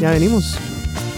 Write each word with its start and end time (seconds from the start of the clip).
ya 0.00 0.10
venimos. 0.10 0.56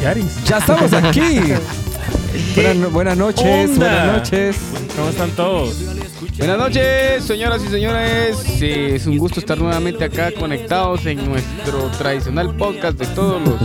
Yaris. 0.02 0.42
Ya 0.44 0.58
estamos 0.58 0.92
aquí. 0.92 1.20
buenas, 2.54 2.76
no- 2.76 2.90
buenas 2.90 3.16
noches, 3.16 3.70
onda? 3.70 3.88
buenas 3.88 4.16
noches. 4.18 4.56
¿Cómo 4.96 5.08
están 5.10 5.30
todos? 5.30 5.76
Buenas 6.38 6.58
noches, 6.58 7.24
señoras 7.24 7.62
y 7.64 7.68
señores. 7.68 8.36
Es 8.60 9.06
un 9.06 9.18
gusto 9.18 9.40
estar 9.40 9.58
nuevamente 9.58 10.04
acá 10.04 10.32
conectados 10.32 11.06
en 11.06 11.24
nuestro 11.28 11.88
tradicional 11.98 12.54
podcast 12.56 12.98
de 12.98 13.06
todos 13.08 13.40
los 13.42 13.60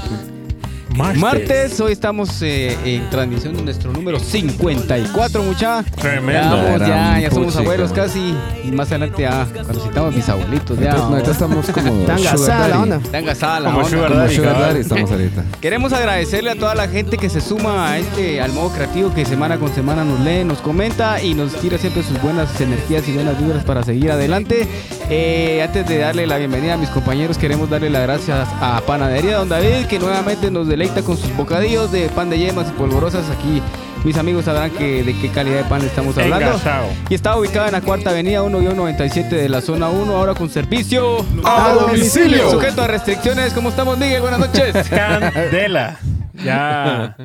martes. 0.98 1.80
Hoy 1.80 1.92
estamos 1.92 2.42
eh, 2.42 2.76
en 2.84 3.10
transmisión 3.10 3.56
de 3.56 3.62
nuestro 3.62 3.92
número 3.94 4.20
54, 4.20 5.44
mucha. 5.44 5.84
Tremendo. 5.84 6.32
Ya, 6.34 6.64
vamos, 6.64 7.22
ya, 7.22 7.32
somos 7.32 7.56
abuelos 7.56 7.92
casi. 7.94 8.34
Y 8.64 8.72
más 8.72 8.90
adelante 8.90 9.22
ya, 9.22 9.48
cuando 9.54 9.80
citamos 9.80 10.16
mis 10.16 10.28
abuelitos, 10.28 10.80
ya. 10.80 10.86
Entonces, 10.90 11.10
no, 11.10 11.16
ahorita 11.16 11.32
estamos 11.32 11.70
como 11.70 11.94
Tan 12.06 12.24
gasada 12.24 12.68
la 12.68 12.80
onda. 12.82 12.96
Están 12.98 13.26
gasada 13.26 13.60
la 13.60 13.70
Como 13.70 13.86
onda. 13.86 13.90
Sugar 13.90 14.08
Como 14.10 14.20
Daddy, 14.22 14.36
sugar 14.36 14.54
cabal. 14.54 14.70
daddy 14.70 14.82
estamos 14.82 15.12
ahorita. 15.12 15.44
Queremos 15.62 15.94
agradecerle 15.94 16.50
a 16.52 16.56
toda 16.56 16.74
la 16.76 16.88
gente 16.88 17.18
que 17.18 17.30
se 17.30 17.42
suma 17.42 17.92
a 17.92 17.98
este 18.00 18.42
al 18.42 18.52
modo 18.54 18.70
creativo 18.72 19.14
que 19.14 19.26
semana 19.26 19.58
con 19.58 19.74
semana 19.74 20.04
nos 20.04 20.20
lee, 20.22 20.44
nos 20.44 20.60
comenta 20.60 21.22
y 21.22 21.34
nos 21.36 21.54
tira 21.54 21.78
siempre 21.78 22.02
sus 22.04 22.20
buenas 22.22 22.60
energías 22.60 23.08
y 23.08 23.12
buenas 23.14 23.40
vibras 23.40 23.64
para 23.64 23.84
seguir 23.84 24.12
adelante. 24.12 24.68
Eh, 25.10 25.62
antes 25.64 25.88
de 25.88 26.00
darle 26.00 26.26
la 26.28 26.38
bienvenida 26.38 26.74
a 26.74 26.78
mis 26.78 26.90
compañeros, 26.90 27.38
queremos 27.38 27.70
darle 27.70 27.90
las 27.90 28.02
gracias 28.04 28.48
a 28.62 28.82
Panadería 28.86 29.38
Don 29.38 29.48
David 29.50 29.86
que 29.88 30.00
nuevamente 30.00 30.50
nos 30.52 30.68
deleita 30.68 30.87
con 31.04 31.18
sus 31.18 31.36
bocadillos 31.36 31.92
de 31.92 32.10
pan 32.10 32.30
de 32.30 32.40
yemas 32.40 32.70
y 32.70 32.72
polvorosas. 32.72 33.30
Aquí 33.30 33.62
mis 34.04 34.18
amigos 34.18 34.46
sabrán 34.46 34.72
que, 34.72 35.04
de 35.04 35.18
qué 35.20 35.30
calidad 35.30 35.58
de 35.58 35.64
pan 35.70 35.82
estamos 35.82 36.18
hablando. 36.18 36.46
Engasado. 36.46 36.88
Y 37.10 37.16
está 37.16 37.38
ubicada 37.38 37.68
en 37.68 37.74
la 37.74 37.82
cuarta 37.82 38.12
avenida 38.12 38.44
1-97 38.44 39.30
de 39.30 39.50
la 39.50 39.62
zona 39.62 39.90
1, 39.90 40.16
ahora 40.16 40.34
con 40.34 40.50
servicio 40.50 41.26
A 41.44 41.74
domicilio. 41.74 42.50
Sujeto 42.52 42.82
a 42.82 42.88
restricciones. 42.88 43.54
¿Cómo 43.54 43.70
estamos, 43.70 43.98
Miguel? 43.98 44.22
Buenas 44.22 44.40
noches. 44.40 44.88
Candela. 44.90 46.00
Ya 46.34 47.16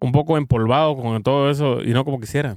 un 0.00 0.12
poco 0.12 0.36
empolvado 0.36 0.96
con 0.96 1.22
todo 1.22 1.50
eso 1.50 1.82
y 1.82 1.92
no 1.92 2.04
como 2.04 2.20
quisiera. 2.20 2.56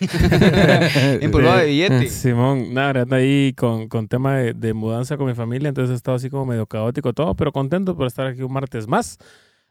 Empolvado 1.20 1.58
de 1.58 1.66
billete. 1.66 2.08
Simón, 2.08 2.72
nada, 2.72 3.02
anda 3.02 3.16
ahí 3.16 3.52
con, 3.54 3.88
con 3.88 4.08
tema 4.08 4.36
de, 4.36 4.54
de 4.54 4.74
mudanza 4.74 5.16
con 5.16 5.26
mi 5.26 5.34
familia, 5.34 5.68
entonces 5.68 5.92
he 5.92 5.96
estado 5.96 6.16
así 6.16 6.30
como 6.30 6.46
medio 6.46 6.66
caótico 6.66 7.12
todo, 7.12 7.34
pero 7.34 7.52
contento 7.52 7.96
por 7.96 8.06
estar 8.06 8.26
aquí 8.26 8.42
un 8.42 8.52
martes 8.52 8.86
más. 8.86 9.18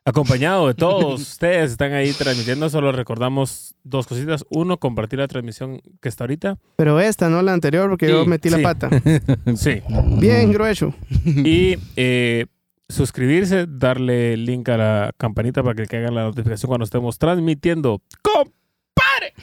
Acompañado 0.08 0.68
de 0.68 0.74
todos 0.74 1.20
ustedes, 1.34 1.72
están 1.72 1.92
ahí 1.92 2.14
transmitiendo. 2.14 2.70
Solo 2.70 2.94
recordamos 2.94 3.76
dos 3.84 4.08
cositas. 4.08 4.46
Uno, 4.50 4.78
compartir 4.78 5.20
la 5.20 5.28
transmisión 5.28 5.82
que 6.02 6.08
está 6.08 6.24
ahorita. 6.24 6.58
Pero 6.78 7.02
esta, 7.02 7.30
no 7.30 7.42
la 7.42 7.52
anterior, 7.52 7.90
porque 7.90 8.08
yo 8.08 8.24
Sí, 8.24 8.30
metí 8.30 8.50
la 8.50 8.62
pata. 8.62 8.90
Sí. 9.58 9.82
Bien 10.20 10.54
grueso. 10.54 10.94
Y 11.26 11.76
eh, 11.98 12.46
suscribirse, 12.88 13.66
darle 13.68 14.38
link 14.38 14.70
a 14.70 14.78
la 14.78 15.12
campanita 15.18 15.62
para 15.62 15.76
que 15.76 15.82
le 15.82 15.88
caiga 15.90 16.10
la 16.10 16.24
notificación 16.24 16.70
cuando 16.70 16.86
estemos 16.86 17.18
transmitiendo. 17.20 18.02
¡Com! 18.22 18.48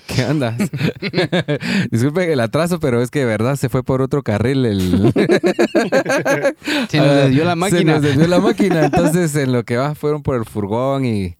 ¿Qué 0.06 0.22
andas? 0.22 0.56
Disculpe 1.90 2.32
el 2.32 2.40
atraso, 2.40 2.80
pero 2.80 3.00
es 3.02 3.10
que 3.10 3.20
de 3.20 3.24
verdad 3.26 3.56
se 3.56 3.68
fue 3.68 3.82
por 3.82 4.02
otro 4.02 4.22
carril 4.22 4.66
el... 4.66 5.12
Se 6.88 6.98
nos 6.98 7.14
desvió 7.16 7.44
la 7.44 7.50
Se 7.54 7.56
máquina. 7.56 7.92
nos 7.94 8.02
desvió 8.02 8.26
la 8.26 8.40
máquina, 8.40 8.84
entonces 8.84 9.34
en 9.36 9.52
lo 9.52 9.64
que 9.64 9.76
va 9.76 9.94
fueron 9.94 10.22
por 10.22 10.36
el 10.36 10.44
furgón 10.44 11.04
y 11.04 11.36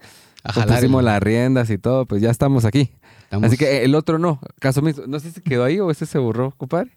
pues, 0.54 0.66
pusimos 0.66 1.02
las 1.04 1.22
riendas 1.22 1.70
y 1.70 1.78
todo, 1.78 2.06
pues 2.06 2.22
ya 2.22 2.30
estamos 2.30 2.64
aquí. 2.64 2.90
estamos- 3.24 3.46
Así 3.48 3.56
que 3.56 3.84
el 3.84 3.94
otro 3.94 4.18
no, 4.18 4.40
caso 4.60 4.82
mismo. 4.82 5.04
No 5.06 5.18
sé 5.20 5.30
si 5.30 5.40
quedó 5.40 5.64
ahí 5.64 5.80
o 5.80 5.90
ese 5.90 6.06
se 6.06 6.18
borró, 6.18 6.52
compadre. 6.56 6.90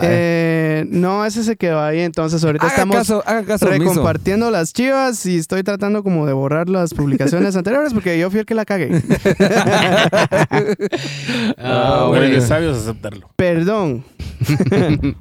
Eh, 0.00 0.86
no, 0.88 1.24
ese 1.26 1.44
se 1.44 1.56
quedó 1.56 1.80
ahí. 1.80 2.00
Entonces, 2.00 2.42
ahorita 2.42 2.64
Haga 2.64 2.74
estamos 2.74 2.96
caso, 2.96 3.22
haga 3.26 3.44
caso 3.44 3.66
omiso. 3.66 3.90
recompartiendo 3.90 4.50
las 4.50 4.72
chivas 4.72 5.26
y 5.26 5.36
estoy 5.36 5.62
tratando 5.62 6.02
como 6.02 6.26
de 6.26 6.32
borrar 6.32 6.68
las 6.68 6.94
publicaciones 6.94 7.56
anteriores 7.56 7.92
porque 7.92 8.18
yo 8.18 8.30
fui 8.30 8.40
el 8.40 8.46
que 8.46 8.54
la 8.54 8.64
cagué. 8.64 9.02
Ah, 11.58 12.06
bueno, 12.08 12.26
bueno. 12.28 12.40
sabios 12.46 12.78
aceptarlo. 12.78 13.30
Perdón. 13.36 14.04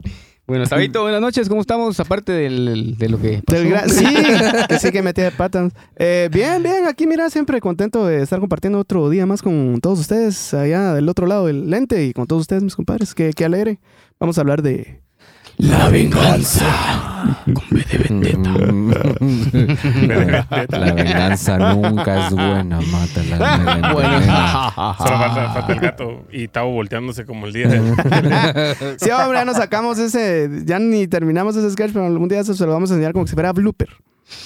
Bueno, 0.47 0.66
Sabito, 0.68 1.02
buenas 1.02 1.22
noches. 1.22 1.47
¿Cómo 1.50 1.62
estamos? 1.62 2.00
Aparte 2.00 2.31
del, 2.31 2.97
de 2.97 3.09
lo 3.09 3.19
que 3.19 3.41
pasó. 3.46 3.62
Del 3.62 3.90
sí, 3.90 4.06
que 4.69 4.79
sí 4.79 4.91
que 4.91 5.02
metí 5.02 5.22
de 5.22 5.31
patas. 5.31 5.74
Eh, 5.96 6.29
bien, 6.31 6.62
bien, 6.63 6.85
aquí 6.88 7.07
mira, 7.07 7.29
siempre 7.29 7.59
contento 7.62 8.06
de 8.06 8.22
estar 8.22 8.40
compartiendo 8.40 8.80
otro 8.80 9.09
día 9.09 9.25
más 9.25 9.41
con 9.41 9.80
todos 9.81 10.00
ustedes, 10.00 10.53
allá 10.53 10.94
del 10.94 11.07
otro 11.09 11.28
lado 11.28 11.47
del 11.47 11.69
lente 11.69 12.06
y 12.06 12.13
con 12.13 12.28
todos 12.28 12.41
ustedes, 12.41 12.63
mis 12.63 12.75
compadres. 12.75 13.13
Qué, 13.13 13.34
qué 13.34 13.46
alegre. 13.46 13.80
Vamos 14.19 14.38
a 14.38 14.41
hablar 14.41 14.62
de... 14.62 15.01
La 15.57 15.89
venganza. 15.89 16.66
Con 17.45 17.63
B 17.69 17.85
de 17.91 17.97
vendetta. 17.97 18.50
La 20.78 20.94
venganza 20.94 21.57
nunca 21.57 22.28
es 22.28 22.34
buena, 22.34 22.79
mátala. 22.81 23.91
Bueno. 23.94 24.19
Solo 24.22 25.17
falta, 25.17 25.53
falta 25.53 25.73
el 25.73 25.79
gato 25.79 26.25
y 26.31 26.47
Tavo 26.47 26.72
volteándose 26.72 27.25
como 27.25 27.45
el 27.47 27.53
día 27.53 27.67
de 27.67 27.79
Sí, 28.97 29.09
hombre, 29.12 29.39
ya 29.39 29.45
nos 29.45 29.57
sacamos 29.57 30.00
ese... 30.00 30.50
Ya 30.66 30.79
ni 30.79 31.07
terminamos 31.07 31.56
ese 31.56 31.69
sketch, 31.72 31.91
pero 31.94 32.06
algún 32.06 32.29
día 32.29 32.44
se 32.44 32.66
lo 32.66 32.73
vamos 32.73 32.91
a 32.91 32.94
enseñar 32.95 33.13
como 33.13 33.25
que 33.25 33.29
si 33.29 33.35
fuera 33.35 33.53
blooper. 33.53 33.89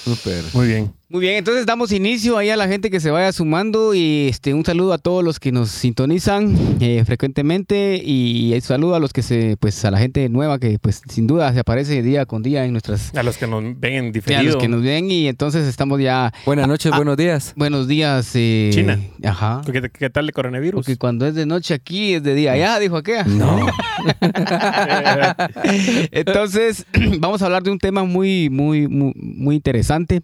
Súper. 0.04 0.44
Muy 0.52 0.66
bien. 0.66 0.92
Muy 1.08 1.20
bien, 1.20 1.36
entonces 1.36 1.64
damos 1.66 1.92
inicio 1.92 2.36
ahí 2.36 2.50
a 2.50 2.56
la 2.56 2.66
gente 2.66 2.90
que 2.90 2.98
se 2.98 3.12
vaya 3.12 3.30
sumando 3.32 3.94
y 3.94 4.26
este 4.28 4.54
un 4.54 4.64
saludo 4.64 4.92
a 4.92 4.98
todos 4.98 5.22
los 5.22 5.38
que 5.38 5.52
nos 5.52 5.70
sintonizan 5.70 6.56
eh, 6.80 7.04
frecuentemente 7.06 8.02
y 8.04 8.52
un 8.52 8.60
saludo 8.60 8.96
a 8.96 8.98
los 8.98 9.12
que 9.12 9.22
se, 9.22 9.56
pues 9.60 9.84
a 9.84 9.92
la 9.92 9.98
gente 9.98 10.28
nueva 10.28 10.58
que 10.58 10.80
pues 10.80 11.02
sin 11.08 11.28
duda 11.28 11.52
se 11.52 11.60
aparece 11.60 12.02
día 12.02 12.26
con 12.26 12.42
día 12.42 12.64
en 12.64 12.72
nuestras 12.72 13.14
A 13.14 13.22
los 13.22 13.36
que 13.38 13.46
nos 13.46 13.62
ven 13.78 13.92
en 13.92 14.06
a 14.06 14.10
diferido. 14.10 14.42
los 14.42 14.56
que 14.56 14.66
nos 14.66 14.82
ven 14.82 15.08
y 15.08 15.28
entonces 15.28 15.68
estamos 15.68 16.00
ya 16.00 16.32
Buenas 16.44 16.66
noches, 16.66 16.90
buenos 16.96 17.16
días. 17.16 17.52
buenos 17.54 17.86
días 17.86 18.28
eh, 18.34 18.70
China. 18.72 18.98
ajá 19.22 19.62
¿Qué, 19.64 19.88
qué 19.96 20.10
tal 20.10 20.24
el 20.24 20.32
coronavirus? 20.32 20.80
porque 20.84 20.96
cuando 20.96 21.24
es 21.24 21.36
de 21.36 21.46
noche 21.46 21.74
aquí 21.74 22.14
es 22.14 22.24
de 22.24 22.34
día 22.34 22.50
allá 22.50 22.80
dijo 22.80 22.96
aquella 22.96 23.22
No. 23.22 23.64
Entonces, 26.10 26.86
vamos 27.20 27.42
a 27.42 27.46
hablar 27.46 27.62
de 27.62 27.70
un 27.70 27.78
tema 27.78 28.04
muy, 28.04 28.50
muy, 28.50 28.88
muy, 28.88 29.12
muy 29.14 29.54
interesante, 29.56 30.22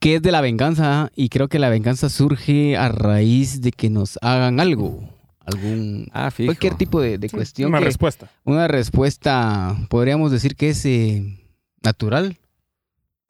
que 0.00 0.16
es 0.16 0.22
de 0.22 0.32
la 0.32 0.40
venganza, 0.40 1.10
y 1.16 1.28
creo 1.28 1.48
que 1.48 1.58
la 1.58 1.68
venganza 1.68 2.08
surge 2.08 2.76
a 2.76 2.88
raíz 2.88 3.60
de 3.60 3.70
que 3.72 3.90
nos 3.90 4.18
hagan 4.22 4.60
algo, 4.60 5.08
algún 5.46 6.08
Ah, 6.12 6.30
fijo. 6.30 6.46
cualquier 6.48 6.74
tipo 6.74 7.00
de, 7.00 7.18
de 7.18 7.28
cuestión, 7.30 7.68
Una 7.70 7.78
que- 7.80 7.84
respuesta. 7.86 8.30
una 8.44 8.68
respuesta, 8.68 9.76
podríamos 9.90 10.30
decir 10.32 10.56
que 10.56 10.70
es 10.70 10.84
eh, 10.86 11.40
natural, 11.82 12.38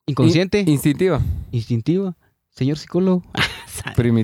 inconsciente, 0.06 0.60
In- 0.60 0.68
instintiva, 0.68 1.20
instintiva, 1.50 2.16
señor 2.50 2.78
psicólogo. 2.78 3.22
el 3.96 4.16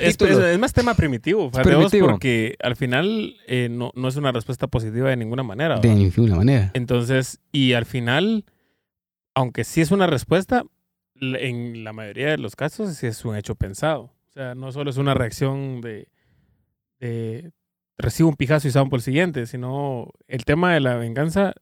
Es, 0.00 0.16
título. 0.16 0.46
es- 0.46 0.54
es 0.54 0.58
más 0.58 0.72
tema 0.72 0.94
primitivo, 0.94 1.50
primitivo. 1.50 2.08
porque 2.08 2.56
al 2.62 2.74
final 2.76 3.36
eh, 3.46 3.68
no, 3.70 3.92
no 3.94 4.08
es 4.08 4.16
una 4.16 4.32
respuesta 4.32 4.66
positiva 4.66 5.10
de 5.10 5.16
ninguna 5.16 5.42
manera. 5.42 5.78
De 5.78 5.94
ninguna 5.94 6.36
manera. 6.36 6.70
Entonces, 6.74 7.38
y 7.52 7.74
al 7.74 7.84
final, 7.84 8.44
aunque 9.34 9.64
sí 9.64 9.80
es 9.82 9.90
una 9.90 10.06
respuesta, 10.06 10.64
en 11.20 11.84
la 11.84 11.92
mayoría 11.92 12.28
de 12.30 12.38
los 12.38 12.56
casos 12.56 12.94
sí 12.96 13.06
es 13.06 13.24
un 13.24 13.36
hecho 13.36 13.54
pensado. 13.54 14.12
O 14.28 14.32
sea, 14.32 14.54
no 14.54 14.70
solo 14.72 14.90
es 14.90 14.96
una 14.96 15.14
reacción 15.14 15.80
de, 15.80 16.08
de 17.00 17.50
recibo 17.96 18.28
un 18.28 18.36
pijazo 18.36 18.68
y 18.68 18.70
salgo 18.70 18.90
por 18.90 18.98
el 18.98 19.02
siguiente, 19.02 19.46
sino 19.46 20.12
el 20.28 20.44
tema 20.44 20.72
de 20.74 20.80
la 20.80 20.96
venganza 20.96 21.54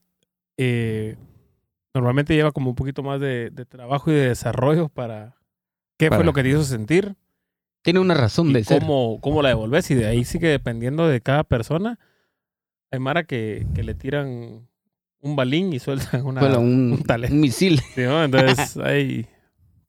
eh, 0.59 1.16
normalmente 1.95 2.34
lleva 2.34 2.53
como 2.53 2.71
un 2.71 2.77
poquito 2.77 3.03
más 3.03 3.21
de, 3.21 3.50
de 3.50 3.65
trabajo 3.65 4.11
y 4.11 4.15
de 4.15 4.28
desarrollo 4.28 4.89
para 4.89 5.37
qué 5.99 6.09
Para- 6.09 6.19
fue 6.19 6.25
lo 6.27 6.33
que 6.33 6.43
te 6.43 6.50
hizo 6.50 6.62
sentir 6.65 7.15
Tiene 7.83 8.00
una 8.00 8.15
razón 8.15 8.53
de 8.53 8.65
ser. 8.65 8.81
cómo, 8.81 9.19
cómo 9.22 9.41
la 9.43 9.50
devolves. 9.50 9.91
Y 9.91 9.95
de 9.95 10.06
ahí 10.06 10.25
sí 10.25 10.39
que 10.39 10.49
dependiendo 10.49 11.09
de 11.09 11.21
cada 11.22 11.45
persona, 11.45 11.99
hay 12.91 12.99
Mara 12.99 13.25
que, 13.25 13.66
que 13.75 13.83
le 13.83 13.95
tiran 13.95 14.69
un 15.21 15.37
balín 15.37 15.72
y 15.72 15.78
sueltan 15.78 16.25
una, 16.27 16.41
Bueno, 16.41 16.61
un, 16.61 16.93
un 16.93 17.03
talento. 17.03 17.34
un 17.34 17.41
misil. 17.41 17.81
¿sí, 17.95 18.03
no? 18.03 18.22
Entonces, 18.25 18.77
hay... 18.83 19.27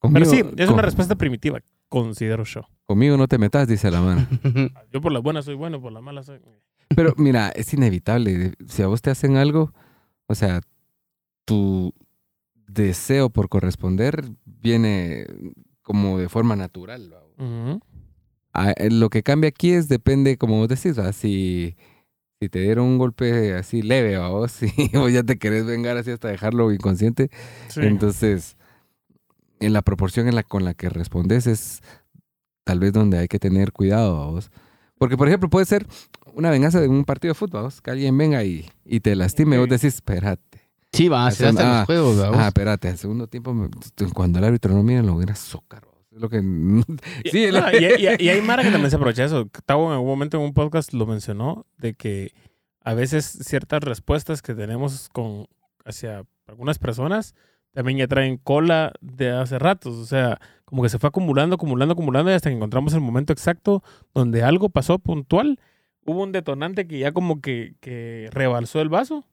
Conmigo, 0.07 0.29
Pero 0.31 0.49
sí, 0.49 0.53
es 0.57 0.65
con- 0.65 0.73
una 0.75 0.83
respuesta 0.83 1.15
primitiva, 1.15 1.59
considero 1.89 2.43
yo. 2.43 2.61
Conmigo 2.85 3.17
no 3.17 3.27
te 3.27 3.37
metas, 3.37 3.67
dice 3.67 3.91
la 3.91 4.01
mano. 4.01 4.27
Yo 4.93 5.01
por 5.01 5.11
las 5.11 5.21
buenas 5.21 5.45
soy 5.45 5.55
bueno, 5.55 5.81
por 5.81 5.91
las 5.91 6.01
malas 6.01 6.25
soy... 6.27 6.39
Pero 6.95 7.13
mira, 7.17 7.49
es 7.49 7.73
inevitable. 7.73 8.53
Si 8.67 8.81
a 8.81 8.87
vos 8.87 9.01
te 9.01 9.09
hacen 9.09 9.35
algo, 9.35 9.73
o 10.27 10.35
sea, 10.35 10.61
tu 11.45 11.93
deseo 12.67 13.29
por 13.29 13.49
corresponder 13.49 14.23
viene 14.45 15.25
como 15.81 16.17
de 16.17 16.29
forma 16.29 16.55
natural. 16.55 17.13
Ah, 18.53 18.71
eh, 18.77 18.89
Lo 18.89 19.09
que 19.09 19.23
cambia 19.23 19.49
aquí 19.49 19.71
es, 19.71 19.87
depende, 19.87 20.37
como 20.37 20.57
vos 20.57 20.67
decís, 20.69 20.97
¿va? 20.97 21.11
si, 21.13 21.75
si 22.39 22.49
te 22.49 22.59
dieron 22.61 22.85
un 22.87 22.97
golpe 22.97 23.53
así 23.53 23.81
leve 23.81 24.15
a 24.15 24.27
vos, 24.29 24.51
si 24.53 24.71
vos 24.93 25.11
ya 25.11 25.23
te 25.23 25.37
querés 25.37 25.65
vengar 25.65 25.97
así 25.97 26.11
hasta 26.11 26.29
dejarlo 26.29 26.71
inconsciente, 26.71 27.29
Sí. 27.67 27.81
entonces 27.83 28.57
en 29.59 29.73
la 29.73 29.81
proporción 29.81 30.27
en 30.27 30.35
la 30.35 30.43
con 30.43 30.63
la 30.65 30.73
que 30.73 30.89
respondes 30.89 31.47
es 31.47 31.81
tal 32.63 32.79
vez 32.79 32.93
donde 32.93 33.17
hay 33.17 33.27
que 33.27 33.39
tener 33.39 33.71
cuidado 33.71 34.21
a 34.21 34.27
vos. 34.27 34.51
Porque, 34.97 35.15
por 35.17 35.27
ejemplo, 35.27 35.49
puede 35.49 35.65
ser 35.65 35.85
una 36.33 36.49
venganza 36.49 36.79
de 36.81 36.87
un 36.87 37.05
partido 37.05 37.31
de 37.33 37.35
fútbol, 37.39 37.63
vos, 37.63 37.81
que 37.81 37.91
alguien 37.91 38.17
venga 38.17 38.43
y, 38.43 38.69
y 38.85 38.99
te 38.99 39.15
lastime, 39.15 39.57
Ok. 39.57 39.61
vos 39.61 39.69
decís, 39.69 39.95
espérate. 39.95 40.61
Sí, 40.91 41.07
va, 41.07 41.29
se 41.31 41.45
Hacen- 41.47 41.59
ah, 41.59 41.77
los 41.79 41.85
juegos, 41.85 42.19
¿va? 42.21 42.45
Ah, 42.45 42.47
espérate, 42.47 42.89
al 42.89 42.97
segundo 42.97 43.27
tiempo, 43.27 43.53
cuando 44.13 44.39
el 44.39 44.45
árbitro 44.45 44.73
no 44.73 44.83
mira, 44.83 45.01
lo 45.03 45.13
hubiera. 45.15 45.33
Es 45.33 45.53
lo 46.11 46.29
que. 46.29 46.37
Sí, 47.31 47.47
No, 47.51 47.71
y, 47.71 47.85
y- 48.03 48.25
y 48.25 48.29
hay 48.29 48.41
Mara 48.41 48.63
que 48.63 48.71
también 48.71 48.89
se 48.89 48.95
aprovecha 48.95 49.21
de 49.23 49.27
eso. 49.27 49.49
Tavo 49.65 49.87
en 49.87 49.93
algún 49.93 50.07
momento 50.07 50.37
en 50.37 50.43
un 50.43 50.53
podcast 50.53 50.93
lo 50.93 51.05
mencionó, 51.05 51.65
de 51.77 51.93
que 51.93 52.31
a 52.83 52.93
veces 52.93 53.25
ciertas 53.43 53.83
respuestas 53.83 54.41
que 54.41 54.55
tenemos 54.55 55.09
con 55.09 55.47
hacia 55.85 56.23
algunas 56.47 56.79
personas 56.79 57.35
también 57.77 57.99
ya 57.99 58.07
traen 58.07 58.37
cola 58.37 58.91
de 59.01 59.29
hace 59.29 59.59
ratos. 59.59 59.95
O 59.97 60.05
sea, 60.07 60.39
como 60.65 60.81
que 60.81 60.89
se 60.89 60.97
fue 60.97 61.09
acumulando, 61.09 61.53
acumulando, 61.55 61.93
acumulando 61.93 62.31
y 62.31 62.33
hasta 62.33 62.49
que 62.49 62.55
encontramos 62.55 62.91
el 62.95 63.01
momento 63.01 63.33
exacto 63.33 63.83
donde 64.15 64.41
algo 64.41 64.69
pasó 64.69 64.97
puntual. 64.97 65.59
Hubo 66.03 66.23
un 66.23 66.31
detonante 66.31 66.87
que 66.87 66.97
ya 66.97 67.11
como 67.11 67.39
que, 67.39 67.75
que 67.79 68.29
rebalsó 68.31 68.81
el 68.81 68.89
vaso 68.89 69.23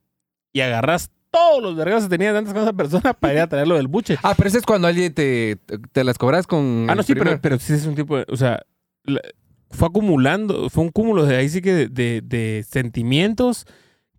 y 0.53 0.61
agarras 0.61 1.11
todos 1.31 1.63
los 1.63 1.75
vergas 1.75 2.03
que 2.03 2.11
tenías 2.11 2.37
antes 2.37 2.53
con 2.53 2.63
esa 2.63 2.75
persona 2.75 3.15
para 3.15 3.33
ir 3.33 3.41
a 3.41 3.47
traerlo 3.47 3.77
del 3.77 3.89
buche. 3.89 4.19
Ah, 4.23 4.35
pero 4.37 4.49
ese 4.49 4.59
es 4.59 4.67
cuando 4.67 4.89
alguien 4.89 5.15
te, 5.15 5.57
te 5.93 6.05
las 6.05 6.19
cobras 6.19 6.47
con. 6.47 6.87
Ah, 6.91 6.95
no, 6.95 7.03
sí, 7.03 7.15
pero, 7.15 7.41
pero 7.41 7.59
sí 7.59 7.73
es 7.73 7.87
un 7.87 7.95
tipo 7.95 8.19
de. 8.19 8.27
O 8.29 8.37
sea, 8.37 8.61
la- 9.05 9.23
fue 9.71 9.89
acumulando, 9.89 10.69
fue 10.69 10.85
un 10.85 10.91
cúmulo 10.91 11.25
de 11.25 11.37
ahí 11.37 11.49
sí 11.49 11.63
que 11.63 11.73
de, 11.73 11.89
de- 11.89 12.21
de 12.23 12.63
sentimientos 12.69 13.67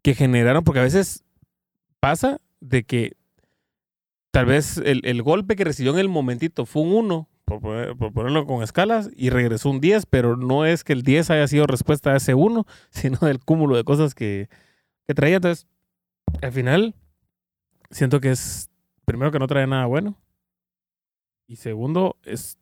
que 0.01 0.16
generaron, 0.16 0.63
porque 0.63 0.80
a 0.80 0.83
veces 0.83 1.24
pasa 2.00 2.42
de 2.60 2.83
que 2.83 3.13
tal 4.36 4.46
vez 4.46 4.78
el, 4.78 5.02
el 5.06 5.22
golpe 5.24 5.56
que 5.56 5.64
recibió 5.64 5.94
en 5.94 6.00
el 6.00 6.10
momentito 6.10 6.66
fue 6.66 6.82
un 6.84 6.94
1, 6.94 7.30
por, 7.46 7.60
poner- 7.62 7.96
por 7.98 8.12
ponerlo 8.14 8.46
con 8.46 8.64
escalas, 8.64 9.10
y 9.16 9.30
regresó 9.30 9.70
un 9.70 9.80
10, 9.82 10.06
pero 10.08 10.36
no 10.38 10.66
es 10.66 10.84
que 10.84 10.94
el 10.94 11.04
10 11.04 11.30
haya 11.32 11.48
sido 11.48 11.68
respuesta 11.68 12.12
a 12.12 12.18
ese 12.18 12.34
1, 12.34 12.66
sino 12.90 13.18
del 13.20 13.40
cúmulo 13.40 13.76
de 13.76 13.84
cosas 13.84 14.14
que, 14.16 14.50
que 15.08 15.14
traía. 15.14 15.38
Entonces, 15.38 15.68
al 16.42 16.52
final, 16.52 16.96
siento 17.92 18.20
que 18.20 18.32
es, 18.32 18.70
primero 19.06 19.32
que 19.32 19.40
no 19.40 19.48
trae 19.48 19.68
nada 19.68 19.86
bueno, 19.86 20.18
y 21.48 21.56
segundo, 21.58 22.18
es 22.24 22.58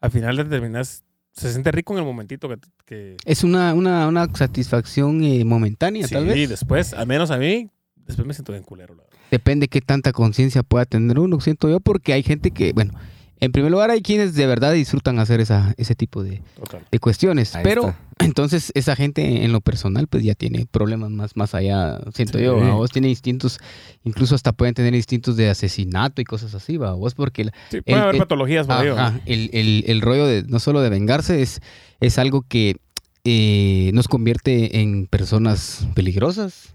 al 0.00 0.10
final 0.12 0.36
determinas, 0.36 1.04
se 1.32 1.50
siente 1.50 1.72
rico 1.72 1.92
en 1.92 1.98
el 2.00 2.04
momentito 2.04 2.48
que... 2.48 2.56
que 2.84 3.16
Es 3.24 3.42
una, 3.44 3.74
una, 3.74 4.06
una 4.08 4.26
satisfacción 4.34 5.22
eh, 5.24 5.44
momentánea, 5.44 6.06
sí, 6.06 6.14
tal 6.14 6.26
vez. 6.26 6.36
y 6.36 6.46
después, 6.46 6.94
al 6.94 7.06
menos 7.08 7.30
a 7.32 7.36
mí, 7.38 7.68
después 8.08 8.26
me 8.26 8.34
siento 8.34 8.50
bien 8.52 8.64
culero. 8.64 8.94
La 8.96 9.02
verdad. 9.04 9.18
Depende 9.30 9.68
qué 9.68 9.80
tanta 9.80 10.12
conciencia 10.12 10.62
pueda 10.64 10.84
tener 10.84 11.18
uno, 11.20 11.40
siento 11.40 11.68
yo, 11.70 11.78
porque 11.80 12.12
hay 12.12 12.22
gente 12.24 12.50
que, 12.50 12.72
bueno, 12.72 12.92
en 13.40 13.52
primer 13.52 13.70
lugar 13.70 13.90
hay 13.92 14.02
quienes 14.02 14.34
de 14.34 14.46
verdad 14.48 14.72
disfrutan 14.72 15.20
hacer 15.20 15.40
esa, 15.40 15.72
ese 15.76 15.94
tipo 15.94 16.24
de, 16.24 16.42
de 16.90 16.98
cuestiones, 16.98 17.54
Ahí 17.54 17.62
pero 17.62 17.82
está. 17.90 18.00
entonces 18.18 18.72
esa 18.74 18.96
gente 18.96 19.44
en 19.44 19.52
lo 19.52 19.60
personal 19.60 20.08
pues 20.08 20.24
ya 20.24 20.34
tiene 20.34 20.66
problemas 20.66 21.10
más, 21.10 21.36
más 21.36 21.54
allá, 21.54 22.00
siento 22.14 22.38
Sí. 22.38 22.44
yo, 22.44 22.56
¿va? 22.56 22.72
vos 22.74 22.90
tiene 22.90 23.08
instintos, 23.08 23.60
incluso 24.02 24.34
hasta 24.34 24.50
pueden 24.50 24.74
tener 24.74 24.92
instintos 24.96 25.36
de 25.36 25.50
asesinato 25.50 26.20
y 26.20 26.24
cosas 26.24 26.52
así, 26.56 26.78
va, 26.78 26.94
vos 26.94 27.14
porque 27.14 27.44
la- 27.44 27.52
Sí, 27.70 27.80
puede 27.82 27.98
El- 27.98 28.02
haber 28.02 28.14
el- 28.16 28.18
patologías 28.20 28.66
por. 28.66 28.74
Ajá, 28.76 29.20
el, 29.26 29.50
el- 29.52 29.84
el 29.86 30.00
rollo 30.00 30.26
de 30.26 30.42
no 30.42 30.58
solo 30.58 30.80
de 30.80 30.88
vengarse 30.90 31.40
es, 31.40 31.60
es 32.00 32.18
algo 32.18 32.42
que 32.42 32.76
eh, 33.24 33.90
nos 33.94 34.08
convierte 34.08 34.80
en 34.80 35.06
personas 35.06 35.86
peligrosas, 35.94 36.74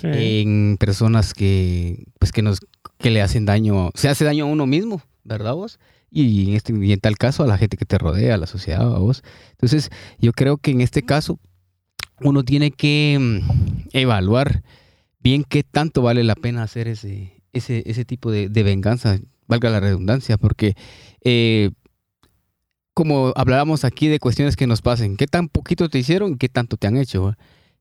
Sí. 0.00 0.08
en 0.12 0.76
personas 0.78 1.34
que 1.34 2.06
pues 2.18 2.32
que 2.32 2.42
nos 2.42 2.60
que 2.98 3.10
le 3.10 3.22
hacen 3.22 3.46
daño, 3.46 3.90
se 3.94 4.08
hace 4.08 4.24
daño 4.24 4.44
a 4.44 4.48
uno 4.48 4.66
mismo, 4.66 5.02
¿verdad 5.24 5.54
vos? 5.54 5.78
Y 6.10 6.48
en 6.48 6.56
este 6.56 6.72
y 6.74 6.92
en 6.92 7.00
tal 7.00 7.16
caso 7.16 7.44
a 7.44 7.46
la 7.46 7.58
gente 7.58 7.76
que 7.76 7.84
te 7.84 7.98
rodea, 7.98 8.34
a 8.34 8.38
la 8.38 8.46
sociedad, 8.46 8.82
a 8.82 8.98
vos. 8.98 9.22
Entonces, 9.52 9.90
yo 10.18 10.32
creo 10.32 10.56
que 10.56 10.70
en 10.72 10.80
este 10.80 11.02
caso 11.02 11.38
uno 12.20 12.44
tiene 12.44 12.70
que 12.70 13.16
mm, 13.20 13.88
evaluar 13.92 14.62
bien 15.20 15.44
qué 15.44 15.62
tanto 15.62 16.02
vale 16.02 16.24
la 16.24 16.34
pena 16.34 16.62
hacer 16.62 16.88
ese 16.88 17.42
ese 17.52 17.82
ese 17.86 18.04
tipo 18.04 18.30
de, 18.30 18.48
venganza, 18.48 19.18
valga 19.46 19.70
la 19.70 19.80
redundancia, 19.80 20.36
porque 20.38 20.74
eh, 21.22 21.70
como 22.94 23.32
hablábamos 23.36 23.84
aquí 23.84 24.08
de 24.08 24.18
cuestiones 24.18 24.56
que 24.56 24.66
nos 24.66 24.82
pasen, 24.82 25.16
qué 25.16 25.26
tan 25.26 25.48
poquito 25.48 25.88
te 25.88 25.98
hicieron 25.98 26.32
y 26.32 26.36
qué 26.36 26.48
tanto 26.48 26.76
te 26.76 26.88
han 26.88 26.96
hecho. 26.96 27.36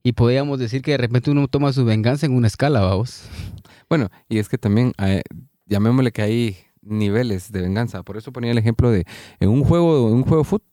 Y 0.07 0.13
podríamos 0.13 0.57
decir 0.57 0.81
que 0.81 0.91
de 0.91 0.97
repente 0.99 1.29
uno 1.31 1.49
toma 1.49 1.73
su 1.73 1.83
venganza 1.83 2.25
en 2.25 2.33
una 2.33 2.47
escala, 2.47 2.79
vamos. 2.79 3.23
Bueno, 3.89 4.07
y 4.29 4.37
es 4.37 4.47
que 4.47 4.57
también, 4.57 4.93
eh, 4.99 5.21
llamémosle 5.65 6.13
que 6.13 6.21
hay 6.21 6.57
niveles 6.81 7.51
de 7.51 7.59
venganza. 7.61 8.03
Por 8.03 8.15
eso 8.15 8.31
ponía 8.31 8.51
el 8.51 8.57
ejemplo 8.57 8.89
de 8.89 9.03
en 9.41 9.49
un 9.49 9.65
juego, 9.65 10.07
en 10.07 10.13
un 10.15 10.23
juego 10.23 10.45
foot, 10.45 10.63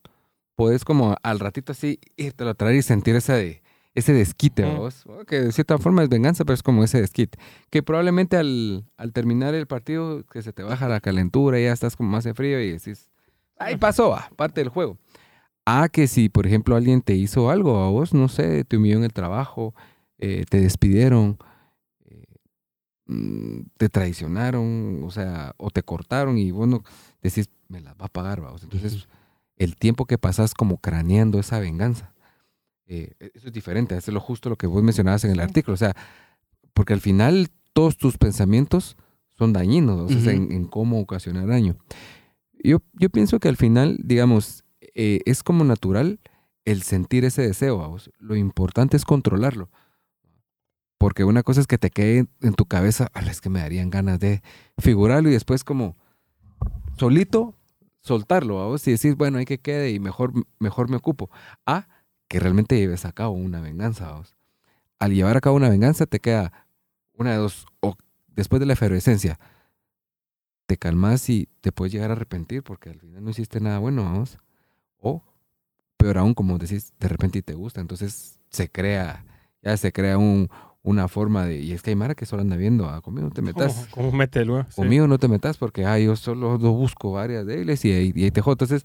puedes 0.54 0.84
como 0.84 1.16
al 1.25 1.40
ratito 1.40 1.72
así 1.72 1.98
irte 2.16 2.44
a 2.44 2.54
traer 2.54 2.76
y 2.76 2.82
sentir 2.82 3.16
ese, 3.16 3.32
de- 3.32 3.62
ese 3.96 4.12
desquite, 4.12 4.64
Mm. 4.66 4.76
¿vos? 4.76 5.04
que 5.26 5.40
de 5.40 5.50
cierta 5.50 5.78
forma 5.78 6.04
es 6.04 6.08
venganza, 6.08 6.44
pero 6.44 6.54
es 6.54 6.62
como 6.62 6.84
ese 6.84 7.00
desquite. 7.00 7.36
Que 7.70 7.82
probablemente 7.82 8.36
al, 8.36 8.84
al 8.96 9.12
terminar 9.12 9.52
el 9.56 9.66
partido, 9.66 10.22
que 10.26 10.42
se 10.42 10.52
te 10.52 10.62
baja 10.62 10.86
la 10.88 11.00
calentura, 11.00 11.58
ya 11.58 11.72
estás 11.72 11.96
como 11.96 12.08
más 12.10 12.22
de 12.22 12.34
frío 12.34 12.60
y 12.60 12.70
decís, 12.70 13.10
ahí 13.58 13.76
pasó, 13.78 14.10
va, 14.10 14.31
parte 14.36 14.60
del 14.60 14.69
juego. 14.69 14.96
Ah, 15.66 15.88
que 15.90 16.06
si, 16.06 16.28
por 16.28 16.46
ejemplo, 16.46 16.76
alguien 16.76 17.00
te 17.00 17.14
hizo 17.14 17.50
algo 17.50 17.78
a 17.78 17.90
vos, 17.90 18.12
no 18.12 18.28
sé, 18.28 18.64
te 18.64 18.76
humilló 18.76 18.99
en 18.99 19.05
el 19.05 19.12
trabajo, 19.12 19.75
eh, 20.19 20.44
te 20.49 20.61
despidieron, 20.61 21.38
eh, 22.05 22.26
mm, 23.06 23.61
te 23.78 23.88
traicionaron, 23.88 25.02
o 25.02 25.11
sea, 25.11 25.55
o 25.56 25.70
te 25.70 25.82
cortaron 25.82 26.37
y 26.37 26.50
vos 26.50 26.69
no 26.69 26.82
decís, 27.22 27.49
me 27.69 27.81
las 27.81 27.94
va 27.94 28.06
a 28.06 28.08
pagar, 28.08 28.43
vamos. 28.43 28.62
Entonces, 28.62 29.08
el 29.56 29.76
tiempo 29.76 30.05
que 30.05 30.19
pasas 30.19 30.52
como 30.52 30.78
craneando 30.78 31.38
esa 31.38 31.58
venganza, 31.58 32.12
eh, 32.87 33.14
eso 33.34 33.46
es 33.46 33.52
diferente, 33.52 33.96
eso 33.96 34.10
es 34.10 34.14
lo 34.14 34.20
justo 34.20 34.50
lo 34.50 34.56
que 34.56 34.67
vos 34.67 34.82
mencionabas 34.82 35.25
en 35.25 35.31
el 35.31 35.40
artículo, 35.40 35.75
o 35.75 35.78
sea, 35.78 35.96
porque 36.75 36.93
al 36.93 37.00
final 37.00 37.49
todos 37.72 37.96
tus 37.96 38.19
pensamientos 38.19 38.96
son 39.31 39.55
dañinos, 39.55 40.12
o 40.12 40.20
sea, 40.20 40.32
en, 40.32 40.52
en 40.52 40.67
cómo 40.67 41.00
ocasionar 41.00 41.46
daño. 41.46 41.76
Yo, 42.62 42.82
yo 42.93 43.10
pienso 43.10 43.40
que 43.40 43.49
al 43.49 43.56
final, 43.56 43.99
digamos, 44.02 44.63
eh, 44.94 45.20
es 45.26 45.43
como 45.43 45.64
natural 45.64 46.20
el 46.64 46.82
sentir 46.82 47.25
ese 47.25 47.43
deseo, 47.43 47.79
vamos. 47.79 48.11
Lo 48.19 48.37
importante 48.37 48.96
es 48.96 49.05
controlarlo. 49.05 49.70
Porque 50.99 51.25
una 51.25 51.43
cosa 51.43 51.61
es 51.61 51.67
que 51.67 51.79
te 51.79 51.91
quede 51.91 52.26
en 52.41 52.55
tu 52.55 52.67
cabeza, 52.67 53.08
"Ala, 53.12 53.31
es 53.31 53.41
que 53.41 53.50
me 53.50 53.61
darían 53.61 53.91
ganas 53.91 54.20
de 54.20 54.43
figurarlo 54.79 55.29
y 55.29 55.32
después 55.32 55.64
como 55.64 55.96
solito 56.99 57.55
soltarlo, 58.00 58.56
vamos, 58.58 58.87
y 58.87 58.93
decir, 58.93 59.14
bueno, 59.17 59.38
hay 59.38 59.46
que 59.46 59.58
quede 59.58 59.91
y 59.91 59.99
mejor, 59.99 60.32
mejor 60.58 60.91
me 60.91 60.96
ocupo. 60.96 61.31
A 61.67 61.88
que 62.29 62.38
realmente 62.41 62.76
lleves 62.79 63.05
a 63.05 63.12
cabo 63.12 63.32
una 63.35 63.61
venganza, 63.61 64.11
vamos. 64.11 64.37
Al 64.99 65.12
llevar 65.14 65.37
a 65.37 65.41
cabo 65.41 65.56
una 65.56 65.69
venganza 65.70 66.06
te 66.06 66.20
queda 66.20 66.52
una 67.14 67.32
de 67.32 67.38
dos, 67.38 67.67
o 67.81 67.96
después 68.29 68.61
de 68.61 68.67
la 68.67 68.75
efervescencia, 68.75 69.38
te 70.67 70.76
calmas 70.79 71.29
y 71.31 71.49
te 71.61 71.73
puedes 71.73 71.93
llegar 71.93 72.11
a 72.11 72.14
arrepentir 72.14 72.62
porque 72.62 72.91
al 72.91 73.00
final 73.00 73.25
no 73.25 73.31
hiciste 73.31 73.61
nada 73.61 73.79
bueno, 73.79 74.05
vamos. 74.05 74.39
O, 75.05 75.23
peor 75.96 76.19
aún, 76.19 76.34
como 76.34 76.58
decís, 76.58 76.93
de 76.99 77.08
repente 77.08 77.39
y 77.39 77.43
te 77.43 77.55
gusta, 77.55 77.81
entonces 77.81 78.39
se 78.51 78.70
crea, 78.70 79.25
ya 79.63 79.77
se 79.77 79.93
crea 79.93 80.19
un, 80.19 80.49
una 80.82 81.08
forma 81.08 81.44
de, 81.46 81.61
y 81.61 81.73
es 81.73 81.82
que 81.82 81.91
hay 81.91 81.96
Mara 81.96 82.15
que 82.15 82.27
solo 82.27 82.43
anda 82.43 82.56
viendo, 82.56 82.89
ah, 82.89 83.01
conmigo 83.01 83.27
no 83.29 83.32
te 83.32 83.43
metas, 83.43 83.73
¿Cómo, 83.75 83.87
cómo 83.91 84.13
mete 84.13 84.41
el 84.41 84.51
güey? 84.51 84.65
Sí. 84.69 84.77
conmigo 84.77 85.06
no 85.06 85.19
te 85.19 85.29
metas 85.29 85.56
porque, 85.58 85.84
ah, 85.87 85.99
yo 85.99 86.17
solo 86.17 86.58
lo 86.58 86.73
busco 86.73 87.13
varias 87.13 87.46
de 87.46 87.61
ellas 87.63 87.84
y, 87.84 87.93
ahí- 87.93 88.13
y 88.15 88.31
te 88.31 88.41
jodo. 88.41 88.55
Entonces, 88.55 88.84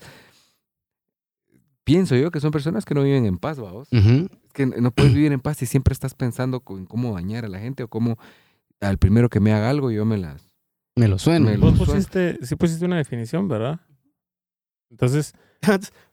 pienso 1.83 2.15
yo 2.15 2.31
que 2.31 2.39
son 2.39 2.51
personas 2.51 2.85
que 2.85 2.93
no 2.93 3.03
viven 3.03 3.25
en 3.25 3.37
paz, 3.37 3.59
vamos. 3.59 3.87
Ujú. 3.91 4.27
Es 4.45 4.53
que 4.53 4.65
no 4.65 4.91
puedes 4.91 5.13
vivir 5.13 5.31
en 5.31 5.39
paz 5.39 5.57
si 5.57 5.65
siempre 5.65 5.93
estás 5.93 6.13
pensando 6.13 6.63
en 6.69 6.85
cómo 6.85 7.13
dañar 7.15 7.45
a 7.45 7.47
la 7.49 7.59
gente 7.59 7.83
o 7.83 7.87
cómo 7.87 8.17
al 8.81 8.97
primero 8.97 9.29
que 9.29 9.39
me 9.39 9.53
haga 9.53 9.69
algo 9.69 9.91
yo 9.91 10.05
me 10.05 10.17
las... 10.17 10.47
Me 10.95 11.07
lo 11.07 11.17
suena. 11.17 11.45
Me 11.51 11.57
lo- 11.57 11.67
Vos 11.71 11.77
suena. 11.77 11.93
pusiste, 11.93 12.45
sí 12.45 12.55
pusiste 12.55 12.85
una 12.85 12.97
definición, 12.97 13.47
¿verdad? 13.47 13.79
Entonces, 14.89 15.33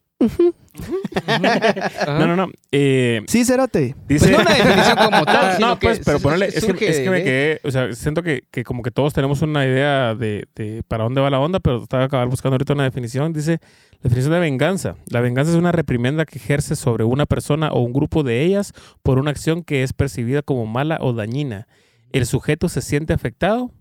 no, 2.07 2.27
no, 2.27 2.37
no. 2.37 2.51
Eh, 2.73 3.23
sí, 3.27 3.45
Cérate. 3.45 3.95
dice... 4.09 4.29
Pues 4.29 4.31
no 4.31 4.41
una 4.41 4.55
definición 4.55 4.97
como 4.97 5.25
tal, 5.27 5.61
no, 5.61 5.79
pues, 5.79 6.01
pero 6.05 6.21
ponerle, 6.21 6.47
es 6.47 6.65
que, 6.65 6.89
es 6.89 7.01
que 7.01 7.11
me 7.11 7.23
quedé, 7.23 7.61
o 7.65 7.71
sea, 7.71 7.93
siento 7.93 8.23
que, 8.23 8.45
que 8.51 8.65
como 8.65 8.83
que 8.83 8.91
todos 8.91 9.13
tenemos 9.13 9.43
una 9.43 9.67
idea 9.67 10.15
de, 10.15 10.49
de 10.55 10.83
para 10.89 11.05
dónde 11.05 11.21
va 11.21 11.29
la 11.29 11.39
onda, 11.39 11.61
pero 11.61 11.83
estaba 11.83 12.05
acabar 12.05 12.29
buscando 12.29 12.55
ahorita 12.55 12.73
una 12.73 12.85
definición. 12.85 13.33
Dice, 13.33 13.61
definición 14.03 14.33
de 14.33 14.41
venganza. 14.41 14.97
La 15.11 15.21
venganza 15.21 15.53
es 15.53 15.59
una 15.59 15.73
reprimenda 15.73 16.25
que 16.25 16.39
ejerce 16.39 16.77
sobre 16.77 17.05
una 17.05 17.27
persona 17.27 17.71
o 17.73 17.81
un 17.81 17.93
grupo 17.93 18.23
de 18.23 18.43
ellas 18.43 18.73
por 19.03 19.19
una 19.19 19.31
acción 19.31 19.63
que 19.63 19.83
es 19.83 19.93
percibida 19.93 20.43
como 20.43 20.67
mala 20.67 20.99
o 21.01 21.13
dañina. 21.13 21.69
El 22.13 22.25
sujeto 22.25 22.69
se 22.69 22.81
siente 22.81 23.13
afectado, 23.13 23.73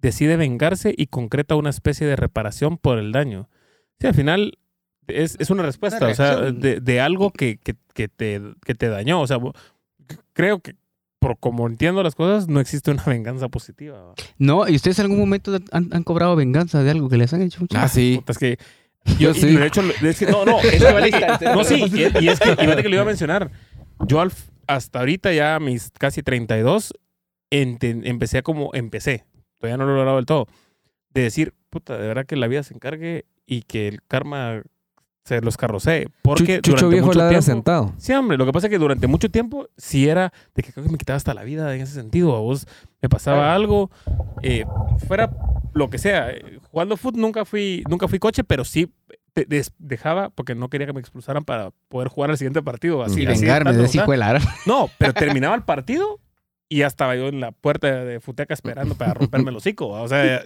decide 0.00 0.36
vengarse 0.36 0.94
y 0.96 1.08
concreta 1.08 1.56
una 1.56 1.70
especie 1.70 2.06
de 2.06 2.16
reparación 2.16 2.78
por 2.78 2.98
el 2.98 3.12
daño. 3.12 3.48
Sí, 4.00 4.06
al 4.06 4.14
final 4.14 4.58
es, 5.08 5.36
es 5.38 5.50
una 5.50 5.62
respuesta, 5.62 6.06
o 6.08 6.14
sea, 6.14 6.36
de, 6.52 6.80
de 6.80 7.00
algo 7.00 7.30
que, 7.30 7.58
que, 7.58 7.74
que 7.94 8.08
te, 8.08 8.40
que 8.64 8.74
te 8.74 8.88
dañó. 8.88 9.20
O 9.20 9.26
sea, 9.26 9.38
creo 10.32 10.60
que 10.60 10.74
por 11.18 11.38
como 11.38 11.68
entiendo 11.68 12.02
las 12.02 12.14
cosas, 12.16 12.48
no 12.48 12.58
existe 12.60 12.90
una 12.90 13.02
venganza 13.06 13.48
positiva. 13.48 14.00
¿va? 14.02 14.14
No, 14.38 14.68
¿y 14.68 14.74
ustedes 14.76 14.98
en 14.98 15.04
algún 15.04 15.20
momento 15.20 15.56
han, 15.70 15.88
han 15.92 16.02
cobrado 16.02 16.34
venganza 16.36 16.82
de 16.82 16.90
algo 16.90 17.08
que 17.08 17.16
les 17.16 17.32
han 17.32 17.42
hecho? 17.42 17.64
Ah, 17.74 17.88
sí. 17.88 18.16
Puta, 18.18 18.32
Es 18.32 18.38
que 18.38 18.58
Yo 19.18 19.34
sí. 19.34 19.46
y 19.48 19.56
de 19.56 19.66
hecho, 19.66 19.82
es 19.82 20.18
que, 20.18 20.26
no, 20.26 20.44
no, 20.44 20.60
es 20.60 20.70
que- 20.80 21.44
no, 21.54 21.64
sí, 21.64 21.74
y, 21.92 22.24
y 22.24 22.28
es 22.28 22.38
que, 22.40 22.52
y 22.52 22.56
que 22.56 22.88
lo 22.88 22.94
iba 22.94 23.02
a 23.02 23.06
mencionar. 23.06 23.50
Yo 24.06 24.20
al- 24.20 24.32
hasta 24.68 25.00
ahorita 25.00 25.32
ya 25.32 25.56
a 25.56 25.60
mis 25.60 25.90
casi 25.98 26.22
32 26.22 26.94
enten- 27.50 28.02
empecé 28.04 28.38
a 28.38 28.42
como, 28.42 28.70
empecé, 28.74 29.24
todavía 29.58 29.76
no 29.76 29.84
lo 29.86 29.92
he 29.92 29.96
logrado 29.96 30.16
del 30.16 30.26
todo, 30.26 30.46
de 31.14 31.22
decir, 31.22 31.52
puta, 31.70 31.98
de 31.98 32.06
verdad 32.06 32.26
que 32.26 32.36
la 32.36 32.46
vida 32.46 32.62
se 32.62 32.74
encargue 32.74 33.26
y 33.46 33.62
que 33.62 33.88
el 33.88 34.02
karma 34.06 34.62
se 35.24 35.40
los 35.40 35.56
carrocee. 35.56 36.08
Porque 36.22 36.60
Chucho 36.60 36.70
durante 36.86 36.88
viejo 36.94 37.06
mucho 37.06 37.18
ladra 37.18 37.30
tiempo, 37.30 37.44
sentado. 37.46 37.92
Sí, 37.98 38.12
hombre, 38.12 38.36
lo 38.36 38.44
que 38.46 38.52
pasa 38.52 38.66
es 38.66 38.70
que 38.70 38.78
durante 38.78 39.06
mucho 39.06 39.30
tiempo 39.30 39.68
sí 39.76 40.08
era 40.08 40.32
de 40.54 40.62
que 40.62 40.72
creo 40.72 40.84
que 40.84 40.90
me 40.92 40.98
quitaba 40.98 41.16
hasta 41.16 41.32
la 41.34 41.44
vida 41.44 41.74
en 41.74 41.80
ese 41.82 41.94
sentido. 41.94 42.34
A 42.36 42.40
vos 42.40 42.66
me 43.00 43.08
pasaba 43.08 43.54
algo, 43.54 43.90
eh, 44.42 44.64
fuera 45.06 45.30
lo 45.74 45.90
que 45.90 45.98
sea. 45.98 46.30
eh, 46.30 46.58
Jugando 46.70 46.96
fútbol 46.96 47.20
nunca 47.20 47.44
fui, 47.44 47.84
nunca 47.88 48.08
fui 48.08 48.18
coche, 48.18 48.42
pero 48.44 48.64
sí 48.64 48.92
des- 49.34 49.72
dejaba 49.78 50.28
porque 50.30 50.54
no 50.54 50.68
quería 50.68 50.86
que 50.86 50.92
me 50.92 51.00
expulsaran 51.00 51.44
para 51.44 51.70
poder 51.88 52.08
jugar 52.08 52.30
el 52.30 52.36
siguiente 52.36 52.62
partido. 52.62 53.02
Así, 53.02 53.22
Y 53.22 53.26
así 53.26 53.36
de 53.36 53.40
vengarme 53.46 53.70
tanto, 53.70 53.82
de 53.82 53.82
de 53.82 54.16
la 54.18 54.40
No, 54.66 54.88
pero 54.98 55.12
terminaba 55.14 55.54
el 55.54 55.62
partido 55.62 56.18
y 56.72 56.78
ya 56.78 56.86
estaba 56.86 57.14
yo 57.16 57.28
en 57.28 57.38
la 57.38 57.52
puerta 57.52 58.02
de 58.02 58.18
Futeca 58.18 58.54
esperando 58.54 58.94
para 58.94 59.12
romperme 59.12 59.50
el 59.50 59.56
hocico. 59.56 59.88
O 59.88 60.08
sea, 60.08 60.42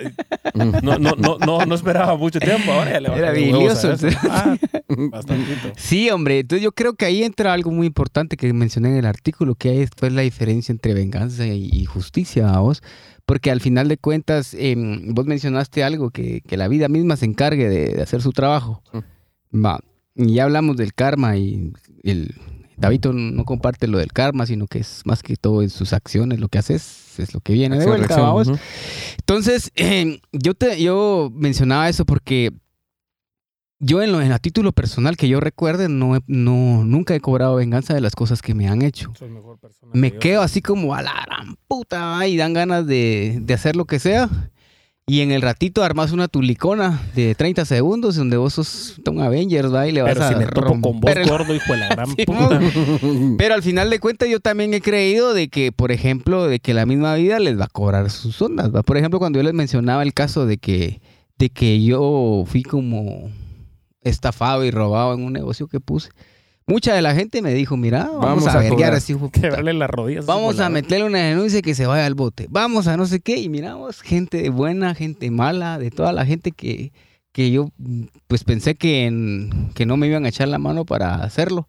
no, 0.55 0.99
no, 0.99 0.99
no, 1.15 1.39
no, 1.39 1.65
no 1.65 1.75
esperaba 1.77 2.17
mucho 2.17 2.41
tiempo. 2.41 2.73
Ahora 2.73 2.91
ya 2.95 3.01
le 3.01 3.15
Era 3.17 3.31
bilioso. 3.31 3.95
Ah, 4.29 4.57
bastantito. 4.89 5.73
Sí, 5.77 6.11
hombre. 6.11 6.41
Entonces 6.41 6.65
yo 6.65 6.73
creo 6.73 6.95
que 6.95 7.05
ahí 7.05 7.23
entra 7.23 7.53
algo 7.53 7.71
muy 7.71 7.87
importante 7.87 8.37
que 8.37 8.53
mencioné 8.53 8.89
en 8.89 8.97
el 8.97 9.07
artículo, 9.07 9.55
que 9.55 9.83
es 9.83 9.91
pues, 9.97 10.13
la 10.13 10.23
diferencia 10.23 10.73
entre 10.73 10.95
venganza 10.95 11.47
y, 11.47 11.71
y 11.73 11.85
justicia, 11.85 12.53
¿a 12.53 12.59
vos. 12.59 12.83
Porque 13.25 13.53
al 13.53 13.61
final 13.61 13.87
de 13.87 13.97
cuentas, 13.97 14.53
em, 14.59 15.15
vos 15.15 15.27
mencionaste 15.27 15.85
algo, 15.85 16.11
que, 16.11 16.41
que 16.41 16.57
la 16.57 16.67
vida 16.67 16.89
misma 16.89 17.17
se 17.17 17.27
encargue 17.27 17.69
de, 17.69 17.95
de 17.95 18.03
hacer 18.03 18.21
su 18.21 18.33
trabajo. 18.33 18.83
Va. 19.55 19.79
Y 20.17 20.35
ya 20.35 20.43
hablamos 20.43 20.77
del 20.77 20.93
karma 20.93 21.37
y 21.37 21.73
el 22.03 22.35
David 22.77 23.07
no 23.13 23.45
comparte 23.45 23.87
lo 23.89 23.99
del 23.99 24.13
karma, 24.13 24.47
sino 24.47 24.67
que 24.67 24.79
es 24.81 25.03
más 25.05 25.23
que 25.23 25.37
todo 25.37 25.63
en 25.63 25.71
sus 25.71 25.93
acciones, 25.93 26.41
lo 26.41 26.49
que 26.49 26.59
haces 26.59 27.19
es 27.19 27.33
lo 27.33 27.41
que 27.41 27.55
viene 27.55 27.77
de 27.79 27.85
Acción. 28.05 28.59
Entonces, 29.19 29.73
eh, 29.77 30.21
yo, 30.33 30.55
te, 30.55 30.81
yo 30.83 31.31
mencionaba 31.35 31.89
eso 31.89 32.05
porque 32.05 32.53
yo 33.79 34.03
en, 34.03 34.11
lo, 34.13 34.23
en 34.23 34.33
a 34.33 34.39
título 34.39 34.73
personal 34.73 35.17
que 35.19 35.29
yo 35.29 35.39
recuerde, 35.41 35.89
no, 35.89 36.17
he- 36.17 36.21
no, 36.27 36.83
nunca 36.85 37.15
he 37.15 37.21
cobrado 37.21 37.57
venganza 37.57 37.93
de 37.95 38.01
las 38.01 38.15
cosas 38.15 38.41
que 38.41 38.55
me 38.55 38.69
han 38.69 38.81
hecho. 38.83 39.13
Soy 39.19 39.29
mejor 39.29 39.59
persona 39.59 39.93
Me 39.95 40.13
que 40.13 40.19
quedo 40.19 40.43
así 40.43 40.63
como 40.63 40.95
a 40.95 41.03
la 41.03 41.13
gran 41.27 41.57
puta 41.69 42.27
y 42.27 42.37
dan 42.39 42.55
ganas 42.55 42.87
de, 42.87 43.39
de 43.43 43.55
hacer 43.55 43.77
lo 43.77 43.85
que 43.85 43.99
sea. 43.99 44.31
Y 45.09 45.21
en 45.21 45.31
el 45.31 45.41
ratito 45.41 45.85
armas 45.85 46.11
una 46.11 46.27
tulicona 46.27 47.01
de 47.15 47.37
30 47.37 47.65
segundos 47.65 48.17
donde 48.17 48.37
vos 48.39 48.55
sos 48.55 48.97
un 49.09 49.21
Avengers 49.21 49.73
¿va? 49.73 49.87
y 49.87 49.93
le 49.93 50.03
vas 50.03 50.15
Pero 50.15 50.25
a 50.25 50.29
si 50.31 50.35
me 50.35 50.47
topo 50.47 50.67
con 50.67 50.81
vos, 50.81 50.93
romper 50.95 51.19
el- 51.19 51.29
gordo, 51.29 51.55
hijo 51.55 51.73
de 51.75 51.79
la 51.79 51.89
gran 51.91 52.17
puta. 52.27 52.61
Pero 53.39 53.55
al 53.55 53.63
final 53.63 53.89
de 53.89 54.01
cuentas 54.01 54.29
yo 54.29 54.41
también 54.41 54.75
he 54.75 54.81
creído 54.81 55.33
de 55.33 55.47
que, 55.49 55.71
por 55.71 55.93
ejemplo, 55.93 56.49
de 56.49 56.59
que 56.59 56.75
la 56.75 56.87
misma 56.87 57.15
vida 57.15 57.39
les 57.39 57.57
va 57.57 57.67
a 57.67 57.69
cobrar 57.69 58.11
sus 58.11 58.43
ondas. 58.43 58.75
¿va? 58.75 58.83
Por 58.83 58.97
ejemplo, 58.97 59.21
cuando 59.21 59.39
yo 59.39 59.45
les 59.45 59.55
mencionaba 59.55 60.03
el 60.03 60.13
caso 60.13 60.45
de 60.45 60.59
que, 60.59 61.01
de 61.39 61.51
que 61.51 61.85
yo 61.85 62.43
fui 62.45 62.65
como 62.65 63.31
estafado 64.03 64.65
y 64.65 64.73
robado 64.73 65.15
en 65.15 65.23
un 65.23 65.33
negocio 65.33 65.69
que 65.69 65.79
puse, 65.79 66.11
mucha 66.67 66.95
de 66.95 67.03
la 67.03 67.15
gente 67.15 67.43
me 67.43 67.55
dijo, 67.55 67.77
mira, 67.77 68.05
vamos, 68.05 68.21
Vamos 68.21 68.47
a, 68.47 68.53
a 68.55 68.59
a 68.59 68.63
de 68.63 68.71
puta. 69.19 69.41
Quebrarle 69.41 69.73
las 69.75 69.91
rodillas. 69.91 70.27
Vamos 70.27 70.59
a 70.61 70.69
meterle 70.69 71.07
una 71.07 71.19
denuncia 71.19 71.61
y 71.61 71.63
que 71.63 71.75
se 71.75 71.87
vaya 71.87 72.07
al 72.07 72.15
bote. 72.15 72.47
Vamos 72.51 72.87
a 72.87 72.97
no 72.97 73.07
sé 73.07 73.21
qué. 73.21 73.37
Y 73.37 73.49
miramos 73.49 74.03
gente 74.03 74.49
buena, 74.51 74.95
gente 74.95 75.31
mala, 75.31 75.79
de 75.79 75.91
toda 75.91 76.13
la 76.13 76.27
gente 76.27 76.53
que, 76.53 76.93
que 77.33 77.51
yo 77.51 77.71
pues 78.27 78.45
pensé 78.45 78.75
que, 78.75 79.07
en- 79.07 79.71
que 79.75 79.87
no 79.87 79.97
me 79.97 80.07
iban 80.09 80.25
a 80.25 80.29
echar 80.29 80.49
la 80.49 80.59
mano 80.59 80.85
para 80.85 81.17
hacerlo. 81.23 81.69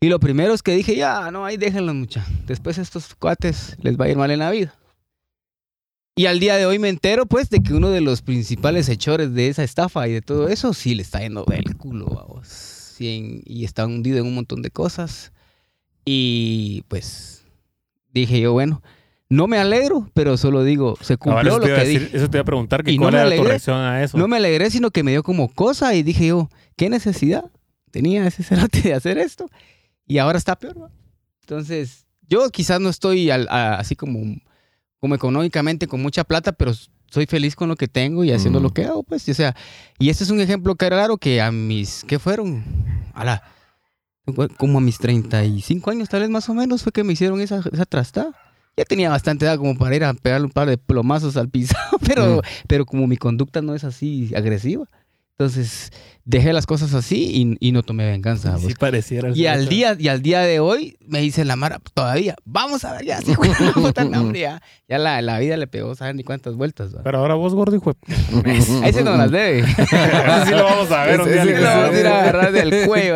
Y 0.00 0.08
lo 0.08 0.20
primero 0.20 0.54
es 0.54 0.62
que 0.62 0.76
dije, 0.76 0.94
ya, 0.94 1.30
no, 1.32 1.44
ahí 1.44 1.56
déjenlos 1.56 1.94
mucha. 1.96 2.24
Después 2.46 2.78
a 2.78 2.82
estos 2.82 3.16
cuates 3.16 3.76
les 3.82 3.98
va 3.98 4.04
a 4.04 4.08
ir 4.08 4.16
mal 4.16 4.30
en 4.30 4.38
la 4.38 4.50
vida. 4.50 4.74
Y 6.16 6.26
al 6.26 6.38
día 6.40 6.56
de 6.56 6.66
hoy 6.66 6.78
me 6.78 6.88
entero, 6.88 7.26
pues, 7.26 7.48
de 7.50 7.60
que 7.60 7.74
uno 7.74 7.90
de 7.90 8.00
los 8.00 8.22
principales 8.22 8.88
hechores 8.88 9.34
de 9.34 9.48
esa 9.48 9.62
estafa 9.64 10.06
y 10.08 10.12
de 10.12 10.20
todo 10.22 10.48
eso, 10.48 10.72
sí 10.72 10.94
le 10.94 11.02
está 11.02 11.20
yendo 11.20 11.44
del 11.44 11.76
culo, 11.76 12.06
vamos. 12.06 12.77
Sí, 12.98 13.08
en- 13.16 13.42
y 13.44 13.64
está 13.64 13.86
hundido 13.86 14.18
en 14.18 14.26
un 14.26 14.34
montón 14.34 14.60
de 14.60 14.70
cosas. 14.72 15.32
Y 16.04 16.82
pues 16.88 17.44
dije 18.12 18.40
yo, 18.40 18.52
bueno, 18.52 18.82
no 19.28 19.46
me 19.46 19.58
alegro, 19.58 20.10
pero 20.14 20.36
solo 20.36 20.64
digo, 20.64 20.96
se 21.00 21.16
cumplió 21.16 21.52
eso, 21.52 21.58
lo 21.60 21.64
que 21.66 21.72
decir- 21.72 22.00
dije. 22.06 22.16
eso 22.16 22.28
te 22.28 22.38
iba 22.38 22.42
a 22.42 22.44
preguntar, 22.44 22.82
que 22.82 22.90
Y 22.92 22.96
no 22.96 23.02
¿cuál 23.04 23.12
me 23.14 23.18
era 23.20 23.26
tu 23.28 23.32
alegré. 23.34 23.48
reacción 23.50 23.76
a 23.78 24.02
eso? 24.02 24.18
No 24.18 24.26
me 24.26 24.38
alegré, 24.38 24.70
sino 24.70 24.90
que 24.90 25.02
me 25.04 25.10
dio 25.12 25.22
como 25.22 25.48
cosa 25.52 25.94
y 25.94 26.02
dije 26.02 26.26
yo, 26.28 26.48
¿qué 26.76 26.88
necesidad 26.88 27.44
tenía 27.90 28.26
ese 28.26 28.42
cerote 28.70 28.80
de 28.82 28.94
hacer 28.94 29.18
esto? 29.18 29.48
Y 30.06 30.18
ahora 30.18 30.38
está 30.38 30.56
peor, 30.58 30.82
¿va? 30.82 30.90
Entonces, 31.42 32.06
yo 32.28 32.48
quizás 32.50 32.80
no 32.80 32.88
estoy 32.88 33.30
al- 33.30 33.48
a- 33.50 33.74
así 33.78 33.94
como, 33.94 34.20
como 34.98 35.14
económicamente 35.14 35.86
con 35.86 36.02
mucha 36.02 36.24
plata, 36.24 36.52
pero 36.52 36.72
soy 37.10 37.26
feliz 37.26 37.56
con 37.56 37.68
lo 37.68 37.76
que 37.76 37.88
tengo 37.88 38.24
y 38.24 38.32
haciendo 38.32 38.60
Mm. 38.60 38.62
lo 38.62 38.70
que 38.70 38.84
hago, 38.84 39.02
pues. 39.02 39.28
O 39.28 39.34
sea, 39.34 39.54
y 39.98 40.10
este 40.10 40.24
es 40.24 40.30
un 40.30 40.40
ejemplo 40.40 40.76
claro 40.76 41.16
que 41.18 41.40
a 41.40 41.50
mis, 41.50 42.04
¿qué 42.06 42.18
fueron? 42.18 42.64
A 43.14 43.24
la, 43.24 43.42
como 44.58 44.78
a 44.78 44.80
mis 44.80 44.98
35 44.98 45.90
años, 45.90 46.08
tal 46.08 46.20
vez 46.20 46.30
más 46.30 46.48
o 46.48 46.54
menos, 46.54 46.82
fue 46.82 46.92
que 46.92 47.04
me 47.04 47.12
hicieron 47.14 47.40
esa, 47.40 47.62
esa 47.72 47.84
trastada. 47.86 48.32
Ya 48.76 48.84
tenía 48.84 49.10
bastante 49.10 49.44
edad 49.44 49.56
como 49.58 49.76
para 49.76 49.96
ir 49.96 50.04
a 50.04 50.14
pegarle 50.14 50.46
un 50.46 50.52
par 50.52 50.68
de 50.68 50.78
plomazos 50.78 51.36
al 51.36 51.48
pisado, 51.50 51.98
pero, 52.06 52.36
Mm. 52.36 52.40
pero 52.68 52.86
como 52.86 53.06
mi 53.06 53.16
conducta 53.16 53.62
no 53.62 53.74
es 53.74 53.84
así 53.84 54.30
agresiva, 54.36 54.86
entonces 55.38 55.92
dejé 56.24 56.52
las 56.52 56.66
cosas 56.66 56.92
así 56.94 57.56
y, 57.60 57.68
y 57.68 57.70
no 57.72 57.84
tomé 57.84 58.04
venganza. 58.10 58.58
Sí 58.58 58.74
pareciera. 58.74 59.30
Y 59.32 59.46
al 59.46 59.68
día 59.68 59.96
y 59.96 60.08
al 60.08 60.20
día 60.20 60.40
de 60.40 60.58
hoy 60.58 60.98
me 61.06 61.20
dice 61.20 61.44
la 61.44 61.54
Mara 61.54 61.80
todavía, 61.94 62.34
vamos 62.44 62.84
a 62.84 62.92
ver 62.94 63.04
ya, 63.06 63.20
puta, 63.74 64.04
no, 64.04 64.20
hombre, 64.22 64.40
ya, 64.40 64.60
ya 64.88 64.98
la, 64.98 65.22
la 65.22 65.38
vida 65.38 65.56
le 65.56 65.68
pegó, 65.68 65.94
saben 65.94 66.16
ni 66.16 66.24
cuántas 66.24 66.56
vueltas. 66.56 66.90
Pero 67.04 67.18
ahora 67.18 67.34
vos, 67.34 67.54
gordo, 67.54 67.76
hijo 67.76 67.92
de... 67.92 68.50
Ahí 68.84 68.92
se 68.92 69.04
nos 69.04 69.16
las 69.16 69.30
debe. 69.30 69.62
Lo 70.50 70.64
vamos 70.64 70.90
a 70.90 71.04
ver 71.04 71.20
un 71.20 71.28
día. 71.30 71.44
Sí, 71.44 71.50
lo 71.52 71.62
vamos 71.62 71.94
a 71.94 72.00
ir 72.00 72.06
a 72.08 72.20
agarrar 72.20 72.52
del 72.52 72.86
cuello. 72.88 73.14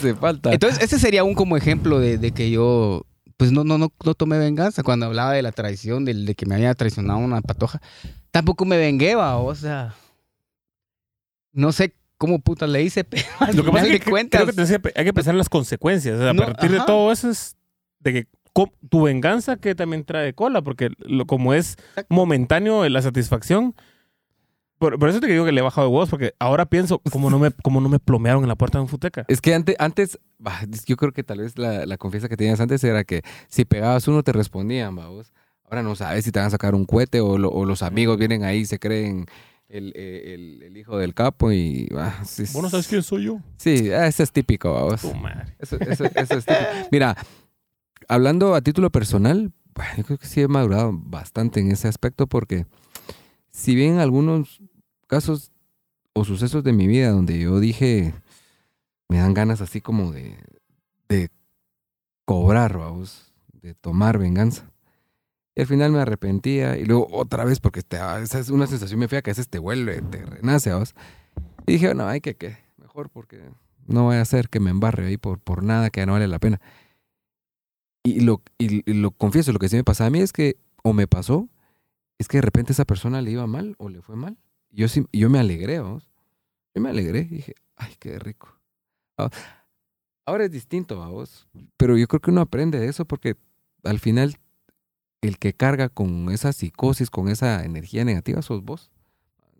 Se 0.00 0.14
falta. 0.14 0.52
Entonces, 0.52 0.82
ese 0.82 1.00
sería 1.00 1.24
un 1.24 1.34
como 1.34 1.56
ejemplo 1.56 1.98
de, 1.98 2.16
de 2.16 2.30
que 2.30 2.48
yo, 2.50 3.06
pues 3.36 3.50
no, 3.50 3.64
no, 3.64 3.76
no, 3.76 3.92
no 4.04 4.14
tomé 4.14 4.38
venganza. 4.38 4.84
Cuando 4.84 5.06
hablaba 5.06 5.32
de 5.32 5.42
la 5.42 5.50
traición, 5.52 6.04
del- 6.04 6.26
de, 6.26 6.34
que 6.36 6.46
me 6.46 6.54
había 6.54 6.72
traicionado 6.74 7.18
una 7.18 7.40
patoja, 7.42 7.80
tampoco 8.30 8.64
me 8.64 8.76
vengué, 8.78 9.14
va, 9.16 9.36
o 9.36 9.54
sea, 9.54 9.94
no 11.54 11.72
sé 11.72 11.94
cómo 12.18 12.38
putas 12.40 12.68
le 12.68 12.82
hice, 12.82 13.04
pero 13.04 13.22
al 13.40 13.56
Lo 13.56 13.64
que 13.64 13.70
pasa 13.72 13.86
es 13.86 14.00
que 14.00 14.10
cuentas, 14.10 14.42
creo 14.54 14.80
que 14.82 14.92
hay 14.94 15.04
que 15.04 15.12
pensar 15.14 15.32
en 15.34 15.38
las 15.38 15.48
consecuencias. 15.48 16.16
O 16.18 16.22
sea, 16.22 16.30
a 16.30 16.34
partir 16.34 16.70
de 16.70 16.80
todo 16.86 17.10
eso 17.10 17.30
es 17.30 17.56
de 18.00 18.12
que 18.12 18.26
tu 18.88 19.02
venganza 19.02 19.56
que 19.56 19.74
también 19.74 20.04
trae 20.04 20.32
cola, 20.34 20.62
porque 20.62 20.90
lo, 20.98 21.26
como 21.26 21.54
es 21.54 21.76
momentáneo 22.08 22.88
la 22.88 23.02
satisfacción. 23.02 23.74
Por, 24.78 24.98
por 24.98 25.08
eso 25.08 25.20
te 25.20 25.28
digo 25.28 25.44
que 25.44 25.52
le 25.52 25.60
he 25.60 25.62
bajado 25.62 25.86
de 25.86 25.92
huevos, 25.94 26.10
porque 26.10 26.34
ahora 26.38 26.66
pienso, 26.66 26.98
como 27.10 27.30
no 27.30 27.38
me, 27.38 27.50
no 27.64 27.88
me 27.88 27.98
plomearon 27.98 28.42
en 28.42 28.48
la 28.48 28.56
puerta 28.56 28.78
de 28.78 28.82
un 28.82 28.88
futeca. 28.88 29.24
Es 29.28 29.40
que 29.40 29.54
antes, 29.54 29.76
antes 29.78 30.18
yo 30.86 30.96
creo 30.96 31.12
que 31.12 31.22
tal 31.22 31.38
vez 31.38 31.56
la, 31.58 31.86
la 31.86 31.96
confianza 31.96 32.28
que 32.28 32.36
tenías 32.36 32.60
antes 32.60 32.82
era 32.84 33.04
que 33.04 33.22
si 33.48 33.64
pegabas 33.64 34.06
uno 34.08 34.22
te 34.22 34.32
respondían, 34.32 34.94
vamos. 34.94 35.32
Ahora 35.64 35.82
no 35.82 35.96
sabes 35.96 36.24
si 36.24 36.32
te 36.32 36.38
van 36.38 36.48
a 36.48 36.50
sacar 36.50 36.74
un 36.74 36.84
cohete 36.84 37.20
o, 37.20 37.38
lo- 37.38 37.50
o 37.50 37.64
los 37.64 37.82
amigos 37.82 38.18
vienen 38.18 38.44
ahí 38.44 38.58
y 38.60 38.66
se 38.66 38.78
creen 38.78 39.26
el, 39.68 39.92
eh, 39.96 40.34
el- 40.34 40.62
el 40.62 40.76
hijo 40.76 40.98
del 40.98 41.14
capo 41.14 41.50
y... 41.52 41.88
bah, 41.92 42.24
sí, 42.24 42.44
Vos 42.52 42.62
no 42.62 42.70
sabes 42.70 42.86
quién 42.88 43.02
soy 43.02 43.24
yo. 43.24 43.40
Sí, 43.56 43.90
ah, 43.92 44.06
eso 44.06 44.22
es 44.22 44.30
típico, 44.32 44.72
vamos. 44.72 45.00
Tu 45.00 45.14
madre. 45.14 45.54
Eso, 45.58 45.76
eso- 45.80 46.04
eso 46.04 46.36
es 46.38 46.44
típico. 46.46 46.70
Mira, 46.92 47.16
hablando 48.08 48.54
a 48.54 48.60
título 48.60 48.90
personal, 48.90 49.52
yo 49.96 50.04
creo 50.04 50.18
que 50.18 50.26
sí 50.26 50.40
he 50.42 50.48
madurado 50.48 50.92
bastante 50.94 51.60
en 51.60 51.70
ese 51.72 51.88
aspecto 51.88 52.26
porque 52.26 52.66
si 53.50 53.74
bien 53.74 53.98
algunos 53.98 54.60
casos 55.06 55.50
o 56.12 56.24
sucesos 56.24 56.62
de 56.62 56.72
mi 56.72 56.86
vida 56.86 57.10
donde 57.10 57.38
yo 57.40 57.58
dije, 57.58 58.14
me 59.08 59.18
dan 59.18 59.34
ganas 59.34 59.60
así 59.60 59.80
como 59.80 60.12
de, 60.12 60.36
de 61.08 61.28
cobrar, 62.24 62.78
vamos, 62.78 63.32
de 63.62 63.74
tomar 63.74 64.18
venganza. 64.18 64.70
Y 65.56 65.60
al 65.60 65.66
final 65.66 65.92
me 65.92 66.00
arrepentía 66.00 66.76
y 66.76 66.84
luego 66.84 67.08
otra 67.12 67.44
vez 67.44 67.60
porque 67.60 67.82
te, 67.82 67.96
esa 67.96 68.38
es 68.40 68.50
una 68.50 68.66
sensación 68.66 68.98
muy 68.98 69.08
fea 69.08 69.22
que 69.22 69.30
a 69.30 69.32
veces 69.32 69.48
te 69.48 69.58
vuelve, 69.58 70.02
te 70.02 70.24
renace, 70.24 70.70
vamos. 70.70 70.94
Y 71.66 71.72
dije, 71.72 71.94
no, 71.94 72.06
hay 72.08 72.20
que, 72.20 72.36
que, 72.36 72.56
mejor 72.76 73.08
porque 73.08 73.50
no 73.86 74.06
vaya 74.06 74.20
a 74.20 74.24
ser 74.24 74.48
que 74.48 74.58
me 74.60 74.70
embarre 74.70 75.06
ahí 75.06 75.16
por, 75.16 75.38
por 75.38 75.62
nada 75.62 75.90
que 75.90 76.04
no 76.06 76.12
vale 76.12 76.26
la 76.26 76.40
pena. 76.40 76.60
Y 78.02 78.20
lo, 78.20 78.42
y, 78.58 78.90
lo 78.92 79.12
confieso, 79.12 79.52
lo 79.52 79.58
que 79.58 79.68
sí 79.68 79.76
me 79.76 79.84
pasaba 79.84 80.08
a 80.08 80.10
mí 80.10 80.20
es 80.20 80.32
que, 80.32 80.56
o 80.82 80.92
me 80.92 81.06
pasó, 81.06 81.48
es 82.18 82.28
que 82.28 82.38
de 82.38 82.42
repente 82.42 82.72
esa 82.72 82.84
persona 82.84 83.22
le 83.22 83.30
iba 83.30 83.46
mal 83.46 83.76
o 83.78 83.88
le 83.88 84.02
fue 84.02 84.16
mal. 84.16 84.36
Yo, 84.70 84.88
sí, 84.88 85.06
yo 85.12 85.30
me 85.30 85.38
alegré, 85.38 85.78
vamos. 85.78 86.10
Yo 86.74 86.82
me 86.82 86.90
alegré 86.90 87.20
y 87.20 87.36
dije, 87.36 87.54
ay, 87.76 87.94
qué 88.00 88.18
rico. 88.18 88.58
Ah, 89.16 89.30
Ahora 90.26 90.44
es 90.44 90.50
distinto, 90.50 90.98
vamos. 90.98 91.46
Pero 91.76 91.96
yo 91.96 92.08
creo 92.08 92.20
que 92.20 92.30
uno 92.30 92.40
aprende 92.40 92.78
de 92.78 92.88
eso 92.88 93.04
porque 93.04 93.36
al 93.82 94.00
final 94.00 94.36
el 95.26 95.38
que 95.38 95.52
carga 95.52 95.88
con 95.88 96.30
esa 96.30 96.52
psicosis, 96.52 97.10
con 97.10 97.28
esa 97.28 97.64
energía 97.64 98.04
negativa, 98.04 98.42
sos 98.42 98.62
vos. 98.64 98.90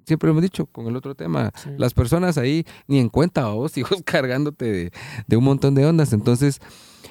Siempre 0.07 0.27
lo 0.27 0.33
hemos 0.33 0.43
dicho 0.43 0.67
con 0.67 0.87
el 0.87 0.97
otro 0.97 1.15
tema. 1.15 1.51
Sí. 1.57 1.71
Las 1.79 1.95
personas 1.95 2.37
ahí 2.37 2.67
ni 2.87 2.99
en 2.99 3.09
cuenta, 3.09 3.47
vos, 3.55 3.77
hijos 3.79 4.03
cargándote 4.05 4.65
de, 4.71 4.93
de 5.27 5.37
un 5.37 5.45
montón 5.45 5.75
de 5.75 5.87
ondas. 5.87 6.13
Entonces, 6.13 6.61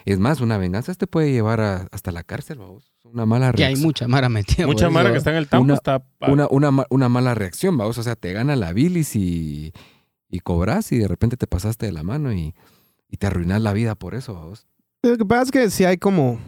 Es 0.06 0.20
más, 0.20 0.42
una 0.42 0.58
venganza 0.58 0.94
te 0.96 1.08
puede 1.08 1.32
llevar 1.32 1.62
a- 1.62 1.88
hasta 1.92 2.12
la 2.12 2.24
cárcel, 2.24 2.58
vamos. 2.60 2.92
Una 3.06 3.26
mala 3.26 3.52
Que 3.54 3.64
hay 3.64 3.70
reacción. 3.70 3.88
mucha 3.88 4.08
mara 4.08 4.28
metida. 4.30 4.66
Mucha 4.68 4.90
mara 4.90 5.12
que 5.12 5.18
está 5.18 5.30
en 5.32 5.38
el 5.38 5.48
tambo 5.48 5.64
Una- 5.66 5.74
está... 5.76 6.04
Una, 6.28 6.48
una, 6.50 6.72
ma- 6.72 6.86
una 6.90 7.10
mala 7.10 7.34
reacción, 7.36 7.78
vamos. 7.78 7.98
O 7.98 8.04
sea, 8.04 8.16
te 8.16 8.34
gana 8.34 8.56
la 8.58 8.74
bilis 8.74 9.16
y, 9.16 9.72
y 10.30 10.40
cobras 10.42 10.92
y 10.92 10.98
de 10.98 11.08
repente 11.08 11.38
te 11.38 11.48
pasaste 11.48 11.86
de 11.86 11.94
la 11.94 12.04
mano 12.04 12.34
y, 12.34 12.54
y 13.10 13.18
te 13.18 13.28
arruinas 13.28 13.62
la 13.62 13.72
vida 13.74 13.96
por 13.96 14.14
eso, 14.14 14.34
vamos. 14.34 14.68
Lo 15.04 15.18
que 15.18 15.26
pasa 15.26 15.44
es 15.44 15.52
que 15.52 15.70
sí 15.70 15.86
hay 15.86 15.98
como 15.98 16.40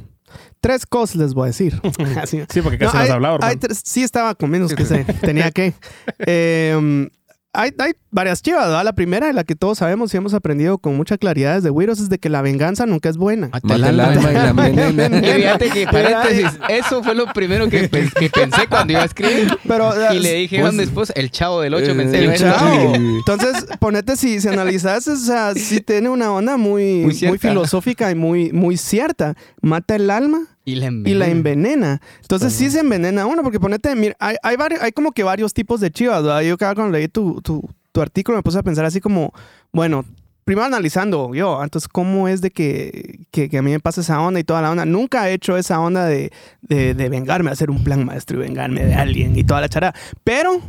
tres 0.61 0.85
cosas, 0.85 1.15
les 1.17 1.33
voy 1.33 1.45
a 1.45 1.47
decir. 1.47 1.79
Así. 2.21 2.41
Sí, 2.51 2.61
porque 2.61 2.77
No, 2.83 2.91
casi 2.91 2.95
no 2.97 2.99
hay- 3.03 3.07
has 3.09 3.13
hablado, 3.15 3.37
hay 3.41 3.55
tres- 3.57 3.81
sí 3.83 4.03
estaba 4.03 4.35
con 4.35 4.49
menos 4.49 4.73
que 4.73 4.85
se 4.85 5.03
tenía 5.21 5.51
que. 5.51 5.73
Eh, 6.19 7.09
hay, 7.55 7.71
hay 7.79 7.93
varias 8.11 8.41
chivas, 8.41 8.65
¿verdad? 8.67 8.83
La 8.83 8.93
primera, 8.93 9.29
y 9.29 9.33
la 9.33 9.43
que 9.43 9.55
todos 9.55 9.77
sabemos 9.79 10.13
y 10.13 10.17
hemos 10.17 10.33
aprendido 10.33 10.77
con 10.77 10.95
mucha 10.95 11.17
claridad 11.17 11.55
desde 11.55 11.69
Wiros, 11.69 11.99
es 11.99 12.09
de 12.09 12.17
que 12.19 12.29
la 12.29 12.41
venganza 12.41 12.85
nunca 12.85 13.09
es 13.09 13.17
buena. 13.17 13.49
Mata 13.51 13.75
el 13.75 13.81
Mata 13.81 13.89
el 13.89 13.99
alma. 13.99 14.41
alma 14.49 14.69
y 14.69 14.75
la 14.75 14.87
envenena. 14.87 15.27
Y 15.27 15.31
fíjate 15.41 15.69
que, 15.69 15.85
paréntesis, 15.87 16.59
eso 16.69 17.03
fue 17.03 17.15
lo 17.15 17.25
primero 17.33 17.67
que, 17.69 17.87
pe- 17.89 18.09
que 18.19 18.29
pensé 18.29 18.67
cuando 18.67 18.93
iba 18.93 19.01
a 19.01 19.05
escribir. 19.05 19.57
Pero, 19.67 19.91
Y 20.13 20.19
le 20.19 20.33
dije 20.35 20.61
a 20.61 20.71
mi 20.71 20.83
esposa, 20.83 21.13
el 21.15 21.31
chavo 21.31 21.61
del 21.61 21.73
8, 21.73 21.91
Eh, 21.91 21.95
pensé. 21.95 22.19
El 22.19 22.27
"Ven, 22.27 22.37
chavo. 22.37 22.95
Sí. 22.95 23.01
Entonces, 23.17 23.65
ponete, 23.79 24.15
si, 24.15 24.39
si 24.41 24.47
analizas, 24.47 25.07
o 25.07 25.15
sea, 25.15 25.53
sí 25.55 25.81
tiene 25.81 26.09
una 26.09 26.31
onda 26.31 26.57
muy, 26.57 27.05
Muy 27.05 27.19
muy, 27.27 27.37
filosófica 27.37 28.11
y 28.11 28.15
muy, 28.15 28.51
muy 28.51 28.77
cierta. 28.77 29.35
Mata 29.61 29.95
el 29.95 30.09
alma 30.09 30.39
Y 30.65 30.75
la 30.75 30.85
y 30.85 30.87
envenena. 30.87 31.19
la 31.25 31.31
envenena. 31.31 32.01
Entonces 32.21 32.51
sí 32.53 32.69
se 32.71 32.79
envenena 32.79 33.25
uno, 33.27 33.43
porque 33.43 33.59
ponete, 33.59 33.95
mira, 33.95 34.15
hay, 34.19 34.35
hay, 34.41 34.55
varios, 34.57 34.81
hay 34.81 34.91
como 34.91 35.11
que 35.11 35.23
varios 35.23 35.53
tipos 35.53 35.79
de 35.79 35.91
chivas. 35.91 36.23
¿verdad? 36.23 36.41
Yo 36.41 36.57
cada 36.57 36.73
cuando 36.75 36.97
leí 36.97 37.07
tu, 37.07 37.39
tu, 37.41 37.69
tu 37.91 38.01
artículo 38.01 38.37
me 38.37 38.43
puse 38.43 38.57
a 38.57 38.63
pensar 38.63 38.83
así 38.83 38.99
como, 38.99 39.31
bueno, 39.71 40.03
primero 40.43 40.65
analizando 40.65 41.33
yo, 41.33 41.63
entonces 41.63 41.87
cómo 41.87 42.27
es 42.27 42.41
de 42.41 42.51
que, 42.51 43.25
que, 43.31 43.49
que 43.49 43.57
a 43.57 43.61
mí 43.61 43.71
me 43.71 43.79
pasa 43.79 44.01
esa 44.01 44.19
onda 44.21 44.39
y 44.39 44.43
toda 44.43 44.61
la 44.61 44.71
onda. 44.71 44.85
Nunca 44.85 45.29
he 45.29 45.33
hecho 45.33 45.55
esa 45.57 45.79
onda 45.79 46.05
de, 46.05 46.31
de, 46.61 46.93
de 46.95 47.09
vengarme, 47.09 47.51
hacer 47.51 47.69
un 47.69 47.83
plan 47.83 48.03
maestro 48.05 48.37
y 48.37 48.41
vengarme 48.41 48.85
de 48.85 48.95
alguien 48.95 49.35
y 49.37 49.43
toda 49.43 49.61
la 49.61 49.69
charada. 49.69 49.93
Pero 50.23 50.61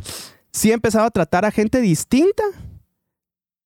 sí 0.51 0.69
he 0.71 0.73
empezado 0.73 1.05
a 1.05 1.11
tratar 1.11 1.45
a 1.45 1.51
gente 1.51 1.81
distinta 1.81 2.43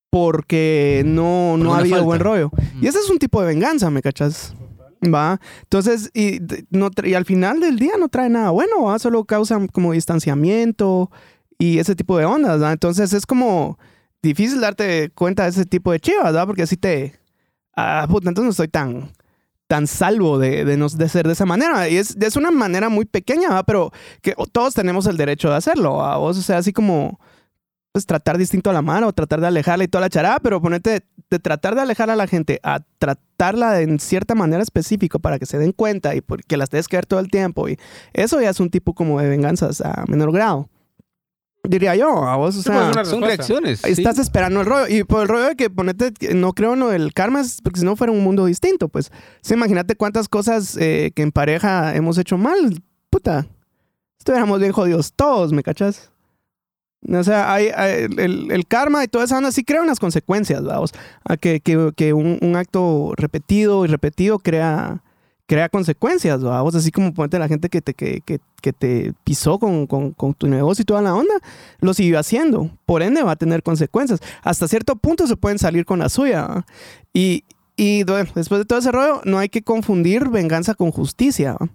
porque 0.09 1.03
no, 1.05 1.53
Por 1.55 1.59
no 1.65 1.73
ha 1.73 1.79
habido 1.79 1.95
falta. 1.97 2.05
buen 2.05 2.19
rollo. 2.19 2.51
Y 2.81 2.87
ese 2.87 2.99
es 2.99 3.09
un 3.09 3.17
tipo 3.17 3.39
de 3.41 3.47
venganza, 3.47 3.89
¿me 3.89 4.01
cachas? 4.01 4.53
Va. 5.03 5.39
Entonces, 5.63 6.11
y, 6.13 6.39
no, 6.69 6.89
y 7.03 7.13
al 7.15 7.25
final 7.25 7.59
del 7.59 7.79
día 7.79 7.93
no 7.97 8.07
trae 8.07 8.29
nada 8.29 8.51
bueno, 8.51 8.83
¿va? 8.83 8.99
Solo 8.99 9.25
causan 9.25 9.67
como 9.67 9.93
distanciamiento 9.93 11.09
y 11.57 11.79
ese 11.79 11.95
tipo 11.95 12.17
de 12.17 12.25
ondas, 12.25 12.61
¿va? 12.61 12.71
Entonces 12.71 13.13
es 13.13 13.25
como 13.25 13.79
difícil 14.21 14.61
darte 14.61 15.09
cuenta 15.15 15.43
de 15.43 15.49
ese 15.49 15.65
tipo 15.65 15.91
de 15.91 15.99
chivas, 15.99 16.25
¿verdad? 16.25 16.45
Porque 16.45 16.63
así 16.63 16.77
te... 16.77 17.19
Ah, 17.75 18.05
puta, 18.09 18.29
entonces 18.29 18.45
no 18.45 18.51
estoy 18.51 18.67
tan 18.67 19.11
tan 19.71 19.87
salvo 19.87 20.37
de, 20.37 20.65
de, 20.65 20.75
no, 20.75 20.89
de 20.89 21.07
ser 21.07 21.25
de 21.25 21.31
esa 21.31 21.45
manera. 21.45 21.87
Y 21.87 21.95
es, 21.95 22.17
es 22.19 22.35
una 22.35 22.51
manera 22.51 22.89
muy 22.89 23.05
pequeña, 23.05 23.51
¿va? 23.51 23.63
Pero 23.63 23.93
que 24.21 24.35
todos 24.51 24.73
tenemos 24.73 25.05
el 25.05 25.15
derecho 25.15 25.49
de 25.49 25.55
hacerlo, 25.55 25.95
¿va? 25.95 26.17
O 26.17 26.33
sea, 26.33 26.57
así 26.57 26.73
como 26.73 27.21
pues 27.93 28.05
tratar 28.05 28.37
distinto 28.37 28.69
a 28.69 28.73
la 28.73 28.81
mano 28.81 29.07
o 29.07 29.13
tratar 29.13 29.39
de 29.39 29.47
alejarla 29.47 29.85
y 29.85 29.87
toda 29.87 30.01
la 30.01 30.09
charada, 30.09 30.39
pero 30.39 30.61
ponerte 30.61 31.05
de 31.31 31.39
tratar 31.39 31.73
de 31.73 31.81
alejar 31.81 32.09
a 32.11 32.15
la 32.15 32.27
gente 32.27 32.59
a 32.61 32.81
tratarla 32.99 33.71
de 33.71 33.83
en 33.83 33.99
cierta 33.99 34.35
manera 34.35 34.61
específica 34.61 35.17
para 35.17 35.39
que 35.39 35.45
se 35.47 35.57
den 35.57 35.71
cuenta 35.71 36.13
y 36.13 36.21
porque 36.21 36.57
las 36.57 36.69
tienes 36.69 36.87
que 36.87 36.97
ver 36.97 37.05
todo 37.07 37.19
el 37.19 37.31
tiempo 37.31 37.67
y 37.69 37.77
eso 38.13 38.39
ya 38.41 38.49
es 38.51 38.59
un 38.59 38.69
tipo 38.69 38.93
como 38.93 39.19
de 39.19 39.29
venganzas 39.29 39.81
a 39.81 40.03
menor 40.07 40.31
grado. 40.31 40.69
Diría 41.63 41.95
yo, 41.95 42.23
a 42.27 42.37
vos, 42.37 42.57
o 42.57 42.61
Sí, 42.63 42.69
pues, 42.69 42.79
sea, 42.79 42.89
una 42.91 43.05
Son 43.05 43.21
reacciones. 43.21 43.81
sí. 43.83 43.91
estás 43.91 44.17
esperando 44.17 44.61
el 44.61 44.65
rollo. 44.65 44.87
Y 44.87 45.03
por 45.03 45.21
el 45.21 45.27
rollo 45.27 45.45
de 45.45 45.55
que 45.55 45.69
ponete, 45.69 46.11
que 46.11 46.33
no 46.33 46.53
creo 46.53 46.73
en 46.73 46.79
lo 46.79 46.89
del 46.89 47.13
karma, 47.13 47.39
es 47.41 47.61
porque 47.61 47.79
si 47.81 47.85
no 47.85 47.95
fuera 47.95 48.11
un 48.11 48.23
mundo 48.23 48.45
distinto, 48.45 48.89
pues. 48.89 49.11
Sí, 49.41 49.53
imagínate 49.53 49.95
cuántas 49.95 50.27
cosas 50.27 50.75
eh, 50.77 51.11
que 51.15 51.21
en 51.21 51.31
pareja 51.31 51.95
hemos 51.95 52.17
hecho 52.17 52.39
mal. 52.39 52.81
Puta, 53.11 53.45
estuviéramos 54.17 54.59
bien 54.59 54.71
jodidos 54.71 55.13
todos, 55.13 55.53
¿me 55.53 55.61
cachas? 55.61 56.09
O 57.09 57.23
sea, 57.23 57.51
hay, 57.51 57.69
hay- 57.75 58.07
el, 58.17 58.65
karma 58.67 59.03
y 59.03 59.07
toda 59.07 59.25
esa 59.25 59.37
onda 59.37 59.51
sí 59.51 59.63
crea 59.63 59.81
unas 59.81 59.99
consecuencias, 59.99 60.63
vamos. 60.63 60.93
Que, 61.39 61.59
que, 61.59 61.91
que 61.95 62.13
un, 62.13 62.55
acto 62.55 63.13
repetido 63.17 63.85
y 63.85 63.87
repetido 63.87 64.37
crea, 64.37 65.01
crea 65.47 65.69
consecuencias, 65.69 66.43
vamos. 66.43 66.75
Así 66.75 66.91
como 66.91 67.13
ponete 67.13 67.39
la 67.39 67.47
gente 67.47 67.69
que 67.69 67.81
te, 67.81 67.95
que, 67.95 68.21
que, 68.21 68.73
te 68.73 69.13
pisó 69.23 69.57
con, 69.57 69.87
con, 69.87 70.33
tu 70.35 70.47
negocio 70.47 70.83
y 70.83 70.85
toda 70.85 71.01
la 71.01 71.15
onda, 71.15 71.33
lo 71.79 71.93
siguió 71.95 72.19
haciendo. 72.19 72.69
Por 72.85 73.01
ende 73.01 73.23
va 73.23 73.31
a 73.31 73.35
tener 73.35 73.63
consecuencias. 73.63 74.19
Hasta 74.43 74.67
cierto 74.67 74.95
punto 74.95 75.25
se 75.25 75.37
pueden 75.37 75.57
salir 75.57 75.85
con 75.85 75.99
la 75.99 76.09
suya. 76.09 76.65
Y, 77.13 77.45
y 77.77 78.03
después 78.03 78.59
de 78.59 78.65
todo 78.65 78.77
ese 78.77 78.91
rollo, 78.91 79.21
no 79.25 79.39
hay 79.39 79.49
que 79.49 79.63
confundir 79.63 80.29
venganza 80.29 80.75
con 80.75 80.91
justicia. 80.91 81.53
¿va? 81.53 81.67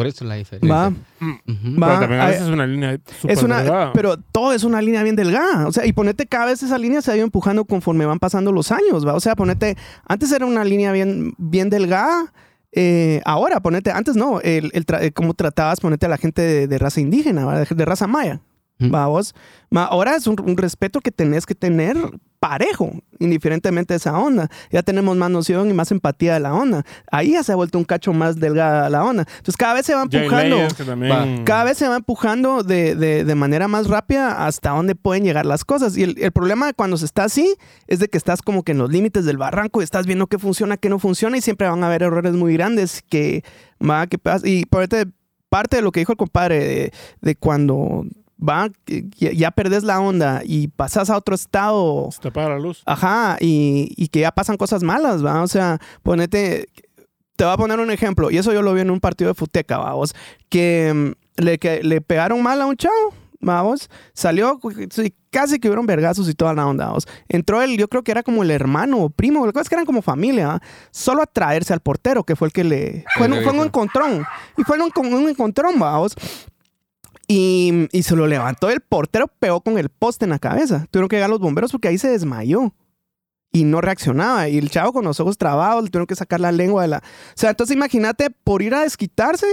Por 0.00 0.06
eso 0.06 0.24
la 0.24 0.34
diferencia. 0.36 0.74
Va. 0.74 0.92
Pero 1.18 1.80
Va, 1.80 2.00
también 2.00 2.20
a 2.20 2.26
veces 2.26 2.42
es 2.42 2.48
una 2.48 2.66
línea 2.66 2.98
es 3.28 3.42
una, 3.42 3.58
delgada. 3.62 3.92
pero 3.92 4.16
todo 4.16 4.52
es 4.52 4.64
una 4.64 4.80
línea 4.82 5.02
bien 5.02 5.16
delgada. 5.16 5.66
O 5.66 5.72
sea, 5.72 5.84
y 5.86 5.92
ponete 5.92 6.26
cada 6.26 6.46
vez 6.46 6.62
esa 6.62 6.78
línea 6.78 7.02
se 7.02 7.12
ha 7.12 7.16
ido 7.16 7.24
empujando 7.24 7.64
conforme 7.64 8.06
van 8.06 8.18
pasando 8.18 8.52
los 8.52 8.72
años, 8.72 9.06
¿va? 9.06 9.14
O 9.14 9.20
sea, 9.20 9.36
ponete, 9.36 9.76
antes 10.06 10.32
era 10.32 10.46
una 10.46 10.64
línea 10.64 10.92
bien, 10.92 11.34
bien 11.38 11.68
delgada. 11.70 12.32
eh, 12.72 13.20
ahora, 13.24 13.60
ponete, 13.60 13.90
antes 13.90 14.14
no, 14.16 14.40
el, 14.40 14.70
el 14.74 14.86
tra- 14.86 15.02
eh, 15.02 15.12
cómo 15.12 15.34
tratabas, 15.34 15.80
ponete 15.80 16.06
a 16.06 16.08
la 16.08 16.16
gente 16.18 16.40
de, 16.42 16.66
de 16.68 16.78
raza 16.78 17.00
indígena, 17.00 17.44
¿va? 17.44 17.58
de, 17.60 17.66
de 17.74 17.84
raza 17.84 18.06
maya. 18.06 18.40
Ujú. 18.80 18.90
¿va 18.92 19.06
vos? 19.06 19.34
Ma, 19.70 19.84
ahora 19.84 20.16
es 20.16 20.26
un, 20.26 20.36
un 20.44 20.56
respeto 20.56 21.00
que 21.00 21.10
tenés 21.12 21.46
que 21.46 21.54
tener 21.54 21.96
parejo, 22.40 22.90
indiferentemente 23.18 23.92
de 23.92 23.98
esa 23.98 24.18
onda. 24.18 24.48
Ya 24.70 24.82
tenemos 24.82 25.14
más 25.16 25.30
noción 25.30 25.68
y 25.68 25.74
más 25.74 25.92
empatía 25.92 26.32
de 26.34 26.40
la 26.40 26.54
onda. 26.54 26.84
Ahí 27.12 27.32
ya 27.32 27.42
se 27.42 27.52
ha 27.52 27.54
vuelto 27.54 27.76
un 27.76 27.84
cacho 27.84 28.14
más 28.14 28.36
delgada 28.40 28.88
la 28.88 29.04
onda. 29.04 29.24
Entonces 29.28 29.58
cada 29.58 29.74
vez 29.74 29.84
se 29.84 29.94
va 29.94 30.06
empujando. 30.20 30.56
también... 30.86 31.44
Cada 31.44 31.64
vez 31.64 31.76
se 31.76 31.86
va 31.86 31.96
empujando 31.96 32.62
de, 32.62 32.94
de- 32.94 33.24
de 33.24 33.34
manera 33.34 33.68
más 33.68 33.88
rápida 33.88 34.46
hasta 34.46 34.70
dónde 34.70 34.94
pueden 34.94 35.22
llegar 35.24 35.44
las 35.44 35.66
cosas. 35.66 35.96
Y 35.98 36.02
el, 36.04 36.16
el 36.18 36.32
problema 36.32 36.72
cuando 36.72 36.96
se 36.96 37.04
está 37.04 37.24
así 37.24 37.54
es 37.86 37.98
de 37.98 38.08
que 38.08 38.16
estás 38.16 38.40
como 38.40 38.62
que 38.62 38.72
en 38.72 38.78
los 38.78 38.90
límites 38.90 39.26
del 39.26 39.36
barranco 39.36 39.82
y 39.82 39.84
estás 39.84 40.06
viendo 40.06 40.26
qué 40.26 40.38
funciona, 40.38 40.78
qué 40.78 40.88
no 40.88 40.98
funciona 40.98 41.36
y 41.36 41.42
siempre 41.42 41.68
van 41.68 41.84
a 41.84 41.88
haber 41.88 42.02
errores 42.04 42.32
muy 42.32 42.54
grandes 42.54 43.02
que 43.08 43.44
va, 43.86 44.06
que 44.06 44.18
pas- 44.18 44.46
Y 44.48 44.64
por 44.64 44.88
parte 45.50 45.76
de 45.76 45.82
lo 45.82 45.92
que 45.92 46.00
dijo 46.00 46.12
el 46.12 46.18
compadre 46.18 46.58
de, 46.64 46.92
de 47.20 47.34
cuando 47.36 48.06
va, 48.40 48.68
ya, 49.16 49.32
ya 49.32 49.50
perdés 49.50 49.84
la 49.84 50.00
onda 50.00 50.42
y 50.44 50.68
pasas 50.68 51.10
a 51.10 51.16
otro 51.16 51.34
estado 51.34 52.08
Se 52.10 52.20
te 52.20 52.28
apaga 52.28 52.50
la 52.50 52.58
luz. 52.58 52.82
Ajá, 52.86 53.36
y, 53.40 53.92
y 53.96 54.08
que 54.08 54.20
ya 54.20 54.32
pasan 54.32 54.56
cosas 54.56 54.82
malas, 54.82 55.24
¿va? 55.24 55.42
O 55.42 55.48
sea, 55.48 55.78
ponete, 56.02 56.68
te 57.36 57.44
voy 57.44 57.52
a 57.52 57.56
poner 57.56 57.80
un 57.80 57.90
ejemplo, 57.90 58.30
y 58.30 58.38
eso 58.38 58.52
yo 58.52 58.62
lo 58.62 58.74
vi 58.74 58.82
en 58.82 58.90
un 58.90 59.00
partido 59.00 59.28
de 59.28 59.34
Futeca, 59.34 59.78
vamos, 59.78 60.14
que 60.48 60.92
mm, 60.94 61.42
le, 61.42 61.58
que 61.58 61.82
le 61.82 62.00
pegaron 62.00 62.42
mal 62.42 62.60
a 62.60 62.66
un 62.66 62.76
chavo, 62.76 63.14
vamos, 63.40 63.88
salió, 64.12 64.60
casi 65.30 65.58
que 65.58 65.68
hubieron 65.68 65.86
vergazos 65.86 66.28
y 66.28 66.34
toda 66.34 66.52
la 66.52 66.66
onda, 66.66 66.86
vamos. 66.86 67.06
Entró 67.28 67.62
él, 67.62 67.76
yo 67.78 67.88
creo 67.88 68.02
que 68.02 68.10
era 68.10 68.22
como 68.22 68.42
el 68.42 68.50
hermano 68.50 68.98
o 68.98 69.10
primo, 69.10 69.46
la 69.46 69.52
cosa 69.52 69.62
es 69.62 69.68
que 69.68 69.74
eran 69.74 69.86
como 69.86 70.02
familia, 70.02 70.48
¿va? 70.48 70.62
solo 70.90 71.22
a 71.22 71.26
traerse 71.26 71.72
al 71.72 71.80
portero, 71.80 72.24
que 72.24 72.36
fue 72.36 72.48
el 72.48 72.52
que 72.52 72.64
le... 72.64 73.04
Fue, 73.16 73.26
en 73.26 73.42
fue 73.42 73.52
un 73.52 73.64
encontrón, 73.64 74.24
y 74.58 74.62
fue 74.64 74.78
un, 74.78 75.14
un 75.14 75.28
encontrón, 75.28 75.78
vamos. 75.78 76.14
Y, 77.32 77.86
y 77.92 78.02
se 78.02 78.16
lo 78.16 78.26
levantó 78.26 78.70
el 78.70 78.80
portero, 78.80 79.28
pegó 79.28 79.60
con 79.60 79.78
el 79.78 79.88
poste 79.88 80.24
en 80.24 80.30
la 80.30 80.40
cabeza. 80.40 80.88
Tuvieron 80.90 81.08
que 81.08 81.14
llegar 81.14 81.30
los 81.30 81.38
bomberos 81.38 81.70
porque 81.70 81.86
ahí 81.86 81.96
se 81.96 82.08
desmayó. 82.08 82.74
Y 83.52 83.62
no 83.62 83.80
reaccionaba. 83.80 84.48
Y 84.48 84.58
el 84.58 84.68
chavo 84.68 84.92
con 84.92 85.04
los 85.04 85.20
ojos 85.20 85.38
trabados, 85.38 85.84
le 85.84 85.90
tuvieron 85.90 86.08
que 86.08 86.16
sacar 86.16 86.40
la 86.40 86.50
lengua 86.50 86.82
de 86.82 86.88
la... 86.88 86.96
O 86.98 87.02
sea, 87.36 87.50
entonces 87.50 87.76
imagínate, 87.76 88.30
por 88.30 88.62
ir 88.62 88.74
a 88.74 88.80
desquitarse, 88.82 89.46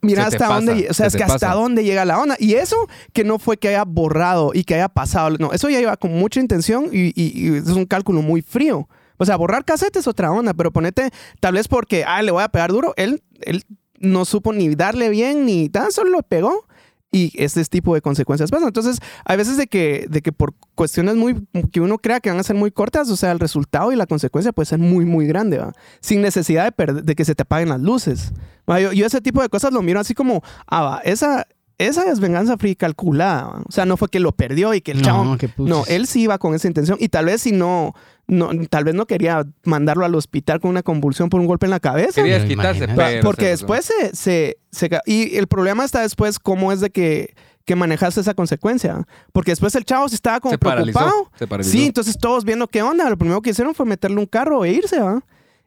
mira 0.00 0.24
Se 0.24 0.30
te 0.30 0.36
hasta 0.36 0.48
pasa, 0.48 0.54
dónde... 0.54 0.86
O 0.88 0.94
sea, 0.94 1.10
se 1.10 1.18
es 1.18 1.22
que 1.26 1.30
hasta 1.30 1.52
dónde 1.52 1.84
llega 1.84 2.06
la 2.06 2.18
onda. 2.20 2.36
Y 2.38 2.54
eso 2.54 2.76
que 3.12 3.22
no 3.22 3.38
fue 3.38 3.58
que 3.58 3.68
haya 3.68 3.84
borrado 3.84 4.52
y 4.54 4.64
que 4.64 4.74
haya 4.76 4.88
pasado. 4.88 5.36
No, 5.38 5.52
eso 5.52 5.68
ya 5.68 5.80
iba 5.80 5.94
con 5.98 6.12
mucha 6.12 6.40
intención 6.40 6.86
y, 6.90 7.08
y- 7.14 7.32
y 7.48 7.56
es 7.56 7.68
un 7.68 7.84
cálculo 7.84 8.22
muy 8.22 8.40
frío. 8.40 8.88
O 9.18 9.26
sea, 9.26 9.36
borrar 9.36 9.66
cassette 9.66 9.96
es 9.96 10.06
otra 10.06 10.30
onda, 10.32 10.54
pero 10.54 10.70
ponete, 10.72 11.10
tal 11.40 11.52
vez 11.54 11.68
porque, 11.68 12.04
ah, 12.06 12.22
le 12.22 12.30
voy 12.30 12.42
a 12.42 12.48
pegar 12.48 12.70
duro, 12.72 12.94
él, 12.96 13.22
él 13.42 13.64
no 13.98 14.24
supo 14.24 14.52
ni 14.54 14.74
darle 14.74 15.08
bien 15.10 15.44
ni 15.44 15.68
tan 15.68 15.92
solo 15.92 16.10
lo 16.10 16.22
pegó 16.22 16.67
y 17.10 17.32
ese 17.42 17.64
tipo 17.64 17.94
de 17.94 18.02
consecuencias 18.02 18.50
pasan. 18.50 18.68
Entonces, 18.68 19.00
hay 19.24 19.36
veces 19.36 19.56
de 19.56 19.66
que, 19.66 20.06
de 20.08 20.20
que 20.20 20.32
por 20.32 20.54
cuestiones 20.74 21.16
muy 21.16 21.46
que 21.72 21.80
uno 21.80 21.98
crea 21.98 22.20
que 22.20 22.30
van 22.30 22.38
a 22.38 22.42
ser 22.42 22.56
muy 22.56 22.70
cortas, 22.70 23.08
o 23.10 23.16
sea, 23.16 23.32
el 23.32 23.40
resultado 23.40 23.92
y 23.92 23.96
la 23.96 24.06
consecuencia 24.06 24.52
puede 24.52 24.66
ser 24.66 24.78
muy, 24.78 25.04
muy 25.04 25.26
grande, 25.26 25.58
¿va? 25.58 25.72
sin 26.00 26.20
necesidad 26.20 26.72
de, 26.76 27.02
de 27.02 27.14
que 27.14 27.24
se 27.24 27.34
te 27.34 27.42
apaguen 27.42 27.70
las 27.70 27.80
luces. 27.80 28.32
Yo, 28.66 28.92
yo 28.92 29.06
ese 29.06 29.20
tipo 29.20 29.40
de 29.40 29.48
cosas 29.48 29.72
lo 29.72 29.82
miro 29.82 30.00
así 30.00 30.14
como, 30.14 30.42
ah, 30.66 30.82
va, 30.82 30.98
esa, 30.98 31.46
esa 31.78 32.10
es 32.10 32.18
venganza 32.20 32.56
fría 32.58 32.72
y 32.72 32.76
calculada. 32.76 33.62
O 33.68 33.70
sea, 33.72 33.86
no 33.86 33.96
fue 33.96 34.08
que 34.08 34.20
lo 34.20 34.32
perdió 34.32 34.74
y 34.74 34.80
que 34.80 34.92
el 34.92 35.02
chavo... 35.02 35.24
No, 35.24 35.32
puches. 35.38 35.52
No, 35.58 35.84
él 35.86 36.06
sí 36.06 36.22
iba 36.22 36.38
con 36.38 36.54
esa 36.54 36.66
intención 36.68 36.98
y 37.00 37.08
tal 37.08 37.26
vez 37.26 37.42
si 37.42 37.52
no, 37.52 37.94
no, 38.26 38.50
tal 38.68 38.84
vez 38.84 38.94
no 38.94 39.06
quería 39.06 39.46
mandarlo 39.64 40.04
al 40.04 40.14
hospital 40.16 40.60
con 40.60 40.70
una 40.70 40.82
convulsión 40.82 41.28
por 41.28 41.40
un 41.40 41.46
golpe 41.46 41.66
en 41.66 41.70
la 41.70 41.80
cabeza. 41.80 42.20
Quería 42.22 42.44
quitarse, 42.46 42.88
pero 42.88 43.22
porque 43.22 43.44
se- 43.44 43.50
después 43.50 43.84
se, 43.84 44.16
se, 44.16 44.58
se 44.72 44.90
Y 45.06 45.36
el 45.36 45.46
problema 45.46 45.84
está 45.84 46.00
después 46.02 46.38
cómo 46.40 46.72
es 46.72 46.80
de 46.80 46.90
que, 46.90 47.34
que 47.64 47.76
manejaste 47.76 48.20
esa 48.22 48.34
consecuencia. 48.34 49.06
Porque 49.32 49.52
después 49.52 49.74
el 49.76 49.84
chavo 49.84 50.08
se 50.08 50.16
estaba 50.16 50.40
como 50.40 50.52
se 50.54 50.58
paralizó. 50.58 50.98
preocupado. 50.98 51.30
Se 51.38 51.46
paralizó. 51.46 51.70
Sí, 51.72 51.86
entonces 51.86 52.18
todos 52.18 52.44
viendo 52.44 52.66
qué 52.66 52.82
onda. 52.82 53.08
Lo 53.08 53.16
primero 53.16 53.40
que 53.40 53.50
hicieron 53.50 53.74
fue 53.74 53.86
meterle 53.86 54.18
un 54.18 54.26
carro 54.26 54.64
e 54.64 54.72
irse, 54.72 54.98
¿va? 54.98 55.22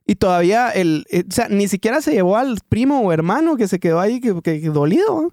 Y 0.05 0.15
todavía 0.15 0.71
el, 0.71 1.05
eh, 1.09 1.23
o 1.29 1.31
sea, 1.31 1.47
ni 1.47 1.67
siquiera 1.69 2.01
se 2.01 2.11
llevó 2.11 2.35
al 2.35 2.57
primo 2.67 2.99
o 3.01 3.13
hermano 3.13 3.55
que 3.55 3.67
se 3.69 3.79
quedó 3.79 3.99
ahí 4.01 4.19
que, 4.19 4.33
que- 4.41 4.59
que 4.59 4.69
dolido. 4.69 5.21
¿no? 5.21 5.31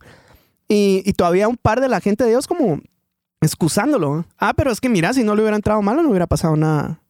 Y, 0.69 1.03
y 1.05 1.13
todavía 1.15 1.49
un 1.49 1.57
par 1.57 1.81
de 1.81 1.89
la 1.89 2.01
gente 2.01 2.25
de 2.25 2.31
Dios 2.31 2.47
como 2.47 2.81
excusándolo. 3.41 4.27
Ah, 4.39 4.55
pero 4.55 4.71
es 4.71 4.81
que 4.81 4.89
mira, 4.89 5.13
si 5.13 5.25
no 5.25 5.35
le 5.35 5.43
hubiera 5.43 5.57
entrado 5.57 5.83
malo 5.83 6.03
no 6.03 6.11
hubiera 6.11 6.27
pasado 6.27 6.57
nada. 6.57 7.01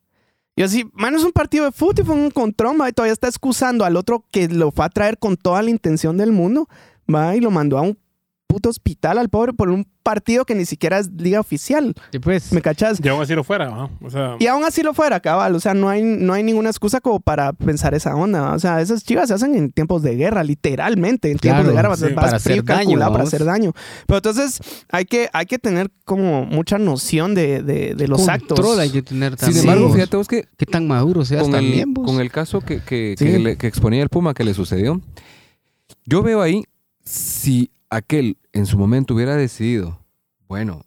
Y 0.56 0.62
así, 0.62 0.90
mano, 0.92 1.16
es 1.16 1.24
un 1.24 1.32
partido 1.32 1.64
de 1.64 1.72
fútbol, 1.72 2.04
fue 2.04 2.14
un 2.16 2.30
contrón, 2.32 2.78
y 2.88 2.92
todavía 2.92 3.12
está 3.12 3.28
excusando 3.28 3.84
al 3.84 3.96
otro 3.96 4.24
que 4.32 4.48
lo 4.48 4.72
fue 4.72 4.84
a 4.84 4.88
traer 4.88 5.16
con 5.18 5.36
toda 5.36 5.62
la 5.62 5.70
intención 5.70 6.16
del 6.16 6.32
mundo, 6.32 6.68
va, 7.12 7.36
y 7.36 7.40
lo 7.40 7.52
mandó 7.52 7.78
a 7.78 7.82
un 7.82 7.96
puto 8.48 8.68
hospital 8.70 9.18
al 9.18 9.28
pobre 9.28 9.52
por 9.52 9.68
un 9.68 9.86
partido 10.02 10.46
que 10.46 10.54
ni 10.54 10.64
siquiera 10.64 10.98
es 10.98 11.10
liga 11.12 11.38
oficial. 11.38 11.94
Sí, 12.10 12.18
pues. 12.18 12.50
¿Me 12.50 12.62
cachas? 12.62 12.98
Y 13.04 13.06
aún 13.08 13.20
así 13.20 13.34
lo 13.34 13.44
fuera, 13.44 13.66
¿no? 13.66 13.90
O 14.02 14.08
sea, 14.10 14.36
Y 14.40 14.46
aún 14.46 14.64
así 14.64 14.82
lo 14.82 14.94
fuera, 14.94 15.20
cabal. 15.20 15.54
O 15.54 15.60
sea, 15.60 15.74
no 15.74 15.90
hay, 15.90 16.02
no 16.02 16.32
hay 16.32 16.42
ninguna 16.42 16.70
excusa 16.70 17.00
como 17.02 17.20
para 17.20 17.52
pensar 17.52 17.92
esa 17.94 18.16
onda. 18.16 18.40
¿va? 18.40 18.54
O 18.54 18.58
sea, 18.58 18.80
esas 18.80 19.04
chivas 19.04 19.28
se 19.28 19.34
hacen 19.34 19.54
en 19.54 19.70
tiempos 19.70 20.02
de 20.02 20.16
guerra, 20.16 20.42
literalmente. 20.42 21.30
En 21.30 21.38
tiempos 21.38 21.66
de 21.66 21.72
guerra, 21.74 21.90
vas, 21.90 21.98
sí. 21.98 22.06
vas 22.06 22.14
Para 22.24 22.38
frío 22.40 22.54
hacer 22.62 22.64
daño, 22.64 22.78
calculado 22.86 23.12
para 23.12 23.24
hacer 23.24 23.44
daño. 23.44 23.72
Pero 24.06 24.16
entonces 24.16 24.60
hay 24.88 25.04
que, 25.04 25.28
hay 25.34 25.44
que 25.44 25.58
tener 25.58 25.90
como 26.06 26.46
mucha 26.46 26.78
noción 26.78 27.34
de, 27.34 27.62
de- 27.62 27.94
de 27.94 28.08
los 28.08 28.28
actos. 28.30 28.58
Control 28.58 28.80
hay 28.80 28.90
que 28.90 29.02
tener 29.02 29.38
Sin 29.38 29.58
embargo, 29.58 29.88
vos. 29.88 29.94
fíjate 29.94 30.16
vos 30.16 30.26
que 30.26 30.48
Qué 30.56 30.64
tan 30.64 30.88
maduro 30.88 31.22
seas 31.26 31.42
con 31.42 31.52
también, 31.52 31.80
el, 31.80 31.94
vos. 31.94 32.06
con 32.06 32.18
el 32.20 32.30
caso 32.32 32.62
que, 32.62 32.80
que, 32.80 33.14
Sí. 33.18 33.26
que 33.26 33.38
le- 33.38 33.56
que 33.58 33.66
exponía 33.66 34.02
el 34.02 34.08
Puma 34.08 34.32
que 34.32 34.42
le 34.44 34.54
sucedió, 34.54 35.02
yo 36.06 36.22
veo 36.22 36.40
ahí 36.40 36.64
si 37.04 37.70
aquel 37.90 38.38
en 38.52 38.66
su 38.66 38.78
momento 38.78 39.14
hubiera 39.14 39.36
decidido, 39.36 40.04
bueno, 40.48 40.82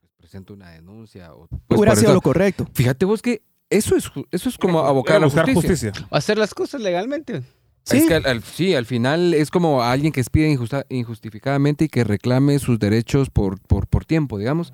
pues 0.00 0.12
presento 0.16 0.54
una 0.54 0.70
denuncia. 0.70 1.32
O, 1.34 1.48
pues 1.66 1.78
Hubiera 1.80 1.94
sido 1.96 2.08
eso- 2.08 2.14
lo 2.14 2.20
correcto. 2.20 2.66
Fíjate 2.74 3.04
vos 3.04 3.22
que 3.22 3.42
eso 3.70 3.96
es, 3.96 4.10
eso 4.30 4.48
es 4.48 4.58
como 4.58 4.80
abocar 4.80 5.16
a 5.16 5.20
la 5.20 5.26
buscar 5.26 5.52
justicia. 5.52 5.92
Hacer 6.10 6.38
las 6.38 6.54
cosas 6.54 6.80
legalmente. 6.80 7.42
Sí. 7.84 7.98
Es 7.98 8.06
que 8.06 8.14
al, 8.14 8.26
al- 8.26 8.42
sí, 8.42 8.74
al 8.74 8.84
final 8.86 9.32
es 9.34 9.50
como 9.50 9.82
alguien 9.82 10.12
que 10.12 10.20
expide 10.20 10.50
injusta- 10.50 10.86
injustificadamente 10.88 11.84
y 11.84 11.88
que 11.88 12.02
reclame 12.04 12.58
sus 12.58 12.78
derechos 12.78 13.30
por, 13.30 13.60
por, 13.60 13.86
por 13.86 14.04
tiempo, 14.04 14.38
digamos. 14.38 14.72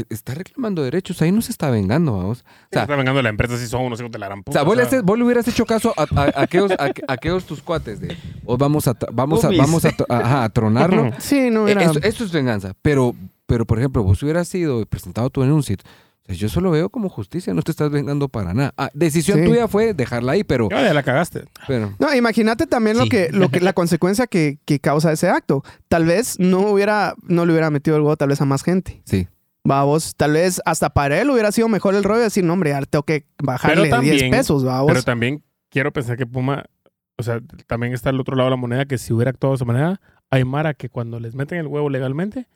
Eh, 0.00 0.04
Está 0.10 0.34
reclamando 0.34 0.82
derechos, 0.82 1.20
ahí 1.22 1.32
no 1.32 1.42
se 1.42 1.50
está 1.52 1.70
vengando, 1.70 2.16
vamos. 2.16 2.40
O 2.40 2.44
sea, 2.72 2.82
está 2.82 2.96
vengando 2.96 3.22
la 3.22 3.28
empresa 3.28 3.56
si 3.58 3.66
son 3.66 3.82
unos 3.82 3.98
hijos 4.00 4.10
de 4.12 4.18
la 4.18 4.26
gran 4.26 4.40
O 4.40 4.42
puta. 4.42 4.58
sea, 4.58 4.62
vos, 4.62 4.76
le 4.76 4.82
o 4.82 4.88
sea, 4.88 4.98
haces- 5.00 5.04
vos 5.06 5.18
le 5.18 5.24
hubieras 5.24 5.46
hecho 5.48 5.64
caso 5.66 5.92
a, 5.96 6.02
a- 6.02 6.24
a 6.34 6.42
aquellos, 6.42 6.70
a, 6.72 6.84
a 6.84 7.12
aquellos 7.12 7.44
tus 7.44 7.62
cuates 7.62 8.00
de 8.00 8.16
"Oh, 8.44 8.56
vamos 8.56 8.86
a 8.88 8.96
vamos 9.12 9.44
a 9.44 9.50
vamos 9.50 9.84
a, 9.84 9.92
to- 9.92 10.06
ajá, 10.08 10.44
a 10.44 10.48
tronarlo. 10.50 11.10
Sí, 11.18 11.50
no 11.50 11.66
era. 11.68 11.82
eso, 11.82 11.98
eso 12.02 12.24
es 12.24 12.32
venganza. 12.32 12.72
Pero, 12.82 13.14
pero, 13.46 13.64
por 13.66 13.78
ejemplo, 13.78 14.02
vos 14.02 14.22
hubieras 14.22 14.48
sido 14.48 14.80
y 14.80 14.84
presentado 14.84 15.30
tu 15.30 15.40
denuncia. 15.42 15.76
o 15.76 16.26
sea, 16.26 16.34
yo 16.34 16.48
solo 16.48 16.70
veo 16.72 16.90
como 16.90 17.08
justicia, 17.08 17.54
no 17.54 17.62
te 17.62 17.70
estás 17.70 17.88
vengando 17.90 18.28
para 18.28 18.52
nada. 18.52 18.74
Ah, 18.76 18.90
decisión 18.92 19.38
Sí. 19.38 19.44
tuya 19.46 19.68
fue 19.68 19.94
dejarla 19.94 20.32
ahí, 20.32 20.42
pero, 20.42 20.68
Ya, 20.68 20.82
ya 20.82 20.92
la 20.92 21.02
cagaste. 21.04 21.44
pero 21.68 21.94
No, 22.00 22.12
imagínate 22.14 22.66
también 22.66 22.98
lo 22.98 23.06
que, 23.06 23.28
lo 23.30 23.48
que, 23.48 23.60
la 23.60 23.72
consecuencia 23.72 24.26
que, 24.26 24.58
que 24.64 24.80
causa 24.80 25.12
ese 25.12 25.28
acto. 25.28 25.62
Tal 25.88 26.04
vez 26.04 26.40
no 26.40 26.62
hubiera, 26.72 27.14
no 27.22 27.46
le 27.46 27.52
hubiera 27.52 27.70
metido 27.70 27.96
el 27.96 28.02
huevo 28.02 28.16
tal 28.16 28.30
vez 28.30 28.40
a 28.40 28.44
más 28.44 28.62
gente. 28.64 29.00
sí. 29.04 29.28
Vamos, 29.66 30.14
tal 30.16 30.32
vez 30.32 30.60
hasta 30.64 30.90
para 30.90 31.20
él 31.20 31.30
hubiera 31.30 31.52
sido 31.52 31.68
mejor 31.68 31.94
el 31.94 32.04
rollo 32.04 32.18
de 32.18 32.24
decir, 32.24 32.44
no, 32.44 32.52
hombre, 32.52 32.72
ahora 32.74 32.86
tengo 32.86 33.02
que 33.04 33.26
bajarle 33.42 33.88
también- 33.88 34.16
10 34.18 34.30
pesos, 34.30 34.64
vamos. 34.64 34.86
Pero 34.88 35.02
también 35.02 35.42
quiero 35.70 35.92
pensar 35.92 36.16
que 36.16 36.26
Puma, 36.26 36.64
o 37.18 37.22
sea, 37.22 37.40
también 37.66 37.92
está 37.92 38.10
al 38.10 38.20
otro 38.20 38.36
lado 38.36 38.46
de 38.48 38.50
la 38.52 38.56
moneda 38.56 38.84
que 38.86 38.98
si 38.98 39.12
hubiera 39.12 39.30
actuado 39.30 39.52
de 39.54 39.56
esa 39.56 39.64
manera, 39.64 40.00
hay 40.30 40.44
Mara 40.44 40.74
que 40.74 40.88
cuando 40.88 41.20
les 41.20 41.34
meten 41.34 41.58
el 41.58 41.66
huevo 41.66 41.88
legalmente, 41.90 42.46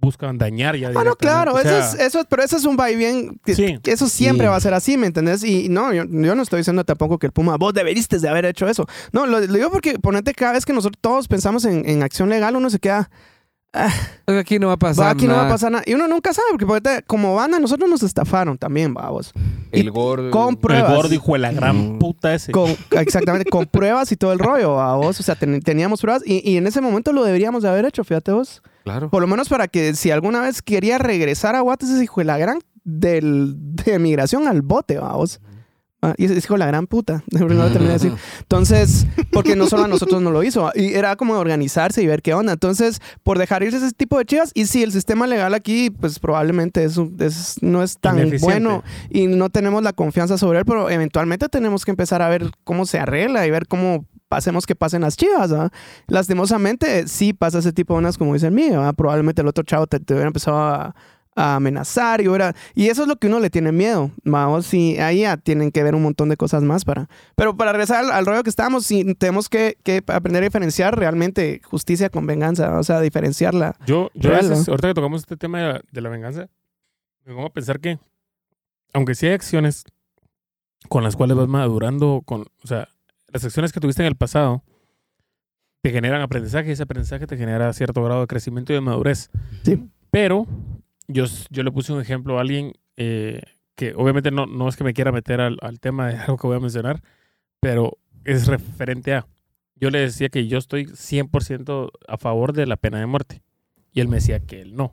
buscan 0.00 0.38
dañar 0.38 0.76
ya. 0.76 0.88
Ah, 0.88 0.92
no, 0.92 1.00
directamente. 1.00 1.18
claro, 1.26 1.52
O 1.54 1.58
eso 1.58 1.68
sea, 1.68 1.78
es, 1.80 1.94
eso 2.08 2.20
es, 2.20 2.26
pero 2.30 2.44
eso 2.44 2.56
es 2.56 2.64
un 2.64 2.76
va 2.78 2.88
y 2.88 2.94
bien. 2.94 3.40
que- 3.44 3.54
Sí. 3.56 3.78
que 3.82 3.90
Eso 3.90 4.08
siempre 4.08 4.46
Sí. 4.46 4.50
va 4.50 4.54
a 4.56 4.60
ser 4.60 4.72
así, 4.72 4.96
¿me 4.96 5.08
entendés? 5.08 5.42
Y 5.42 5.68
no, 5.68 5.92
yo, 5.92 6.04
yo 6.08 6.34
no 6.36 6.42
estoy 6.42 6.58
diciendo 6.58 6.84
tampoco 6.84 7.18
que 7.18 7.26
el 7.26 7.32
Puma, 7.32 7.56
vos 7.56 7.74
deberiste 7.74 8.20
de 8.20 8.28
haber 8.28 8.44
hecho 8.44 8.68
eso. 8.68 8.86
No, 9.12 9.26
lo, 9.26 9.40
lo 9.40 9.46
digo 9.52 9.70
porque 9.72 9.98
ponete 9.98 10.34
cada 10.34 10.52
vez 10.52 10.64
que 10.64 10.72
nosotros 10.72 10.98
todos 11.00 11.26
pensamos 11.26 11.64
en, 11.64 11.88
en 11.88 12.04
acción 12.04 12.28
legal, 12.28 12.54
uno 12.54 12.70
se 12.70 12.78
queda, 12.78 13.10
Aquí 14.26 14.58
no 14.58 14.68
va 14.68 14.72
a 14.74 14.76
pasar 14.78 15.06
va, 15.06 15.10
aquí 15.10 15.26
no 15.26 15.34
va 15.34 15.40
a 15.40 15.42
nada. 15.42 15.54
pasar 15.54 15.70
nada. 15.72 15.84
Y 15.86 15.94
uno 15.94 16.08
nunca 16.08 16.32
sabe, 16.32 16.48
porque 16.50 16.66
ponete, 16.66 17.02
como 17.06 17.34
banda, 17.34 17.58
nosotros 17.58 17.88
nos 17.88 18.02
estafaron 18.02 18.56
también, 18.58 18.94
vamos. 18.94 19.32
El 19.72 19.90
gordo. 19.90 20.30
Con 20.30 20.58
el 20.70 20.82
gordo 20.86 21.14
hijo 21.14 21.32
de 21.34 21.38
la 21.38 21.52
gran 21.52 21.94
Mm. 21.94 21.98
puta 21.98 22.34
ese. 22.34 22.50
Con, 22.52 22.70
exactamente, 22.92 23.48
con 23.50 23.66
pruebas 23.66 24.10
y 24.12 24.16
todo 24.16 24.32
el 24.32 24.38
rollo, 24.38 24.70
vos. 24.96 25.20
O 25.20 25.22
sea, 25.22 25.34
ten- 25.34 25.60
teníamos 25.60 26.00
pruebas 26.00 26.22
y, 26.26 26.48
y 26.50 26.56
en 26.56 26.66
ese 26.66 26.80
momento 26.80 27.12
lo 27.12 27.24
deberíamos 27.24 27.62
de 27.62 27.68
haber 27.68 27.84
hecho, 27.84 28.04
fíjate 28.04 28.32
vos. 28.32 28.62
Claro. 28.84 29.10
Por 29.10 29.20
lo 29.20 29.26
menos 29.28 29.48
para 29.50 29.68
que 29.68 29.94
si 29.94 30.10
alguna 30.10 30.40
vez 30.40 30.62
quería 30.62 30.96
regresar 30.98 31.54
a 31.54 31.60
Guates, 31.60 31.90
ese 31.90 32.04
hijo 32.04 32.20
de 32.20 32.24
la 32.24 32.38
gran 32.38 32.60
del, 32.84 33.52
de 33.58 33.98
migración 33.98 34.48
al 34.48 34.62
bote, 34.62 34.98
vamos. 34.98 35.40
Ah, 36.00 36.14
y 36.16 36.26
ese 36.26 36.34
hijo 36.38 36.54
de 36.54 36.58
la 36.58 36.66
gran 36.66 36.86
puta. 36.86 37.24
No 37.32 37.48
lo 37.48 37.70
terminé 37.70 37.88
de 37.88 37.92
decir. 37.94 38.12
Entonces, 38.40 39.04
porque 39.32 39.56
no 39.56 39.66
solo 39.66 39.84
a 39.84 39.88
nosotros 39.88 40.22
no 40.22 40.30
lo 40.30 40.44
hizo. 40.44 40.70
Y 40.76 40.94
era 40.94 41.16
como 41.16 41.34
organizarse 41.34 42.00
y 42.02 42.06
ver 42.06 42.22
qué 42.22 42.34
onda. 42.34 42.52
Entonces, 42.52 43.00
por 43.24 43.36
dejar 43.36 43.64
irse 43.64 43.78
ese 43.78 43.90
tipo 43.92 44.16
de 44.16 44.24
chivas, 44.24 44.52
y 44.54 44.66
si 44.66 44.84
el 44.84 44.92
sistema 44.92 45.26
legal 45.26 45.54
aquí, 45.54 45.90
pues 45.90 46.20
probablemente 46.20 46.84
es, 46.84 46.98
es- 47.18 47.56
no 47.62 47.82
es 47.82 47.98
tan 47.98 48.16
bueno 48.40 48.84
y 49.10 49.26
no 49.26 49.50
tenemos 49.50 49.82
la 49.82 49.92
confianza 49.92 50.38
sobre 50.38 50.60
él, 50.60 50.64
pero 50.64 50.88
eventualmente 50.88 51.48
tenemos 51.48 51.84
que 51.84 51.90
empezar 51.90 52.22
a 52.22 52.28
ver 52.28 52.48
cómo 52.62 52.86
se 52.86 53.00
arregla 53.00 53.44
y 53.46 53.50
ver 53.50 53.66
cómo 53.66 54.06
pasemos 54.28 54.66
que 54.66 54.76
pasen 54.76 55.00
las 55.02 55.16
chivas. 55.16 55.50
¿ah? 55.50 55.70
Lastimosamente, 56.06 57.08
sí 57.08 57.32
pasa 57.32 57.60
ese 57.60 57.72
tipo 57.72 57.94
de 57.94 57.98
ondas 57.98 58.18
como 58.18 58.34
dice 58.34 58.46
el 58.46 58.52
mío. 58.52 58.82
¿ah? 58.84 58.92
Probablemente 58.92 59.40
el 59.42 59.48
otro 59.48 59.64
chavo 59.64 59.86
te, 59.86 59.98
te 60.00 60.12
hubiera 60.14 60.26
empezado 60.28 60.58
a, 60.58 60.94
a 61.38 61.54
amenazar 61.56 62.20
y, 62.20 62.28
hubiera- 62.28 62.54
y 62.74 62.88
eso 62.88 63.02
es 63.02 63.08
lo 63.08 63.16
que 63.16 63.26
uno 63.28 63.40
le 63.40 63.50
tiene 63.50 63.72
miedo. 63.72 64.10
Vamos, 64.24 64.72
y 64.74 64.98
ahí 64.98 65.20
ya 65.20 65.36
tienen 65.36 65.70
que 65.70 65.82
ver 65.82 65.94
un 65.94 66.02
montón 66.02 66.28
de 66.28 66.36
cosas 66.36 66.62
más 66.62 66.84
para. 66.84 67.08
Pero 67.36 67.56
para 67.56 67.72
regresar 67.72 68.04
al, 68.04 68.10
al 68.10 68.26
rollo 68.26 68.42
que 68.42 68.50
estábamos, 68.50 68.84
sí, 68.86 69.14
tenemos 69.14 69.48
que, 69.48 69.78
que 69.82 70.02
aprender 70.08 70.42
a 70.42 70.46
diferenciar 70.46 70.98
realmente 70.98 71.60
justicia 71.64 72.10
con 72.10 72.26
venganza. 72.26 72.78
O 72.78 72.82
sea, 72.82 73.00
diferenciarla. 73.00 73.76
Yo, 73.86 74.10
yo 74.14 74.30
Real, 74.30 74.48
veces, 74.48 74.66
¿no? 74.66 74.72
ahorita 74.72 74.88
que 74.88 74.94
tocamos 74.94 75.20
este 75.22 75.36
tema 75.36 75.58
de 75.60 75.72
la, 75.74 75.80
de 75.90 76.00
la 76.00 76.08
venganza, 76.08 76.48
me 77.24 77.34
pongo 77.34 77.46
a 77.46 77.52
pensar 77.52 77.78
que, 77.80 77.98
aunque 78.92 79.14
sí 79.14 79.26
hay 79.26 79.32
acciones 79.34 79.84
con 80.88 81.02
las 81.04 81.16
cuales 81.16 81.36
vas 81.36 81.48
madurando, 81.48 82.22
con, 82.24 82.42
o 82.62 82.66
sea, 82.66 82.88
las 83.32 83.44
acciones 83.44 83.72
que 83.72 83.80
tuviste 83.80 84.02
en 84.02 84.06
el 84.08 84.16
pasado 84.16 84.62
te 85.82 85.90
generan 85.90 86.22
aprendizaje 86.22 86.70
y 86.70 86.72
ese 86.72 86.82
aprendizaje 86.82 87.26
te 87.26 87.36
genera 87.36 87.72
cierto 87.72 88.02
grado 88.02 88.22
de 88.22 88.26
crecimiento 88.26 88.72
y 88.72 88.76
de 88.76 88.80
madurez. 88.80 89.30
Sí. 89.64 89.88
Pero 90.10 90.46
yo, 91.08 91.24
yo 91.50 91.62
le 91.62 91.72
puse 91.72 91.92
un 91.92 92.00
ejemplo 92.00 92.38
a 92.38 92.42
alguien 92.42 92.72
eh, 92.96 93.42
que 93.74 93.94
obviamente 93.96 94.30
no, 94.30 94.46
no 94.46 94.68
es 94.68 94.76
que 94.76 94.84
me 94.84 94.92
quiera 94.94 95.10
meter 95.12 95.40
al, 95.40 95.58
al 95.62 95.80
tema 95.80 96.08
de 96.08 96.16
algo 96.18 96.36
que 96.36 96.46
voy 96.46 96.56
a 96.56 96.60
mencionar, 96.60 97.02
pero 97.60 97.98
es 98.24 98.46
referente 98.46 99.14
a. 99.14 99.26
Yo 99.76 99.90
le 99.90 100.00
decía 100.00 100.28
que 100.28 100.46
yo 100.48 100.58
estoy 100.58 100.86
100% 100.86 101.90
a 102.08 102.16
favor 102.18 102.52
de 102.52 102.66
la 102.66 102.76
pena 102.76 102.98
de 102.98 103.06
muerte. 103.06 103.42
Y 103.92 104.00
él 104.00 104.08
me 104.08 104.16
decía 104.16 104.40
que 104.40 104.60
él 104.60 104.74
no. 104.74 104.92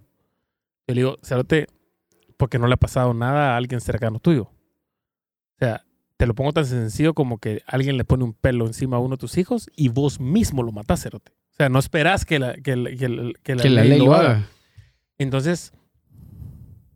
Yo 0.88 0.94
le 0.94 1.02
digo, 1.02 1.18
Cerote, 1.24 1.68
porque 2.38 2.60
no 2.60 2.68
le 2.68 2.76
ha 2.76 2.78
pasado 2.78 3.14
nada 3.16 3.54
a 3.54 3.58
alguien 3.58 3.82
cercano 3.82 4.20
tuyo. 4.20 4.44
O 4.44 5.58
sea, 5.60 5.84
te 6.18 6.28
lo 6.28 6.36
pongo 6.36 6.54
tan 6.54 6.66
sencillo 6.66 7.14
como 7.16 7.40
que 7.40 7.62
alguien 7.66 7.98
le 7.98 8.06
pone 8.06 8.24
un 8.24 8.34
pelo 8.34 8.68
encima 8.68 8.98
a 8.98 9.00
uno 9.00 9.16
de 9.16 9.20
tus 9.20 9.38
hijos 9.40 9.70
y 9.76 9.90
vos 9.90 10.20
mismo 10.20 10.62
lo 10.62 10.72
matás, 10.72 11.02
Cerote. 11.02 11.32
O 11.52 11.56
sea, 11.56 11.70
no 11.70 11.80
esperás 11.80 12.24
que 12.26 12.38
la, 12.38 12.54
que 12.56 12.76
la, 12.76 12.92
que 12.92 13.10
la- 13.10 13.32
que 13.42 13.56
la 13.56 13.64
Que 13.64 13.70
la 13.70 13.84
ley 13.84 13.98
lo 14.00 14.14
haga. 14.14 14.48
entonces, 15.18 15.74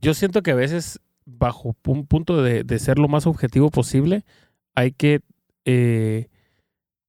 yo 0.02 0.14
siento 0.14 0.42
que 0.42 0.52
a 0.52 0.56
veces, 0.56 1.00
bajo 1.26 1.76
un 1.86 2.06
punto 2.06 2.42
de, 2.42 2.64
de 2.64 2.80
ser 2.80 3.00
lo 3.00 3.08
más 3.08 3.28
objetivo 3.28 3.70
posible, 3.70 4.24
hay 4.76 4.92
que 4.92 5.22
eh, 5.66 6.28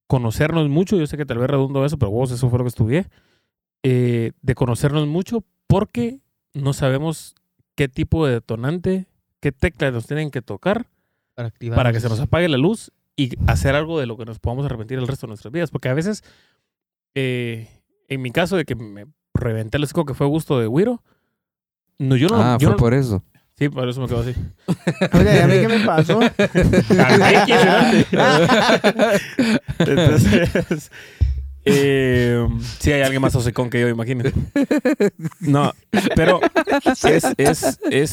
conocernos 0.06 0.68
mucho. 0.68 0.96
Yo 0.96 1.06
sé 1.06 1.16
que 1.16 1.26
tal 1.26 1.38
vez 1.38 1.48
redundo 1.48 1.84
eso, 1.84 1.98
pero 1.98 2.10
vos, 2.10 2.30
eso 2.30 2.50
fue 2.50 2.58
lo 2.58 2.64
que 2.64 2.68
estudié. 2.68 3.06
eh, 3.82 4.32
de 4.42 4.54
conocernos 4.54 5.06
mucho 5.06 5.44
porque 5.66 6.18
no 6.52 6.72
sabemos 6.72 7.34
qué 7.76 7.88
tipo 7.88 8.26
de 8.26 8.34
detonante, 8.34 9.06
qué 9.40 9.52
teclas 9.52 9.92
nos 9.92 10.06
tienen 10.06 10.30
que 10.30 10.42
tocar 10.42 10.86
Para, 11.34 11.48
activar 11.48 11.76
para 11.76 11.92
que 11.92 12.00
se 12.00 12.08
nos 12.08 12.20
apague 12.20 12.48
la 12.48 12.58
luz 12.58 12.92
y 13.16 13.36
hacer 13.46 13.74
algo 13.74 13.98
de 13.98 14.06
lo 14.06 14.16
que 14.18 14.26
nos 14.26 14.38
podamos 14.38 14.66
arrepentir 14.66 14.98
el 14.98 15.06
resto 15.06 15.26
de 15.26 15.30
nuestras 15.30 15.52
vidas. 15.52 15.70
Porque 15.70 15.88
a 15.88 15.94
veces, 15.94 16.22
eh, 17.14 17.68
en 18.08 18.20
mi 18.20 18.30
caso 18.32 18.56
de 18.56 18.64
que 18.64 18.74
me 18.74 19.06
reventé 19.32 19.78
el 19.78 19.84
hocico 19.84 20.04
que 20.04 20.14
fue 20.14 20.26
gusto 20.26 20.58
de 20.58 20.66
Wiro, 20.66 21.02
no, 22.00 22.16
yo 22.16 22.28
no... 22.28 22.36
ah, 22.42 22.56
yo 22.58 22.68
fue 22.68 22.72
no- 22.72 22.76
por 22.78 22.94
eso. 22.94 23.22
Sí, 23.58 23.68
por 23.68 23.86
eso 23.88 24.00
me 24.00 24.06
quedo 24.08 24.20
así. 24.20 24.34
Oye, 25.12 25.36
¿y 25.36 25.38
a 25.38 25.46
mí 25.46 25.52
qué 25.60 25.68
me 25.68 25.80
pasó? 25.84 26.18
Entonces, 29.78 30.90
eh, 31.64 32.48
sí 32.78 32.92
hay 32.92 33.02
alguien 33.02 33.20
más 33.20 33.34
hocicón 33.34 33.68
que 33.70 33.80
yo, 33.80 33.88
imagínate. 33.88 34.32
No, 35.40 35.72
pero 36.16 36.40
es, 37.04 37.26
es, 37.36 37.78
es 37.90 38.12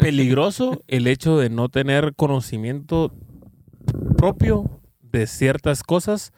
peligroso 0.00 0.82
el 0.86 1.06
hecho 1.08 1.38
de 1.38 1.50
no 1.50 1.68
tener 1.68 2.14
conocimiento 2.14 3.12
propio 4.16 4.80
de 5.00 5.26
ciertas 5.26 5.82
cosas, 5.82 6.32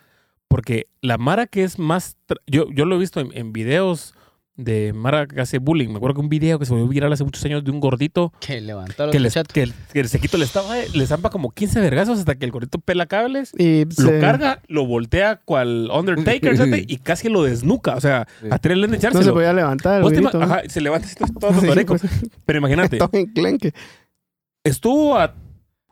porque 0.48 0.87
la 1.03 1.18
Mara 1.18 1.46
que 1.46 1.62
es 1.64 1.79
más... 1.79 2.16
Yo, 2.46 2.66
yo 2.70 2.87
lo 2.87 2.96
he 2.96 2.98
visto 2.98 3.20
en, 3.20 3.37
en 3.37 3.53
videos 3.53 4.14
de 4.57 4.93
Mara 4.93 5.27
que 5.27 5.40
hace 5.40 5.59
bullying. 5.59 5.88
Me 5.88 5.97
acuerdo 5.97 6.14
que 6.14 6.21
un 6.21 6.29
video 6.29 6.59
que 6.61 6.64
se 6.67 6.73
volvió 6.73 6.87
viral 6.88 7.12
hace 7.12 7.25
muchos 7.25 7.45
años 7.45 7.64
de 7.64 7.73
un 7.73 7.81
gordito 7.81 8.33
Que 8.38 8.61
levantó 8.61 9.11
que, 9.11 9.17
el- 9.62 9.75
que 9.93 10.01
el 10.01 10.09
sequito 10.09 10.38
le 10.38 10.45
estaba, 10.45 10.77
le 10.95 11.07
zampa 11.07 11.31
como 11.31 11.51
15 11.51 11.81
vergazos 11.81 12.21
hasta 12.21 12.37
que 12.37 12.45
el 12.45 12.53
gordito 12.53 12.79
pela 12.79 13.07
cables. 13.07 13.51
Y 13.59 13.85
Lo 13.85 13.90
se- 13.90 14.21
carga, 14.21 14.62
lo 14.69 14.87
voltea 14.87 15.40
cual 15.45 15.90
Undertaker 15.93 16.57
¿sabes? 16.57 16.85
y 16.87 16.99
casi 16.99 17.29
lo 17.29 17.43
desnuca. 17.43 17.97
O 17.97 18.01
sea, 18.01 18.29
Sí. 18.43 18.49
a 18.51 18.59
tres 18.59 18.77
le 18.79 18.87
no 18.87 18.93
se 18.93 18.99
echárselo. 18.99 19.33
podía 19.35 19.53
levantar. 19.53 20.03
el 20.05 20.27
ajá, 20.43 20.62
se 20.69 20.81
levanta 20.81 21.09
así 21.09 21.17
todo, 21.40 21.53
Sí, 21.61 21.85
pues, 21.85 22.03
Pero 22.47 22.59
imagínate, 22.59 22.99
estuvo 24.64 25.17
a 25.19 25.35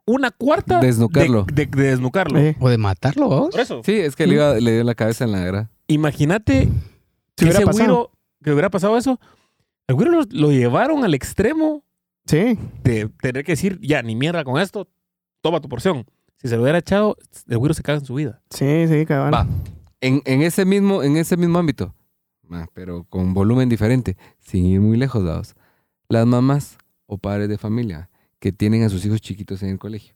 una 0.06 0.30
cuarta 0.30 0.80
Desnucarlo. 0.80 1.44
De, 1.52 1.66
de- 1.66 1.76
de 1.82 1.88
desnucarlo. 1.90 2.38
O 2.60 2.68
de 2.68 2.78
matarlo, 2.78 3.28
vos. 3.28 3.50
Por 3.50 3.60
eso, 3.60 3.82
Sí, 3.84 3.92
es 3.92 4.16
que 4.16 4.26
le, 4.26 4.34
iba- 4.34 4.54
le 4.54 4.72
dio 4.72 4.84
la 4.84 4.94
cabeza 4.94 5.24
en 5.24 5.32
la 5.32 5.40
grada. 5.40 5.70
imagínate 5.86 6.68
Si 7.36 7.48
ese 7.48 7.64
pasado. 7.64 7.84
güiro, 7.84 8.10
que 8.42 8.52
hubiera 8.52 8.70
pasado 8.70 8.96
eso. 8.98 9.18
El 9.86 9.94
güiro 9.96 10.10
lo, 10.12 10.22
lo 10.30 10.50
llevaron 10.50 11.04
al 11.04 11.14
extremo 11.14 11.82
Sí. 12.26 12.56
de 12.84 13.08
tener 13.20 13.44
que 13.44 13.52
decir, 13.52 13.78
ya, 13.82 14.00
ni 14.02 14.14
mierda 14.14 14.44
con 14.44 14.60
esto, 14.60 14.88
toma 15.40 15.60
tu 15.60 15.68
porción. 15.68 16.04
Si 16.36 16.48
se 16.48 16.56
lo 16.56 16.62
hubiera 16.62 16.78
echado, 16.78 17.16
el 17.48 17.58
güiro 17.58 17.74
se 17.74 17.82
caga 17.82 17.98
en 17.98 18.04
su 18.04 18.14
vida. 18.14 18.40
Sí, 18.50 18.86
sí, 18.88 19.04
cabal. 19.06 19.32
Va. 19.34 19.46
En, 20.00 20.22
en 20.24 20.42
ese 20.42 20.64
mismo, 20.64 21.02
en 21.02 21.16
ese 21.16 21.36
mismo 21.36 21.58
ámbito, 21.58 21.94
pero 22.74 23.04
con 23.04 23.32
volumen 23.34 23.68
diferente, 23.68 24.16
sin 24.40 24.66
ir 24.66 24.80
muy 24.80 24.96
lejos, 24.96 25.24
dados. 25.24 25.54
Las 26.08 26.26
mamás 26.26 26.78
o 27.06 27.18
padres 27.18 27.48
de 27.48 27.58
familia 27.58 28.10
que 28.38 28.52
tienen 28.52 28.82
a 28.82 28.88
sus 28.88 29.04
hijos 29.06 29.20
chiquitos 29.20 29.62
en 29.62 29.70
el 29.70 29.78
colegio, 29.78 30.14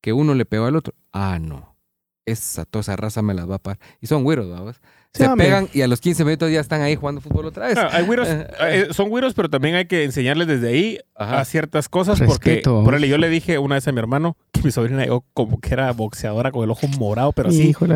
que 0.00 0.12
uno 0.12 0.34
le 0.34 0.46
pegó 0.46 0.64
al 0.64 0.76
otro, 0.76 0.94
ah, 1.12 1.38
no, 1.38 1.76
esa, 2.24 2.64
toda 2.64 2.80
esa 2.80 2.96
raza 2.96 3.22
me 3.22 3.34
las 3.34 3.48
va 3.48 3.56
a 3.56 3.62
parar. 3.62 3.78
Y 4.00 4.06
son 4.06 4.24
güeros, 4.24 4.48
dados. 4.48 4.80
Se 5.16 5.28
pegan 5.36 5.68
y 5.72 5.82
a 5.82 5.88
los 5.88 6.00
15 6.00 6.24
minutos 6.24 6.50
ya 6.50 6.60
están 6.60 6.82
ahí 6.82 6.94
jugando 6.96 7.20
fútbol 7.20 7.46
otra 7.46 7.66
vez. 7.68 7.76
Ah, 7.78 7.88
hay 7.92 8.04
güiros, 8.04 8.28
Eh, 8.28 8.88
son 8.92 9.08
güiros, 9.08 9.34
pero 9.34 9.48
también 9.50 9.74
hay 9.74 9.86
que 9.86 10.04
enseñarles 10.04 10.46
desde 10.46 10.68
ahí 10.68 10.98
Ajá. 11.14 11.40
a 11.40 11.44
ciertas 11.44 11.88
cosas. 11.88 12.18
Respeto. 12.18 12.36
Porque, 12.36 12.84
por 12.84 12.94
ejemplo, 12.94 13.06
yo 13.06 13.18
le 13.18 13.28
dije 13.28 13.58
una 13.58 13.76
vez 13.76 13.86
a 13.88 13.92
mi 13.92 13.98
hermano 13.98 14.36
que 14.52 14.62
mi 14.62 14.70
sobrina 14.70 15.02
llegó 15.02 15.24
como 15.34 15.60
que 15.60 15.72
era 15.74 15.90
boxeadora 15.92 16.52
con 16.52 16.64
el 16.64 16.70
ojo 16.70 16.86
morado, 16.98 17.32
pero 17.32 17.48
así 17.48 17.62
Hijo 17.68 17.86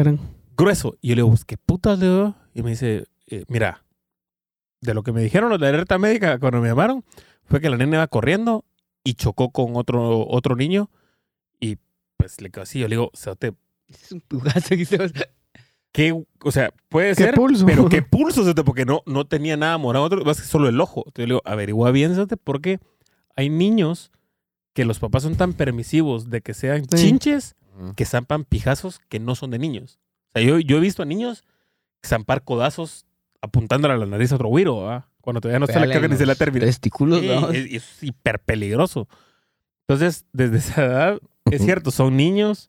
grueso. 0.57 0.97
Y 1.01 1.09
yo 1.09 1.15
le 1.15 1.21
digo, 1.21 1.29
"Pues, 1.31 1.45
¿qué 1.45 1.57
putas 1.57 1.99
le 1.99 2.07
digo? 2.07 2.35
Y 2.55 2.63
me 2.63 2.71
dice, 2.71 3.05
eh, 3.29 3.45
mira, 3.49 3.85
de 4.81 4.95
lo 4.95 5.03
que 5.03 5.13
me 5.13 5.23
dijeron 5.23 5.49
los 5.51 5.59
de 5.59 5.67
la 5.67 5.71
alerta 5.71 5.99
médica 5.99 6.39
cuando 6.39 6.61
me 6.61 6.69
llamaron, 6.69 7.05
fue 7.45 7.61
que 7.61 7.71
la 7.71 7.77
nena 7.77 7.97
iba 7.97 8.07
corriendo 8.09 8.65
y 9.05 9.15
chocó 9.15 9.51
con 9.51 9.77
otro, 9.77 10.27
otro 10.29 10.57
niño. 10.57 10.91
Y 11.61 11.77
pues 12.17 12.41
le 12.41 12.51
quedó 12.51 12.63
así. 12.63 12.79
Yo 12.79 12.89
le 12.89 12.97
digo, 12.97 13.11
"Cerote, 13.15 13.55
Es 13.89 14.13
un 14.13 14.21
pugazo 14.21 14.69
que 14.77 14.85
se 14.85 14.99
va- 14.99 15.07
¿qué? 15.93 16.13
O 16.43 16.51
sea, 16.53 16.73
puede 16.89 17.11
¿Qué 17.11 17.25
ser, 17.25 17.35
pulso? 17.35 17.67
pero 17.67 17.89
qué 17.89 18.03
pulso, 18.03 18.55
porque 18.65 18.85
no, 18.85 19.03
no 19.07 19.27
tenía 19.27 19.57
nada 19.57 19.77
morado, 19.79 20.05
otro, 20.05 20.25
más 20.25 20.41
que 20.41 20.47
solo 20.47 20.69
el 20.69 20.81
ojo. 20.81 21.01
Entonces 21.07 21.23
yo 21.23 21.27
le 21.27 21.33
digo, 21.35 21.43
averigua 21.45 21.91
bien, 21.91 22.13
cerote, 22.15 22.37
porque 22.37 22.79
hay 23.37 23.49
niños 23.51 24.11
que 24.73 24.85
los 24.85 24.99
papás 24.99 25.23
son 25.25 25.37
tan 25.37 25.53
permisivos 25.53 26.31
de 26.31 26.41
que 26.43 26.55
sean 26.55 26.85
Sí. 26.91 26.97
chinches 27.09 27.57
que 27.97 28.05
zampan 28.05 28.45
pijazos 28.45 29.01
que 29.09 29.19
no 29.21 29.35
son 29.35 29.51
de 29.51 29.59
niños. 29.59 29.99
O 30.29 30.33
sea, 30.39 30.43
yo, 30.43 30.59
yo 30.59 30.77
he 30.77 30.81
visto 30.81 31.03
a 31.03 31.07
niños 31.07 31.45
zampar 32.07 32.45
codazos 32.45 33.07
apuntándole 33.43 33.95
a 33.95 33.97
la 33.97 34.07
nariz 34.07 34.33
a 34.33 34.35
otro 34.37 34.49
güiro, 34.49 34.89
¿ah? 34.91 35.09
Cuando 35.23 35.41
todavía 35.41 35.59
no 35.61 35.67
Pégale 35.67 35.87
creo 35.89 36.01
que 36.01 36.07
en 36.07 36.13
ni 36.13 36.17
se 36.19 36.27
los 36.27 36.39
terminado. 36.39 36.69
Testículos, 36.69 37.21
Sí, 37.21 37.29
vamos. 37.29 37.55
es, 37.55 37.73
es 37.73 38.03
hiper 38.03 38.39
peligroso. 38.41 39.09
Entonces, 39.89 40.25
desde 40.33 40.59
esa 40.59 40.85
edad, 40.85 41.21
es 41.51 41.63
cierto, 41.63 41.91
son 41.91 42.17
niños 42.17 42.69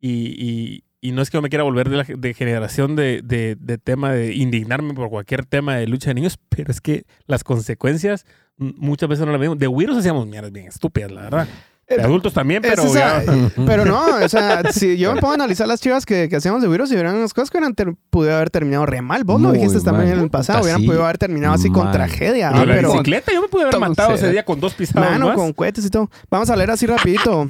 y, 0.00 0.34
y- 0.38 0.84
y 1.00 1.12
no 1.12 1.22
es 1.22 1.30
que 1.30 1.36
yo 1.36 1.42
me 1.42 1.48
quiera 1.48 1.62
volver 1.64 1.88
de, 1.90 1.96
la, 1.98 2.04
de 2.04 2.34
generación 2.34 2.96
de, 2.96 3.20
de- 3.22 3.56
de 3.58 3.78
tema 3.78 4.12
de 4.12 4.34
indignarme 4.34 4.94
por 4.94 5.08
cualquier 5.10 5.44
tema 5.46 5.76
de 5.76 5.86
lucha 5.86 6.10
de 6.10 6.14
niños, 6.14 6.38
pero 6.48 6.70
es 6.72 6.80
que 6.80 7.04
las 7.26 7.44
consecuencias 7.44 8.26
muchas 8.56 9.08
veces 9.08 9.24
no 9.24 9.32
las 9.32 9.40
vemos. 9.40 9.58
De 9.58 9.66
güiros 9.68 9.96
hacíamos 9.96 10.26
mierdas 10.26 10.50
bien 10.52 10.66
estúpidas, 10.66 11.10
la 11.12 11.22
verdad. 11.22 11.48
De 11.88 11.94
Eh, 11.96 12.02
adultos 12.02 12.34
también, 12.34 12.62
es 12.64 12.70
pero 12.70 12.82
esa- 12.82 13.24
ya- 13.24 13.50
Pero 13.66 13.84
no, 13.86 14.04
o 14.22 14.28
sea, 14.28 14.62
si 14.72 14.98
yo 14.98 15.14
me 15.14 15.20
pongo 15.20 15.30
a 15.32 15.34
analizar 15.36 15.66
las 15.68 15.80
chivas 15.80 16.04
que, 16.04 16.28
que 16.28 16.36
hacíamos 16.36 16.60
de 16.60 16.68
virus 16.68 16.90
y 16.90 16.94
hubieran 16.94 17.14
unas 17.14 17.32
cosas 17.32 17.48
que 17.50 17.56
hubieran 17.58 17.74
ter- 17.74 17.94
pudo 18.10 18.34
haber 18.34 18.50
terminado 18.50 18.84
re 18.84 19.00
mal. 19.00 19.24
Vos 19.24 19.40
lo 19.40 19.52
dijiste 19.52 19.80
también 19.80 20.10
en 20.12 20.18
el 20.18 20.28
pasado. 20.30 20.60
Hubieran 20.62 20.84
podido 20.84 21.04
haber 21.04 21.16
terminado 21.16 21.54
así 21.54 21.70
con 21.70 21.84
Mal. 21.84 21.92
tragedia. 21.94 22.50
Lo 22.50 22.56
¿va? 22.56 22.60
de 22.62 22.66
la 22.66 22.74
Pero, 22.74 22.92
bicicleta, 22.92 23.32
yo 23.32 23.40
me 23.40 23.48
pude 23.48 23.62
haber 23.62 23.78
matado 23.78 24.14
ese 24.14 24.30
día 24.32 24.44
con 24.44 24.60
dos 24.60 24.74
pisadas 24.74 25.12
mano, 25.12 25.28
más. 25.28 25.36
con 25.36 25.52
cohetes 25.54 25.86
y 25.86 25.90
todo. 25.90 26.10
Vamos 26.30 26.50
a 26.50 26.56
leer 26.56 26.72
así 26.72 26.84
rapidito. 26.86 27.48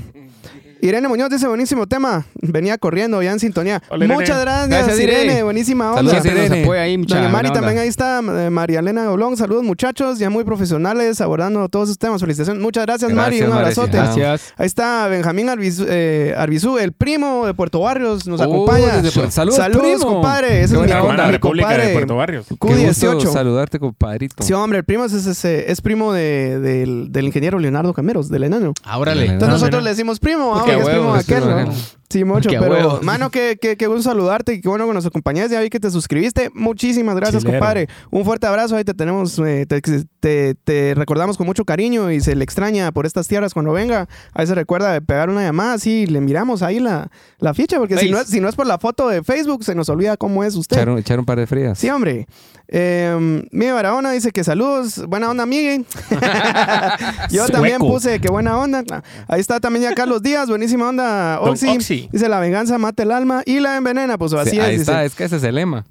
Irene 0.81 1.09
Muñoz 1.09 1.29
dice, 1.31 1.49
buenísimo 1.49 1.87
tema. 1.89 2.25
Venía 2.41 2.79
corriendo 2.79 3.21
ya 3.21 3.33
en 3.33 3.41
sintonía. 3.41 3.83
Hola. 3.91 4.07
Muchas 4.07 4.41
gracias, 4.41 4.69
Gracias, 4.69 5.01
Irene. 5.01 5.25
Irene. 5.25 5.43
Buenísima 5.43 5.91
onda. 5.93 6.13
Saludos, 6.13 6.25
nos 6.25 6.35
Irene. 6.47 6.63
apoya 6.63 6.83
ahí, 6.83 6.97
mucha 6.99 7.17
Doña 7.17 7.29
Mari 7.31 7.51
también 7.53 7.79
ahí 7.79 7.89
está, 7.89 8.21
eh, 8.21 8.51
María 8.51 8.79
Elena 8.79 9.11
Oblón, 9.11 9.37
saludos 9.37 9.65
muchachos, 9.65 10.19
ya 10.21 10.31
muy 10.31 10.45
profesionales 10.45 11.21
abordando 11.21 11.69
todos 11.69 11.89
esos 11.89 11.99
temas. 11.99 12.21
Felicitaciones. 12.21 12.63
Muchas 12.63 12.87
gracias, 12.87 13.13
Mari, 13.13 13.39
Gracias, 13.39 13.49
un 13.49 13.55
Mari. 13.55 13.63
abrazote. 13.65 13.97
Gracias. 13.97 14.55
Ahí 14.57 14.67
está 14.67 15.09
Benjamín 15.09 15.49
Arbizú, 15.49 15.85
eh, 15.89 16.35
Arbizú, 16.37 16.79
el 16.79 16.93
primo 16.93 17.47
de 17.47 17.55
Puerto 17.55 17.81
Barrios, 17.81 18.27
nos 18.29 18.41
Oh, 18.41 18.45
acompaña. 18.45 18.99
desde 18.99 19.11
Puerto- 19.11 19.31
Saludos, 19.33 19.57
Saludos, 19.57 19.83
primo. 19.83 20.05
compadre. 20.15 20.63
Ese 20.63 20.77
es 20.77 20.81
mi, 20.81 20.93
onda. 20.93 21.27
mi 21.27 21.33
República 21.33 21.77
de. 21.77 21.93
Puerto 21.93 22.15
Barrios. 22.17 22.47
Qué 22.49 22.55
gusto 22.57 22.77
Q18. 22.77 23.33
saludarte, 23.33 23.79
compadrito. 23.81 24.45
Sí, 24.45 24.53
hombre, 24.53 24.79
el 24.79 24.85
primo 24.85 25.05
es, 25.07 25.13
es, 25.13 25.45
es- 25.45 25.81
primo 25.81 26.13
de- 26.13 26.61
del, 26.61 27.11
del 27.11 27.27
ingeniero 27.27 27.59
Leonardo 27.59 27.93
Cameros, 27.95 28.29
del 28.29 28.45
enano. 28.45 28.75
Ah, 28.85 28.99
órale. 28.99 29.23
Entonces 29.25 29.49
Ah, 29.49 29.53
nosotros 29.53 29.83
le 29.83 29.91
decimos 29.91 30.21
primo, 30.21 30.55
de 30.71 30.77
huevos, 30.77 31.19
aquel, 31.19 31.41
¿no? 31.49 31.98
Sí, 32.11 32.25
mucho, 32.25 32.49
Qué 32.49 32.59
pero 32.59 32.73
huevos. 32.73 33.03
mano, 33.03 33.31
qué, 33.31 33.59
qué, 33.61 33.77
qué 33.77 33.87
bueno 33.87 34.03
saludarte 34.03 34.55
y 34.55 34.61
qué 34.63 34.69
bueno 34.71 34.87
que 34.89 34.95
nos 34.95 35.05
acompañes. 35.05 35.51
Ya 35.51 35.61
vi 35.61 35.69
que 35.69 35.79
te 35.79 35.91
suscribiste. 35.91 36.51
Muchísimas 36.55 37.15
gracias, 37.17 37.43
Chilero. 37.43 37.59
compadre. 37.59 37.89
Un 38.11 38.25
fuerte 38.25 38.47
abrazo. 38.47 38.77
Ahí 38.77 38.85
te 38.85 38.95
tenemos, 38.95 39.39
eh, 39.41 39.67
te, 39.67 39.83
te- 39.83 40.55
te 40.55 40.95
recordamos 40.95 41.37
con 41.37 41.47
mucho 41.47 41.67
cariño 41.67 42.11
y 42.11 42.21
se 42.23 42.35
le 42.35 42.45
extraña 42.45 42.93
por 42.93 43.05
estas 43.05 43.29
tierras 43.29 43.53
cuando 43.53 43.73
venga. 43.73 44.09
Ahí 44.33 44.47
se 44.47 44.55
recuerda 44.55 44.93
de 44.93 45.03
pegar 45.03 45.29
una 45.29 45.43
llamada, 45.43 45.77
sí, 45.79 46.07
le 46.07 46.23
miramos 46.23 46.63
ahí 46.63 46.81
la, 46.81 47.11
la 47.41 47.53
ficha, 47.53 47.79
porque 47.79 47.99
si 47.99 48.11
no, 48.11 48.21
es, 48.21 48.29
si 48.29 48.41
no 48.41 48.49
es 48.49 48.55
por 48.55 48.67
la 48.67 48.79
foto 48.79 49.09
de 49.09 49.23
Facebook, 49.23 49.63
se 49.65 49.75
nos 49.75 49.89
olvida 49.91 50.17
cómo 50.17 50.45
es 50.45 50.55
usted. 50.55 50.77
Echar 50.79 50.89
un, 50.89 50.99
echar 50.99 51.19
un 51.19 51.27
par 51.27 51.39
de 51.39 51.47
frías. 51.47 51.79
Sí, 51.79 51.91
hombre. 51.91 52.27
Eh, 52.71 53.43
Miguel 53.51 53.75
Barahona 53.75 54.13
dice 54.13 54.31
que 54.31 54.45
saludos. 54.45 55.05
Buena 55.07 55.31
onda, 55.31 55.47
Miguel. 55.47 55.87
Yo 57.31 57.47
también 57.49 57.79
puse 57.79 58.21
que 58.21 58.29
buena 58.31 58.59
onda. 58.59 58.85
Ahí 59.27 59.41
está 59.41 59.59
también 59.61 59.85
ya 59.85 59.95
Carlos 59.95 60.23
Díaz. 60.23 60.49
Buenísima 60.49 60.89
onda. 60.89 61.37
Don 61.37 61.51
Oxy. 61.51 61.69
Dice 62.13 62.29
la 62.29 62.39
venganza 62.41 62.79
mata 62.79 63.03
el 63.03 63.11
alma 63.11 63.43
y 63.47 63.61
la 63.61 63.77
envenena. 63.77 64.17
Pues 64.19 64.33
así 64.35 64.51
Sí, 64.51 64.59
es. 64.59 64.63
ahí 64.65 64.71
dice. 64.73 64.83
está, 64.83 65.05
es 65.05 65.15
que 65.15 65.25
ese 65.25 65.37
es 65.37 65.43
el 65.43 65.55
lema. 65.57 65.85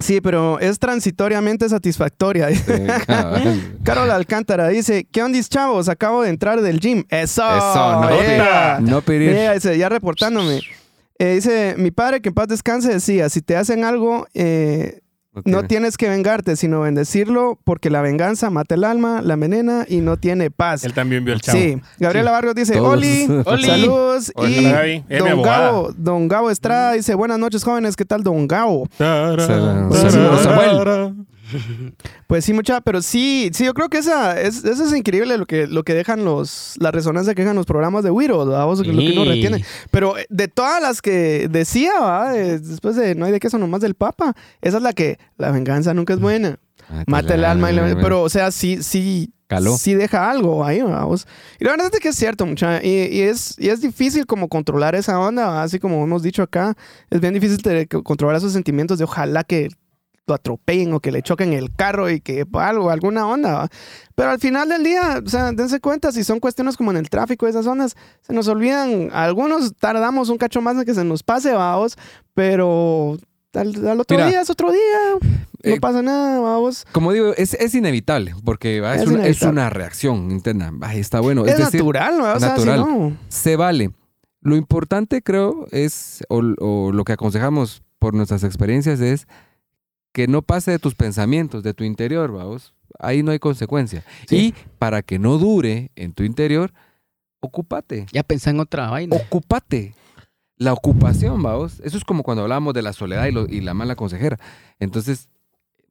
Sí, 0.00 0.20
pero 0.20 0.58
es 0.58 0.78
transitoriamente 0.80 1.68
satisfactoria. 1.68 2.48
Sí. 2.52 2.60
Carol 3.84 4.10
Alcántara 4.10 4.68
dice, 4.68 5.06
¿qué 5.10 5.22
ondis, 5.22 5.48
chavos? 5.48 5.88
Acabo 5.88 6.22
de 6.22 6.30
entrar 6.30 6.60
del 6.62 6.80
gym. 6.80 7.04
Eso. 7.08 7.42
Eso, 7.56 8.00
no, 8.02 8.10
yeah. 8.10 8.78
no 8.82 9.00
pedir. 9.02 9.32
Yeah, 9.32 9.54
dice, 9.54 9.78
ya 9.78 9.88
reportándome. 9.88 10.60
Eh, 11.18 11.34
dice, 11.36 11.76
mi 11.78 11.92
padre, 11.92 12.20
que 12.20 12.30
en 12.30 12.34
paz 12.34 12.48
descanse, 12.48 12.88
decía, 12.92 13.28
si 13.28 13.40
te 13.40 13.56
hacen 13.56 13.84
algo, 13.84 14.26
eh, 14.34 15.00
no 15.34 15.42
tiene. 15.42 15.68
tienes 15.68 15.96
que 15.96 16.08
vengarte, 16.08 16.56
sino 16.56 16.80
bendecirlo, 16.80 17.58
porque 17.64 17.90
la 17.90 18.00
venganza 18.02 18.50
mata 18.50 18.74
el 18.74 18.84
alma, 18.84 19.20
la 19.22 19.34
envenena 19.34 19.84
y 19.88 19.98
no 19.98 20.16
tiene 20.16 20.50
paz. 20.50 20.84
Él 20.84 20.92
también 20.94 21.24
vio 21.24 21.34
el 21.34 21.40
chavo. 21.40 21.58
Sí, 21.58 21.80
Gabriela 21.98 22.30
Vargas 22.30 22.54
dice, 22.54 22.74
Todos. 22.74 22.92
Oli, 22.94 23.26
Oli. 23.46 23.66
saludos. 23.66 24.32
Y 24.46 25.02
don. 25.18 25.42
Gabo, 25.42 25.92
don 25.96 26.28
Gabo 26.28 26.50
Estrada 26.50 26.92
dice, 26.92 27.14
buenas 27.14 27.38
noches 27.38 27.64
jóvenes, 27.64 27.96
¿qué 27.96 28.04
tal 28.04 28.22
don 28.22 28.46
Gabo? 28.46 28.88
Saludos, 28.96 30.42
tarara. 30.42 31.12
Pues 32.26 32.44
sí, 32.44 32.52
mucha, 32.52 32.80
pero 32.80 33.02
sí, 33.02 33.50
sí, 33.54 33.64
yo 33.64 33.74
creo 33.74 33.88
que 33.88 33.98
esa 33.98 34.40
es, 34.40 34.64
eso 34.64 34.84
es 34.84 34.92
increíble 34.94 35.38
lo 35.38 35.46
que, 35.46 35.66
lo 35.66 35.82
que 35.84 35.94
dejan 35.94 36.24
los, 36.24 36.74
la 36.78 36.90
resonancia 36.90 37.34
que 37.34 37.42
dejan 37.42 37.56
los 37.56 37.66
programas 37.66 38.02
de 38.02 38.10
Wiro, 38.10 38.44
lo 38.44 38.82
que 38.82 39.12
uno 39.12 39.24
retiene. 39.24 39.64
Pero 39.90 40.18
eh, 40.18 40.26
de 40.30 40.48
todas 40.48 40.80
las 40.82 41.00
que 41.02 41.48
decía, 41.48 41.92
después 42.32 42.96
de 42.96 43.14
No 43.14 43.26
hay 43.26 43.32
de 43.32 43.40
queso 43.40 43.58
nomás 43.58 43.80
del 43.82 43.94
Papa, 43.94 44.34
esa 44.62 44.78
es 44.78 44.82
la 44.82 44.92
que 44.92 45.18
la 45.36 45.50
venganza 45.50 45.94
nunca 45.94 46.14
es 46.14 46.20
buena. 46.20 46.58
Mata 47.06 47.34
el 47.34 47.44
alma, 47.44 47.70
y 47.70 47.74
la- 47.74 47.96
pero 48.00 48.22
o 48.22 48.28
sea, 48.28 48.50
sí, 48.50 48.82
sí, 48.82 49.32
Caló. 49.46 49.76
sí 49.78 49.94
deja 49.94 50.30
algo 50.30 50.64
ahí, 50.64 50.82
vamos. 50.82 51.26
Y 51.60 51.64
la 51.64 51.70
verdad 51.72 51.90
es 51.92 52.00
que 52.00 52.08
es 52.08 52.16
cierto, 52.16 52.44
mucha, 52.46 52.82
y, 52.84 52.88
y 53.10 53.20
es, 53.22 53.54
y 53.58 53.68
es 53.68 53.80
difícil 53.80 54.26
como 54.26 54.48
controlar 54.48 54.94
esa 54.94 55.18
onda, 55.18 55.62
así 55.62 55.78
como 55.78 56.02
hemos 56.04 56.22
dicho 56.22 56.42
acá, 56.42 56.74
es 57.10 57.20
bien 57.20 57.32
difícil 57.34 57.58
controlar 58.02 58.36
esos 58.36 58.52
sentimientos 58.52 58.98
de 58.98 59.04
ojalá 59.04 59.44
que 59.44 59.68
lo 60.26 60.34
atropellen 60.34 60.92
o 60.94 61.00
que 61.00 61.12
le 61.12 61.22
choquen 61.22 61.52
el 61.52 61.74
carro 61.74 62.08
y 62.10 62.20
que 62.20 62.44
algo, 62.54 62.90
alguna 62.90 63.26
onda, 63.26 63.52
¿va? 63.52 63.68
Pero 64.14 64.30
al 64.30 64.38
final 64.40 64.68
del 64.68 64.82
día, 64.82 65.20
o 65.24 65.28
sea, 65.28 65.52
dense 65.52 65.80
cuenta, 65.80 66.12
si 66.12 66.24
son 66.24 66.40
cuestiones 66.40 66.76
como 66.76 66.90
en 66.90 66.96
el 66.96 67.10
tráfico, 67.10 67.46
esas 67.46 67.66
ondas, 67.66 67.94
se 68.22 68.32
nos 68.32 68.48
olvidan, 68.48 69.10
algunos 69.12 69.74
tardamos 69.76 70.30
un 70.30 70.38
cacho 70.38 70.60
más 70.62 70.76
en 70.76 70.84
que 70.84 70.94
se 70.94 71.04
nos 71.04 71.22
pase, 71.22 71.52
vamos, 71.52 71.96
pero 72.32 73.18
al, 73.52 73.86
al 73.86 74.00
otro 74.00 74.16
Mira, 74.16 74.28
día 74.28 74.40
es 74.40 74.50
otro 74.50 74.72
día, 74.72 74.80
no 75.62 75.74
eh, 75.74 75.80
pasa 75.80 76.02
nada, 76.02 76.40
vamos. 76.40 76.86
Como 76.92 77.12
digo, 77.12 77.34
es, 77.36 77.54
es 77.54 77.74
inevitable, 77.74 78.34
porque 78.44 78.78
es, 78.78 79.02
Es 79.02 79.08
una, 79.08 79.18
es 79.18 79.42
inevitable. 79.42 79.50
una 79.52 79.70
reacción 79.70 80.30
interna. 80.30 80.70
Va, 80.70 80.94
está 80.94 81.20
bueno. 81.20 81.44
Es, 81.44 81.52
Es, 81.52 81.58
decir, 81.58 81.80
natural, 81.80 82.18
¿no? 82.18 82.24
O 82.24 82.40
sea, 82.40 82.56
si 82.56 82.64
natural. 82.64 82.80
no... 82.80 83.16
se 83.28 83.56
vale. 83.56 83.90
Lo 84.40 84.56
importante, 84.56 85.22
creo, 85.22 85.66
es, 85.70 86.22
o, 86.28 86.42
o 86.58 86.92
lo 86.92 87.04
que 87.04 87.12
aconsejamos 87.14 87.82
por 87.98 88.12
nuestras 88.14 88.44
experiencias 88.44 89.00
es 89.00 89.26
que 90.14 90.28
no 90.28 90.40
pase 90.40 90.70
de 90.70 90.78
tus 90.78 90.94
pensamientos, 90.94 91.62
de 91.62 91.74
tu 91.74 91.84
interior, 91.84 92.32
vamos. 92.32 92.72
Ahí 93.00 93.22
no 93.24 93.32
hay 93.32 93.38
consecuencia. 93.40 94.04
Sí. 94.28 94.36
Y 94.36 94.54
para 94.78 95.02
que 95.02 95.18
no 95.18 95.36
dure 95.38 95.90
en 95.96 96.12
tu 96.12 96.22
interior, 96.22 96.72
ocúpate. 97.40 98.06
Ya 98.12 98.22
pensé 98.22 98.50
en 98.50 98.60
otra 98.60 98.88
vaina. 98.90 99.16
Ocúpate. 99.16 99.94
La 100.56 100.72
ocupación, 100.72 101.42
vamos. 101.42 101.80
Eso 101.80 101.98
es 101.98 102.04
como 102.04 102.22
cuando 102.22 102.42
hablábamos 102.44 102.74
de 102.74 102.82
la 102.82 102.92
soledad 102.92 103.26
y, 103.26 103.32
lo- 103.32 103.48
y 103.48 103.60
la 103.60 103.74
mala 103.74 103.96
consejera. 103.96 104.38
Entonces, 104.78 105.28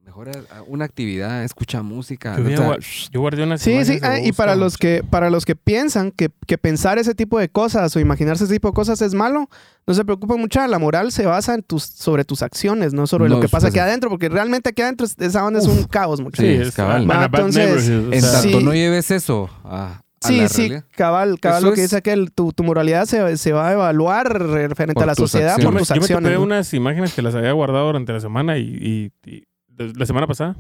mejora 0.03 0.31
una 0.67 0.85
actividad, 0.85 1.43
escucha 1.43 1.81
música. 1.81 2.35
Yo, 2.37 2.43
o 2.43 2.47
sea, 2.49 2.67
gua- 2.67 3.09
yo 3.11 3.19
guardé 3.21 3.43
unas 3.43 3.61
Sí, 3.61 3.83
sí, 3.85 3.99
ah, 4.01 4.19
y 4.19 4.31
para 4.33 4.55
los 4.55 4.77
que 4.77 5.01
para 5.09 5.29
los 5.29 5.45
que 5.45 5.55
piensan 5.55 6.11
que, 6.11 6.29
que 6.45 6.57
pensar 6.57 6.97
ese 6.99 7.15
tipo 7.15 7.39
de 7.39 7.49
cosas 7.49 7.95
o 7.95 7.99
imaginarse 7.99 8.43
ese 8.43 8.53
tipo 8.53 8.67
de 8.67 8.73
cosas 8.73 9.01
es 9.01 9.13
malo, 9.13 9.49
no 9.87 9.93
se 9.93 10.03
preocupen 10.03 10.39
mucho, 10.39 10.65
la 10.67 10.77
moral 10.79 11.11
se 11.11 11.25
basa 11.25 11.53
en 11.55 11.63
tus 11.63 11.83
sobre 11.83 12.25
tus 12.25 12.41
acciones, 12.41 12.93
no 12.93 13.07
sobre 13.07 13.29
No, 13.29 13.35
lo 13.35 13.41
que 13.41 13.47
pasa 13.47 13.67
pues, 13.67 13.73
aquí 13.73 13.79
adentro, 13.79 14.09
porque 14.09 14.27
realmente 14.29 14.69
aquí 14.69 14.81
adentro 14.81 15.05
es- 15.05 15.15
esa 15.19 15.45
onda 15.45 15.59
es 15.59 15.67
un 15.67 15.83
caos, 15.85 16.19
mucho. 16.21 16.41
Sí, 16.41 16.47
es 16.49 16.75
cabal. 16.75 17.07
Ah, 17.09 17.25
entonces, 17.25 17.87
en 17.87 18.21
sea, 18.21 18.31
tanto 18.41 18.59
sí. 18.59 18.63
no 18.65 18.73
lleves 18.73 19.09
eso 19.09 19.49
a, 19.63 20.01
Sí, 20.21 20.47
sí, 20.47 20.61
realidad. 20.69 20.85
cabal, 20.95 21.37
cabal, 21.39 21.59
Eso 21.63 21.69
lo 21.69 21.73
que 21.75 21.81
es- 21.81 21.89
dice 21.89 21.97
aquel, 21.97 22.31
tu, 22.31 22.53
tu 22.53 22.63
moralidad 22.63 23.05
se, 23.05 23.35
se 23.37 23.51
va 23.51 23.67
a 23.69 23.73
evaluar 23.73 24.31
referente 24.41 24.93
Por 24.93 25.03
a 25.03 25.07
la 25.07 25.15
sociedad 25.15 25.57
Yo 25.57 25.65
por 25.65 25.73
me, 25.73 25.79
tus 25.79 25.89
yo 25.89 25.95
me 25.95 25.99
acciones. 26.01 26.23
topé 26.29 26.35
¿no? 26.35 26.43
unas 26.43 26.73
imágenes 26.73 27.13
que 27.13 27.21
las 27.21 27.35
había 27.35 27.51
guardado 27.51 27.87
durante 27.87 28.13
la 28.13 28.19
semana 28.21 28.57
y, 28.57 28.61
y- 28.63 29.11
y- 29.29 29.39
de- 29.39 29.47
la 29.77 30.05
semana 30.05 30.27
pasada. 30.27 30.55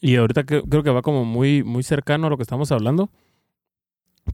Y 0.00 0.16
ahorita 0.16 0.44
creo, 0.44 0.82
que 0.82 0.90
va 0.90 1.02
como 1.02 1.24
muy, 1.24 1.62
muy 1.62 1.82
cercano 1.82 2.26
a 2.26 2.30
lo 2.30 2.36
que 2.36 2.42
estamos 2.42 2.72
hablando. 2.72 3.10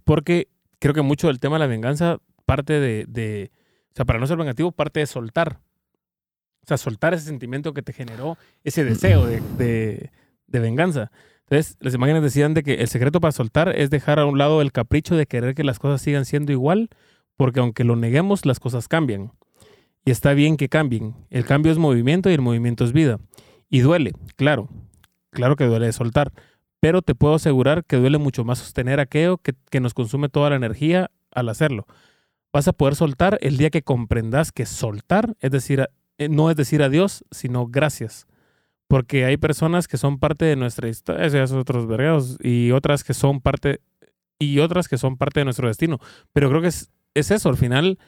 Porque 0.05 0.49
creo 0.79 0.95
que 0.95 1.03
mucho 1.03 1.29
del 1.29 1.41
tema 1.41 1.57
de 1.57 1.61
la 1.61 1.67
venganza 1.67 2.19
parte 2.47 2.75
de, 2.81 3.05
de- 3.09 3.51
O 3.93 3.95
sea, 3.97 4.05
para 4.05 4.19
no 4.19 4.27
ser 4.27 4.37
vengativo, 4.37 4.73
parte 4.73 5.01
de 5.01 5.07
soltar. 5.07 5.61
O 6.63 6.67
sea, 6.69 6.77
soltar 6.77 7.15
ese 7.15 7.27
sentimiento 7.27 7.73
que 7.75 7.83
te 7.83 7.93
generó 7.93 8.37
ese 8.65 8.85
deseo 8.85 9.27
de, 9.27 9.41
de- 9.57 10.11
de 10.47 10.61
venganza. 10.61 11.11
Entonces, 11.51 11.77
las 11.81 11.95
imágenes 11.95 12.23
decían 12.23 12.53
de 12.55 12.63
que 12.63 12.75
el 12.75 12.89
secreto 12.89 13.21
para 13.21 13.33
soltar 13.33 13.75
es 13.75 13.89
dejar 13.91 14.19
a 14.19 14.27
un 14.27 14.37
lado 14.39 14.61
el 14.61 14.71
capricho 14.73 15.17
de 15.17 15.27
querer 15.27 15.55
que 15.55 15.65
las 15.65 15.79
cosas 15.79 16.03
sigan 16.03 16.27
siendo 16.27 16.53
igual, 16.53 16.91
porque 17.37 17.61
aunque 17.61 17.85
lo 17.85 17.97
neguemos, 17.97 18.45
las 18.45 18.61
cosas 18.61 18.87
cambian. 18.87 19.33
Y 20.05 20.11
está 20.11 20.35
bien 20.35 20.57
que 20.59 20.69
cambien. 20.69 21.15
El 21.31 21.45
cambio 21.47 21.73
es 21.73 21.79
movimiento 21.79 22.31
y 22.31 22.35
el 22.35 22.43
movimiento 22.43 22.85
es 22.85 22.93
vida. 22.93 23.19
Y 23.71 23.81
duele, 23.81 24.13
claro. 24.37 24.69
Claro 25.31 25.57
que 25.57 25.65
duele 25.65 25.93
soltar. 25.93 26.33
Pero 26.81 27.03
te 27.03 27.15
puedo 27.15 27.35
asegurar 27.35 27.85
que 27.85 27.97
duele 27.97 28.19
mucho 28.19 28.45
más 28.45 28.59
sostener 28.59 29.01
aquello 29.01 29.39
que, 29.39 29.55
que 29.71 29.81
nos 29.81 29.95
consume 29.95 30.29
toda 30.29 30.51
la 30.51 30.57
energía 30.57 31.11
al 31.33 31.49
hacerlo. 31.49 31.87
Vas 32.53 32.69
a 32.69 32.73
poder 32.73 32.95
soltar 32.95 33.39
el 33.43 33.57
día 33.57 33.71
que 33.71 33.83
comprendas 33.83 34.53
que 34.53 34.65
soltar 34.65 35.37
es 35.41 35.51
decir, 35.51 35.89
eh, 36.19 36.29
no 36.29 36.51
es 36.51 36.57
decir 36.57 36.83
adiós, 36.83 37.25
sino 37.31 37.67
gracias. 37.67 38.27
Porque 38.89 39.25
hay 39.25 39.37
personas 39.37 39.87
que 39.87 39.97
son 39.97 40.19
parte 40.19 40.45
de 40.45 40.57
nuestra 40.57 40.89
historia, 40.89 41.25
esos 41.27 41.53
otros 41.53 41.87
vergados, 41.87 42.39
y 42.43 42.73
otras 42.73 43.05
que 43.05 43.15
son 43.15 43.41
parte, 43.41 43.81
y 44.39 44.61
otras 44.61 44.89
que 44.89 44.99
son 44.99 45.17
parte 45.17 45.41
de 45.41 45.45
nuestro 45.45 45.69
destino. 45.69 45.99
Pero 46.33 46.49
creo 46.49 46.63
que 46.63 46.69
es, 46.69 46.91
es 47.15 47.31
eso, 47.31 47.51
al 47.51 47.57
final, 47.57 47.99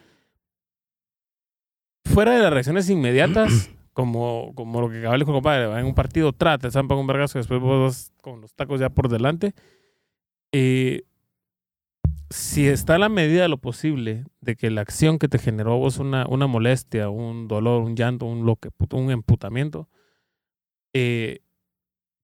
fuera 2.03 2.33
de 2.33 2.41
las 2.41 2.51
reacciones 2.51 2.89
inmediatas, 2.89 3.69
como, 3.93 4.53
como 4.55 4.81
lo 4.81 4.89
que 4.89 4.99
acaba 4.99 5.13
de 5.13 5.19
decir, 5.19 5.33
compadre, 5.33 5.79
en 5.79 5.85
un 5.85 5.93
partido, 5.93 6.33
trata, 6.33 6.67
te 6.67 6.71
zampan 6.71 6.97
un 6.97 7.07
vergazo, 7.07 7.37
y 7.37 7.41
después 7.41 7.59
vos 7.59 7.81
vas 7.81 8.13
con 8.21 8.41
los 8.41 8.53
tacos 8.53 8.79
ya 8.79 8.89
por 8.89 9.09
delante. 9.09 9.53
Eh, 10.51 11.03
si 12.29 12.67
está 12.67 12.95
a 12.95 12.99
la 12.99 13.09
medida 13.09 13.41
de 13.41 13.49
lo 13.49 13.57
posible 13.57 14.25
de 14.39 14.55
que 14.55 14.69
la 14.71 14.81
acción 14.81 15.19
que 15.19 15.27
te 15.27 15.37
generó 15.37 15.77
vos 15.77 15.97
una, 15.97 16.25
una 16.27 16.47
molestia, 16.47 17.09
un 17.09 17.47
dolor, 17.47 17.81
un 17.81 17.95
llanto, 17.95 18.25
un, 18.25 18.45
lo 18.45 18.55
que, 18.55 18.69
un 18.93 19.11
emputamiento, 19.11 19.89
eh, 20.93 21.39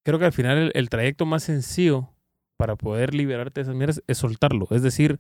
creo 0.03 0.19
que 0.19 0.25
al 0.25 0.33
final 0.33 0.57
el, 0.57 0.71
el 0.75 0.89
trayecto 0.89 1.25
más 1.25 1.43
sencillo 1.43 2.09
para 2.55 2.75
poder 2.75 3.13
liberarte 3.13 3.59
de 3.59 3.63
esas 3.63 3.75
mierdas 3.75 4.01
es 4.07 4.17
soltarlo. 4.17 4.67
Es 4.71 4.81
decir, 4.81 5.19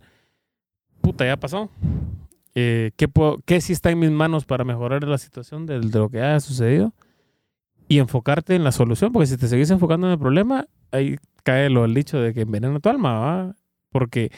puta, 1.01 1.25
ya 1.25 1.37
pasó. 1.37 1.69
Eh, 2.59 2.89
¿qué, 2.95 3.07
puedo, 3.07 3.37
¿Qué 3.45 3.61
sí 3.61 3.71
está 3.71 3.91
en 3.91 3.99
mis 3.99 4.09
manos 4.09 4.45
para 4.45 4.63
mejorar 4.63 5.03
la 5.03 5.19
situación 5.19 5.67
de, 5.67 5.77
lo 5.77 6.09
que 6.09 6.23
haya 6.23 6.39
sucedido? 6.39 6.91
Y 7.87 7.99
enfocarte 7.99 8.55
en 8.55 8.63
la 8.63 8.71
solución, 8.71 9.11
porque 9.13 9.27
si 9.27 9.37
te 9.37 9.47
seguís 9.47 9.69
enfocando 9.69 10.07
en 10.07 10.13
el 10.13 10.19
problema, 10.19 10.65
ahí 10.91 11.17
cae 11.43 11.69
lo 11.69 11.85
el 11.85 11.93
dicho 11.93 12.19
de 12.19 12.33
que 12.33 12.41
envenena 12.41 12.79
tu 12.79 12.89
alma, 12.89 13.19
¿va? 13.19 13.55
Porque 13.91 14.31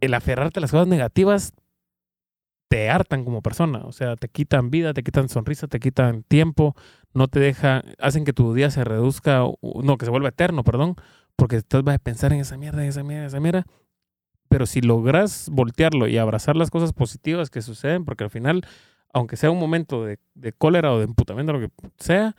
el 0.00 0.14
aferrarte 0.14 0.60
a 0.60 0.62
las 0.62 0.70
cosas 0.70 0.86
negativas 0.86 1.52
te 2.68 2.88
hartan 2.88 3.26
como 3.26 3.42
persona, 3.42 3.80
o 3.84 3.92
sea, 3.92 4.16
te 4.16 4.28
quitan 4.28 4.70
vida, 4.70 4.94
te 4.94 5.02
quitan 5.02 5.28
sonrisa, 5.28 5.66
te 5.66 5.78
quitan 5.78 6.22
tiempo, 6.22 6.74
no 7.12 7.28
te 7.28 7.38
dejan, 7.38 7.82
hacen 7.98 8.24
que 8.24 8.32
tu 8.32 8.54
día 8.54 8.70
se 8.70 8.82
reduzca, 8.82 9.42
no, 9.60 9.98
que 9.98 10.06
se 10.06 10.10
vuelva 10.10 10.30
eterno, 10.30 10.64
perdón, 10.64 10.96
porque 11.36 11.56
estás 11.56 11.82
vas 11.82 11.96
a 11.96 11.98
pensar 11.98 12.32
en 12.32 12.40
esa 12.40 12.56
mierda, 12.56 12.82
en 12.82 12.88
esa 12.88 13.02
mierda, 13.02 13.24
en 13.24 13.26
esa 13.26 13.40
mierda. 13.40 13.66
Pero 14.50 14.66
si 14.66 14.80
logras 14.82 15.48
voltearlo 15.50 16.08
y 16.08 16.18
abrazar 16.18 16.56
las 16.56 16.70
cosas 16.70 16.92
positivas 16.92 17.48
que 17.48 17.62
suceden, 17.62 18.04
porque 18.04 18.24
al 18.24 18.30
final, 18.30 18.62
aunque 19.14 19.36
sea 19.36 19.50
un 19.50 19.58
momento 19.60 20.04
de, 20.04 20.18
de 20.34 20.52
cólera 20.52 20.92
o 20.92 20.98
de 20.98 21.04
emputamiento, 21.04 21.52
lo 21.54 21.60
que 21.60 21.70
sea, 21.98 22.34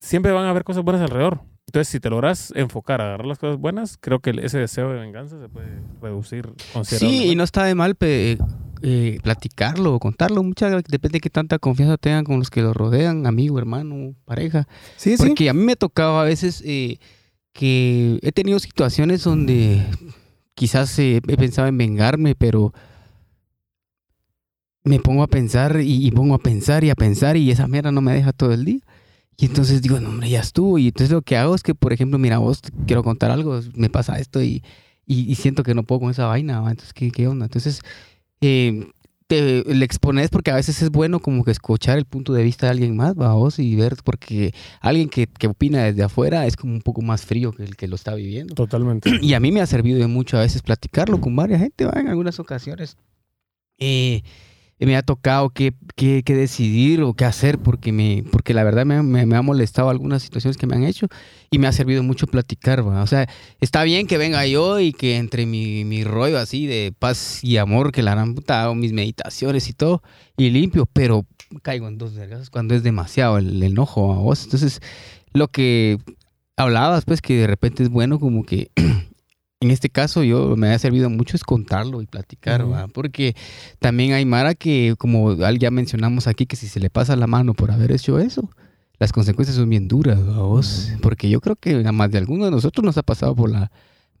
siempre 0.00 0.32
van 0.32 0.44
a 0.44 0.50
haber 0.50 0.62
cosas 0.64 0.84
buenas 0.84 1.02
alrededor. 1.02 1.40
Entonces, 1.66 1.88
si 1.88 2.00
te 2.00 2.10
logras 2.10 2.52
enfocar 2.56 3.00
a 3.00 3.04
agarrar 3.06 3.26
las 3.26 3.38
cosas 3.38 3.56
buenas, 3.58 3.96
creo 3.98 4.18
que 4.20 4.30
ese 4.42 4.58
deseo 4.58 4.90
de 4.92 4.98
venganza 5.00 5.40
se 5.40 5.48
puede 5.48 5.68
reducir 6.02 6.52
considerablemente. 6.72 7.26
Sí, 7.26 7.32
y 7.32 7.36
no 7.36 7.44
está 7.44 7.64
de 7.64 7.74
mal 7.74 7.94
pe- 7.94 8.38
eh, 8.82 9.18
platicarlo 9.22 9.94
o 9.94 10.00
contarlo. 10.00 10.42
Muchas 10.42 10.82
depende 10.88 11.16
de 11.16 11.20
qué 11.20 11.30
tanta 11.30 11.58
confianza 11.58 11.96
tengan 11.96 12.24
con 12.24 12.38
los 12.40 12.50
que 12.50 12.60
lo 12.62 12.72
rodean, 12.74 13.24
amigo, 13.26 13.58
hermano, 13.58 14.14
pareja. 14.24 14.66
Sí, 14.96 15.16
sí. 15.16 15.24
Porque 15.26 15.48
a 15.48 15.54
mí 15.54 15.62
me 15.64 15.72
ha 15.72 15.76
tocado 15.76 16.18
a 16.18 16.24
veces 16.24 16.60
eh, 16.66 16.98
que 17.52 18.18
he 18.22 18.32
tenido 18.32 18.58
situaciones 18.58 19.22
donde 19.22 19.84
quizás 20.60 20.98
eh, 20.98 21.22
he 21.26 21.36
pensado 21.38 21.68
en 21.68 21.78
vengarme, 21.78 22.34
pero 22.34 22.74
me 24.84 25.00
pongo 25.00 25.22
a 25.22 25.26
pensar 25.26 25.80
y, 25.80 26.06
y 26.06 26.10
pongo 26.10 26.34
a 26.34 26.38
pensar 26.38 26.84
y 26.84 26.90
a 26.90 26.94
pensar 26.94 27.38
y 27.38 27.50
esa 27.50 27.66
mierda 27.66 27.90
no 27.92 28.02
me 28.02 28.12
deja 28.12 28.34
todo 28.34 28.52
el 28.52 28.66
día. 28.66 28.80
Y 29.38 29.46
entonces 29.46 29.80
digo, 29.80 29.98
no, 30.00 30.10
hombre, 30.10 30.28
ya 30.28 30.40
estuvo. 30.40 30.76
Y 30.76 30.88
entonces 30.88 31.12
lo 31.12 31.22
que 31.22 31.38
hago 31.38 31.54
es 31.54 31.62
que, 31.62 31.74
por 31.74 31.94
ejemplo, 31.94 32.18
mira, 32.18 32.36
vos 32.36 32.60
quiero 32.86 33.02
contar 33.02 33.30
algo, 33.30 33.58
me 33.74 33.88
pasa 33.88 34.18
esto 34.18 34.42
y, 34.42 34.62
y, 35.06 35.32
y 35.32 35.34
siento 35.36 35.62
que 35.62 35.74
no 35.74 35.82
puedo 35.82 36.00
con 36.00 36.10
esa 36.10 36.26
vaina. 36.26 36.60
¿va? 36.60 36.72
Entonces, 36.72 36.92
¿qué, 36.92 37.10
qué 37.10 37.26
onda? 37.26 37.46
Entonces, 37.46 37.80
eh, 38.42 38.86
te 39.30 39.62
le 39.62 39.84
expones 39.84 40.28
porque 40.28 40.50
a 40.50 40.56
veces 40.56 40.82
es 40.82 40.90
bueno 40.90 41.20
como 41.20 41.44
que 41.44 41.52
escuchar 41.52 41.98
el 41.98 42.04
punto 42.04 42.32
de 42.32 42.42
vista 42.42 42.66
de 42.66 42.72
alguien 42.72 42.96
más, 42.96 43.14
¿va? 43.14 43.32
vos 43.32 43.60
y 43.60 43.76
ver, 43.76 43.94
porque 44.02 44.52
alguien 44.80 45.08
que, 45.08 45.28
que 45.28 45.46
opina 45.46 45.84
desde 45.84 46.02
afuera 46.02 46.46
es 46.46 46.56
como 46.56 46.74
un 46.74 46.82
poco 46.82 47.00
más 47.00 47.24
frío 47.24 47.52
que 47.52 47.62
el 47.62 47.76
que 47.76 47.86
lo 47.86 47.94
está 47.94 48.12
viviendo. 48.14 48.54
Totalmente. 48.54 49.08
Y 49.22 49.34
a 49.34 49.40
mí 49.40 49.52
me 49.52 49.60
ha 49.60 49.66
servido 49.66 50.00
de 50.00 50.08
mucho 50.08 50.36
a 50.36 50.40
veces 50.40 50.62
platicarlo 50.62 51.20
con 51.20 51.36
varias 51.36 51.60
gente, 51.60 51.84
¿va? 51.84 52.00
en 52.00 52.08
algunas 52.08 52.40
ocasiones. 52.40 52.96
Eh, 53.78 54.22
me 54.86 54.96
ha 54.96 55.02
tocado 55.02 55.50
qué, 55.50 55.74
qué, 55.96 56.22
decidir 56.26 57.02
o 57.02 57.14
qué 57.14 57.24
hacer 57.26 57.58
porque, 57.58 57.92
me, 57.92 58.24
porque 58.32 58.54
la 58.54 58.64
verdad 58.64 58.86
me, 58.86 59.02
me- 59.02 59.36
ha 59.36 59.42
molestado 59.42 59.90
algunas 59.90 60.22
situaciones 60.22 60.56
que 60.56 60.66
me 60.66 60.74
han 60.76 60.84
hecho 60.84 61.06
y 61.50 61.58
me 61.58 61.66
ha 61.66 61.72
servido 61.72 62.02
mucho 62.02 62.26
platicar. 62.26 62.86
¿va? 62.88 63.02
O 63.02 63.06
sea, 63.06 63.28
está 63.60 63.82
bien 63.84 64.06
que 64.06 64.16
venga 64.18 64.46
yo 64.46 64.80
y 64.80 64.92
que 64.92 65.16
entre 65.16 65.44
mi, 65.46 65.84
mi 65.84 66.04
rollo 66.04 66.38
así 66.38 66.66
de 66.66 66.94
paz 66.98 67.44
y 67.44 67.58
amor, 67.58 67.92
que 67.92 68.02
la 68.02 68.12
gran 68.12 68.34
puta 68.34 68.62
hago 68.62 68.74
mis 68.74 68.92
meditaciones 68.92 69.68
y 69.68 69.72
todo 69.74 70.02
y 70.36 70.50
limpio, 70.50 70.86
pero 70.86 71.26
caigo 71.62 71.88
en 71.88 71.98
dos 71.98 72.14
vergas 72.14 72.48
cuando 72.48 72.74
es 72.74 72.82
demasiado 72.82 73.36
el, 73.38 73.56
el 73.56 73.62
enojo 73.64 74.12
a 74.14 74.18
vos. 74.18 74.44
Entonces, 74.44 74.80
lo 75.32 75.48
que 75.48 75.98
hablabas, 76.56 77.04
pues 77.04 77.20
que 77.20 77.36
de 77.38 77.46
repente 77.46 77.82
es 77.82 77.88
bueno 77.88 78.18
como 78.18 78.44
que 78.44 78.70
en 79.60 79.70
este 79.70 79.90
caso 79.90 80.22
yo 80.22 80.56
me 80.56 80.72
ha 80.72 80.78
servido 80.78 81.10
mucho 81.10 81.36
es 81.36 81.44
contarlo 81.44 82.00
y 82.00 82.06
platicar, 82.06 82.66
porque 82.94 83.36
también 83.78 84.14
hay 84.14 84.24
Mara 84.24 84.54
que, 84.54 84.94
como 84.96 85.34
ya 85.34 85.70
mencionamos 85.70 86.26
aquí, 86.26 86.46
que 86.46 86.56
si 86.56 86.66
se 86.66 86.80
le 86.80 86.88
pasa 86.88 87.14
la 87.14 87.26
mano 87.26 87.52
por 87.52 87.70
haber 87.70 87.92
hecho 87.92 88.18
eso, 88.18 88.50
las 88.98 89.12
consecuencias 89.12 89.56
son 89.56 89.68
bien 89.68 89.86
duras, 89.86 90.18
¿va 90.18 90.38
vos? 90.38 90.90
Porque 91.02 91.28
yo 91.28 91.42
creo 91.42 91.56
que 91.56 91.86
a 91.86 91.92
más 91.92 92.10
de 92.10 92.18
alguno 92.18 92.46
de 92.46 92.50
nosotros 92.50 92.82
nos 92.82 92.96
ha 92.96 93.02
pasado 93.02 93.34
por 93.34 93.50
la 93.50 93.70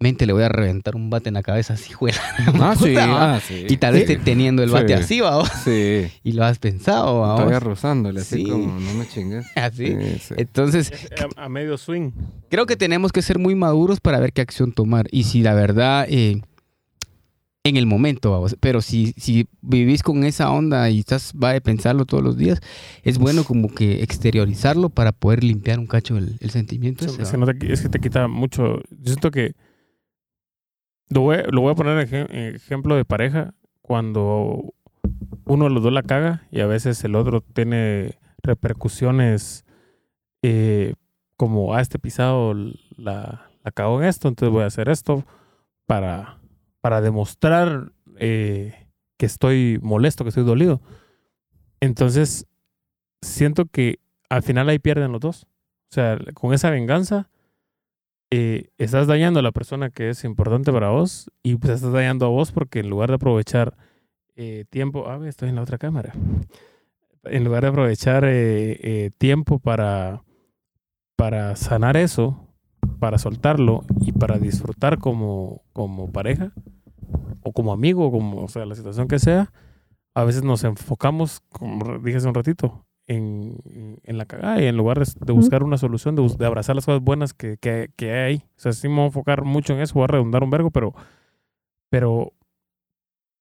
mente, 0.00 0.24
le 0.26 0.32
voy 0.32 0.42
a 0.42 0.48
reventar 0.48 0.96
un 0.96 1.10
bate 1.10 1.28
en 1.28 1.34
la 1.34 1.42
cabeza 1.42 1.74
así, 1.74 1.92
juela. 1.92 2.18
Ah, 2.60 2.74
sí, 2.74 2.94
ah, 2.98 3.40
sí. 3.46 3.66
Y 3.68 3.76
tal 3.76 3.92
vez 3.94 4.06
Sí. 4.06 4.16
te- 4.16 4.16
teniendo 4.16 4.62
el 4.62 4.70
bate 4.70 4.88
Sí. 4.88 4.92
así, 4.94 5.20
¿va? 5.20 5.44
Sí. 5.46 6.06
Y 6.24 6.32
lo 6.32 6.44
has 6.44 6.58
pensado, 6.58 7.20
¿va 7.20 7.36
Todavía 7.36 7.60
rozándole, 7.60 8.20
así 8.20 8.36
Sí. 8.44 8.50
como, 8.50 8.80
no 8.80 8.94
me 8.94 9.06
chingues. 9.06 9.46
Así. 9.56 9.86
Sí, 9.88 10.18
sí. 10.20 10.34
Entonces, 10.38 10.90
a, 11.36 11.44
a 11.44 11.48
medio 11.50 11.76
swing. 11.76 12.12
creo 12.48 12.64
que 12.66 12.76
tenemos 12.76 13.12
que 13.12 13.20
ser 13.22 13.38
muy 13.38 13.54
maduros 13.54 14.00
para 14.00 14.18
ver 14.20 14.32
qué 14.32 14.40
acción 14.40 14.72
tomar. 14.72 15.06
Y 15.12 15.24
si 15.24 15.42
la 15.42 15.52
verdad, 15.54 16.06
eh, 16.08 16.40
en 17.62 17.76
el 17.76 17.84
momento, 17.84 18.30
vamos, 18.30 18.56
pero 18.58 18.80
si, 18.80 19.12
si 19.18 19.46
vivís 19.60 20.02
con 20.02 20.24
esa 20.24 20.50
onda 20.50 20.88
y 20.88 21.00
estás, 21.00 21.34
va 21.34 21.50
a 21.50 21.60
pensarlo 21.60 22.06
todos 22.06 22.24
los 22.24 22.38
días, 22.38 22.58
es 23.02 23.18
bueno 23.18 23.44
como 23.44 23.68
que 23.74 24.02
exteriorizarlo 24.02 24.88
para 24.88 25.12
poder 25.12 25.44
limpiar 25.44 25.78
un 25.78 25.86
cacho 25.86 26.16
el, 26.16 26.38
el 26.40 26.48
sentimiento. 26.50 27.04
Es, 27.04 27.12
ese, 27.18 27.22
es 27.22 27.30
que 27.30 27.54
te- 27.54 27.72
es 27.74 27.80
que 27.82 27.88
te 27.90 27.98
quita 28.00 28.28
mucho. 28.28 28.76
Yo 28.90 29.04
siento 29.12 29.30
que. 29.30 29.52
Lo 31.10 31.22
voy, 31.22 31.38
lo 31.50 31.68
a 31.68 31.74
poner 31.74 31.98
en 31.98 32.08
ejem- 32.08 32.30
en 32.34 32.54
ejemplo 32.54 32.94
de 32.96 33.04
pareja. 33.04 33.54
Cuando 33.82 34.74
uno 35.44 35.64
de 35.64 35.70
los 35.70 35.82
dos 35.82 35.92
la 35.92 36.02
caga 36.02 36.46
y 36.50 36.60
a 36.60 36.66
veces 36.66 37.02
el 37.04 37.16
otro 37.16 37.40
tiene 37.40 38.18
repercusiones 38.42 39.64
eh, 40.42 40.94
como, 41.36 41.74
ah, 41.74 41.80
este 41.80 41.98
pisado 41.98 42.54
la, 42.96 43.50
la 43.64 43.70
cagó 43.72 44.00
en 44.00 44.08
esto, 44.08 44.28
entonces 44.28 44.52
voy 44.52 44.62
a 44.62 44.66
hacer 44.66 44.88
esto 44.88 45.24
para, 45.86 46.38
para 46.80 47.00
demostrar 47.00 47.92
eh, 48.18 48.86
que 49.18 49.26
estoy 49.26 49.78
molesto, 49.82 50.24
que 50.24 50.28
estoy 50.28 50.44
dolido. 50.44 50.80
Entonces, 51.80 52.46
siento 53.22 53.66
que 53.66 53.98
al 54.28 54.42
final 54.42 54.68
ahí 54.68 54.78
pierden 54.78 55.12
los 55.12 55.20
dos. 55.20 55.44
O 55.90 55.94
sea, 55.94 56.18
con 56.34 56.54
esa 56.54 56.70
venganza, 56.70 57.28
eh, 58.30 58.70
estás 58.78 59.06
dañando 59.06 59.40
a 59.40 59.42
la 59.42 59.52
persona 59.52 59.90
que 59.90 60.10
es 60.10 60.24
importante 60.24 60.72
para 60.72 60.90
vos 60.90 61.30
y 61.42 61.56
pues 61.56 61.74
estás 61.74 61.92
dañando 61.92 62.26
a 62.26 62.28
vos 62.28 62.52
porque 62.52 62.80
en 62.80 62.90
lugar 62.90 63.10
de 63.10 63.16
aprovechar 63.16 63.76
eh, 64.42 64.64
tiempo, 64.70 65.06
ah, 65.06 65.20
estoy 65.26 65.50
en 65.50 65.56
la 65.56 65.62
otra 65.62 65.76
cámara, 65.76 66.14
en 67.24 67.44
lugar 67.44 67.62
de 67.62 67.68
aprovechar 67.68 68.24
eh, 68.24 68.78
eh, 68.82 69.10
tiempo 69.18 69.58
para, 69.58 70.22
para 71.16 71.56
sanar 71.56 71.98
eso, 71.98 72.48
para 72.98 73.18
soltarlo 73.18 73.84
y 74.00 74.12
para 74.12 74.38
disfrutar 74.38 74.98
como, 74.98 75.62
como 75.74 76.10
pareja 76.10 76.52
o 77.42 77.52
como 77.52 77.72
amigo, 77.72 78.10
como, 78.10 78.42
o 78.42 78.48
sea, 78.48 78.64
la 78.64 78.74
situación 78.74 79.08
que 79.08 79.18
sea, 79.18 79.52
a 80.14 80.24
veces 80.24 80.42
nos 80.42 80.64
enfocamos, 80.64 81.40
como 81.50 81.98
dije 81.98 82.16
hace 82.16 82.28
un 82.28 82.34
ratito, 82.34 82.86
en, 83.10 84.00
en 84.04 84.18
la 84.18 84.24
cagada 84.24 84.62
y 84.62 84.66
en 84.66 84.76
lugar 84.76 85.04
de, 85.04 85.12
de 85.26 85.32
buscar 85.32 85.64
una 85.64 85.78
solución, 85.78 86.14
de, 86.14 86.46
abrazar 86.46 86.76
las 86.76 86.86
cosas 86.86 87.02
buenas 87.02 87.34
que, 87.34 87.56
que, 87.56 87.90
que 87.96 88.12
hay 88.12 88.20
ahí. 88.20 88.42
O 88.56 88.60
sea, 88.60 88.72
sí 88.72 88.88
me 88.88 88.94
voy 88.94 89.02
a 89.04 89.06
enfocar 89.06 89.44
mucho 89.44 89.72
en 89.72 89.80
eso, 89.80 89.94
voy 89.94 90.04
a 90.04 90.08
redundar 90.08 90.44
un 90.44 90.50
vergo, 90.50 90.70
pero, 90.70 90.94
pero 91.88 92.32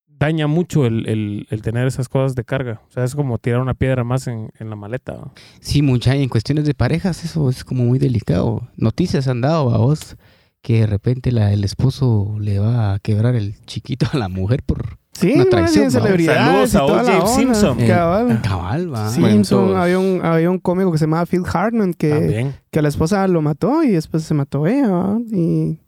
daña 0.07 0.47
mucho 0.47 0.87
el, 0.87 1.07
el, 1.07 1.47
el 1.51 1.61
tener 1.61 1.85
esas 1.85 2.09
cosas 2.09 2.33
de 2.33 2.43
carga. 2.43 2.81
O 2.87 2.91
sea, 2.91 3.03
es 3.03 3.13
como 3.13 3.37
tirar 3.37 3.61
una 3.61 3.75
piedra 3.75 4.03
más 4.03 4.27
en, 4.27 4.49
en 4.57 4.71
la 4.71 4.75
maleta. 4.75 5.13
¿no? 5.13 5.33
Sí, 5.59 5.83
mucha, 5.83 6.15
y 6.15 6.23
en 6.23 6.29
cuestiones 6.29 6.65
de 6.65 6.73
parejas 6.73 7.23
eso 7.23 7.47
es 7.49 7.63
como 7.63 7.83
muy 7.83 7.99
delicado. 7.99 8.67
Noticias 8.75 9.27
han 9.27 9.41
dado 9.41 9.73
a 9.73 9.77
vos 9.77 10.17
que 10.63 10.81
de 10.81 10.87
repente 10.87 11.31
la, 11.31 11.53
el 11.53 11.63
esposo 11.63 12.37
le 12.39 12.57
va 12.57 12.93
a 12.93 12.99
quebrar 12.99 13.35
el 13.35 13.63
chiquito 13.65 14.07
a 14.13 14.17
la 14.17 14.29
mujer 14.29 14.63
por 14.63 14.98
Sí, 15.19 15.33
Una 15.33 15.43
no, 15.43 15.49
traición, 15.49 15.85
¿no? 15.85 15.91
celebridades 15.91 16.71
Saludos 16.71 16.73
y 16.73 16.77
a 16.77 16.79
toda 16.79 17.03
la 17.03 17.17
O.J. 17.19 17.23
onda, 17.23 17.35
Simpson. 17.35 17.79
Eh, 17.81 17.87
cabal. 17.87 18.41
cabal, 18.41 18.93
va. 18.93 19.09
Simpson, 19.11 19.75
había 19.77 19.99
un, 19.99 20.21
había 20.23 20.49
un 20.49 20.59
cómico 20.59 20.91
que 20.91 20.97
se 20.97 21.05
llamaba 21.05 21.25
Phil 21.25 21.43
Hartman 21.51 21.93
que, 21.93 22.09
También. 22.09 22.55
que 22.71 22.81
la 22.81 22.87
esposa 22.89 23.27
lo 23.27 23.41
mató 23.41 23.83
y 23.83 23.89
después 23.91 24.23
se 24.23 24.33
mató 24.33 24.65
ella, 24.67 24.87
¿va? 24.89 25.19
Y 25.31 25.79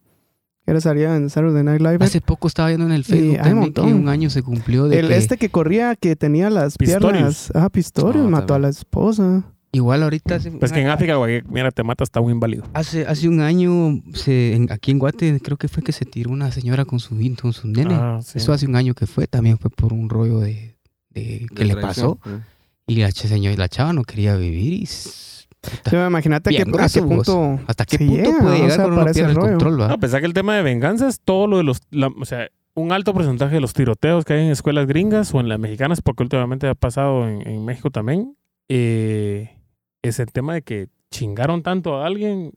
era 0.65 0.79
salía 0.79 1.15
en 1.15 1.29
Saturday 1.29 1.63
Night 1.63 1.81
Live. 1.81 1.97
Hace 2.01 2.21
poco 2.21 2.47
estaba 2.47 2.67
viendo 2.69 2.85
en 2.85 2.91
el 2.91 3.03
Facebook 3.03 3.37
hay 3.41 3.51
un 3.53 3.73
también 3.73 3.73
que 3.97 4.01
un 4.03 4.09
año 4.09 4.29
se 4.29 4.43
cumplió 4.43 4.87
de 4.87 4.99
El 4.99 5.07
que 5.09 5.17
este 5.17 5.37
que 5.37 5.49
corría, 5.49 5.95
que 5.95 6.15
tenía 6.15 6.49
las 6.49 6.77
Pistorius. 6.77 7.11
piernas. 7.11 7.51
Ah, 7.55 7.69
Pistorius, 7.69 8.25
Ah, 8.25 8.29
mató 8.29 8.53
a 8.53 8.59
la 8.59 8.69
espoa 8.69 9.43
igual 9.71 10.03
ahorita 10.03 10.35
hace, 10.35 10.51
Pues 10.51 10.71
que 10.71 10.81
en 10.81 10.87
África, 10.87 11.15
güey, 11.15 11.43
mira, 11.49 11.71
te 11.71 11.83
mata 11.83 12.03
hasta 12.03 12.19
un 12.19 12.31
inválido. 12.31 12.63
hace, 12.73 13.05
hace 13.05 13.27
un 13.29 13.39
año 13.41 14.01
se, 14.13 14.55
en- 14.55 14.71
aquí 14.71 14.91
en 14.91 14.99
Guate 14.99 15.39
creo 15.39 15.57
que 15.57 15.67
fue 15.67 15.81
que 15.83 15.91
se 15.91 16.05
tiró 16.05 16.31
una 16.31 16.51
señora 16.51 16.85
con 16.85 16.99
su 16.99 17.15
con 17.41 17.53
su 17.53 17.67
nene. 17.67 17.93
Ah, 17.95 18.19
sí. 18.23 18.37
Eso 18.37 18.53
hace 18.53 18.65
un 18.67 18.75
año 18.75 18.93
que 18.93 19.07
fue, 19.07 19.27
también 19.27 19.57
fue 19.57 19.69
por 19.69 19.93
un 19.93 20.09
rollo 20.09 20.39
de, 20.39 20.75
de 21.09 21.47
que 21.49 21.55
De 21.55 21.65
le 21.65 21.75
traición. 21.75 22.17
pasó. 22.17 22.39
Y 22.87 22.95
la 22.95 23.11
señora, 23.11 23.55
la 23.55 23.69
chava 23.69 23.93
no 23.93 24.03
quería 24.03 24.35
vivir 24.35 24.73
y 24.73 24.83
s- 24.83 25.45
imagínate 26.07 26.49
a 26.49 26.53
qué, 26.53 26.61
a 26.63 26.65
punto. 27.03 27.59
hasta 27.67 27.85
qué 27.85 27.97
Sí 27.97 28.05
punto 28.07 28.23
llega, 28.23 28.39
puede 28.39 28.53
o 28.55 28.57
llegar 28.63 28.71
sea, 28.75 28.87
uno 28.87 28.95
para 28.95 29.11
ese 29.11 29.19
pierde 29.19 29.33
el 29.33 29.39
control, 29.39 29.81
¿va? 29.81 29.87
No, 29.89 29.93
a 29.93 29.97
pesar 29.99 30.19
que 30.19 30.25
el 30.25 30.33
tema 30.33 30.55
de 30.55 30.63
venganza 30.63 31.07
es 31.07 31.19
todo 31.23 31.47
lo 31.47 31.57
de 31.57 31.63
los. 31.63 31.81
la- 31.91 32.07
o 32.07 32.25
sea, 32.25 32.47
un 32.73 32.91
alto 32.91 33.13
porcentaje 33.13 33.55
de 33.55 33.61
los 33.61 33.73
tiroteos 33.73 34.25
que 34.25 34.33
hay 34.33 34.45
en 34.45 34.51
escuelas 34.51 34.87
gringas 34.87 35.33
o 35.33 35.39
en 35.39 35.47
las 35.49 35.59
mexicanas, 35.59 36.01
porque 36.01 36.23
últimamente 36.23 36.67
ha 36.67 36.73
pasado 36.75 37.27
en, 37.29 37.47
en 37.47 37.63
México 37.65 37.91
también, 37.91 38.35
eh, 38.69 39.55
es 40.01 40.19
el 40.19 40.31
tema 40.31 40.53
de 40.53 40.61
que 40.61 40.87
chingaron 41.09 41.63
tanto 41.63 41.97
a 41.97 42.05
alguien, 42.05 42.53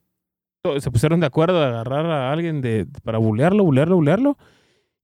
se 0.79 0.91
pusieron 0.91 1.21
de 1.21 1.27
acuerdo 1.27 1.63
a 1.63 1.69
agarrar 1.69 2.07
a 2.07 2.33
alguien 2.33 2.61
de, 2.61 2.87
para 3.03 3.19
bulearlo, 3.19 3.65
bulearlo, 3.65 3.97
bulearlo. 3.97 4.39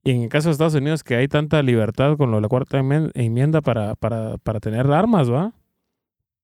Y 0.03 0.13
en 0.13 0.23
el 0.23 0.29
caso 0.31 0.49
de 0.49 0.53
Estados 0.53 0.75
Unidos, 0.75 1.05
que 1.05 1.17
hay 1.17 1.29
tanta 1.29 1.63
libertad 1.63 2.17
con 2.17 2.31
lo 2.31 2.39
de 2.39 2.43
la 2.43 2.49
cuarta 2.49 2.79
enmienda 2.79 3.61
para, 3.61 3.95
para, 3.97 4.39
para 4.39 4.61
tener 4.61 4.91
armas, 4.91 5.31
¿va? 5.31 5.53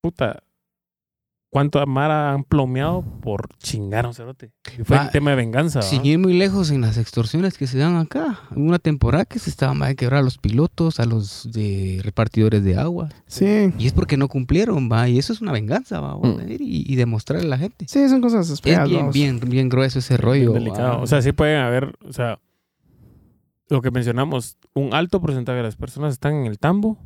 Puta. 0.01 0.43
¿Cuánto 1.57 1.83
Mara 1.87 2.33
han 2.33 2.43
plomeado 2.43 3.01
por 3.19 3.49
chingar 3.57 4.05
a 4.05 4.09
un 4.09 4.13
cerote? 4.13 4.51
Y 4.77 4.83
fue 4.83 4.95
Va, 4.95 5.05
el 5.05 5.09
tema 5.09 5.31
de 5.31 5.37
venganza. 5.37 5.81
Sin 5.81 6.05
ir 6.05 6.19
muy 6.19 6.33
lejos 6.33 6.69
en 6.69 6.81
las 6.81 6.99
extorsiones 6.99 7.57
que 7.57 7.65
se 7.65 7.79
dan 7.79 7.95
acá. 7.95 8.41
Una 8.55 8.77
temporada 8.77 9.25
que 9.25 9.39
se 9.39 9.49
estaban 9.49 9.81
a 9.81 9.95
quebrar 9.95 10.19
a 10.19 10.21
los 10.21 10.37
pilotos, 10.37 10.99
a 10.99 11.05
los 11.05 11.51
de 11.51 11.99
repartidores 12.03 12.63
de 12.63 12.77
agua. 12.77 13.09
Sí, 13.25 13.73
Y 13.79 13.87
es 13.87 13.93
porque 13.93 14.17
no 14.17 14.27
cumplieron, 14.27 14.87
va. 14.91 15.09
Y 15.09 15.17
eso 15.17 15.33
es 15.33 15.41
una 15.41 15.51
venganza, 15.51 15.99
va. 15.99 16.09
vamos 16.09 16.39
a 16.39 16.43
Mm. 16.43 16.47
ver, 16.47 16.61
Y, 16.61 16.85
y 16.87 16.95
demostrarle 16.95 17.47
a 17.47 17.49
la 17.49 17.57
gente. 17.57 17.87
sí, 17.87 18.07
son 18.07 18.21
cosas 18.21 18.47
Es 18.51 18.61
feas. 18.61 18.87
bien, 18.87 19.09
bien, 19.09 19.39
bien 19.39 19.67
grueso 19.67 19.97
ese 19.97 20.15
rollo. 20.15 20.51
Bien 20.51 20.63
delicado. 20.63 20.97
va. 20.97 21.01
O 21.01 21.07
sea, 21.07 21.23
sí 21.23 21.31
pueden 21.31 21.57
haber, 21.59 21.97
o 22.07 22.13
sea, 22.13 22.39
lo 23.67 23.81
que 23.81 23.89
mencionamos, 23.89 24.57
un 24.75 24.93
alto 24.93 25.19
porcentaje 25.21 25.57
de 25.57 25.63
las 25.63 25.75
personas 25.75 26.13
están 26.13 26.35
en 26.35 26.45
el 26.45 26.59
tambo, 26.59 26.99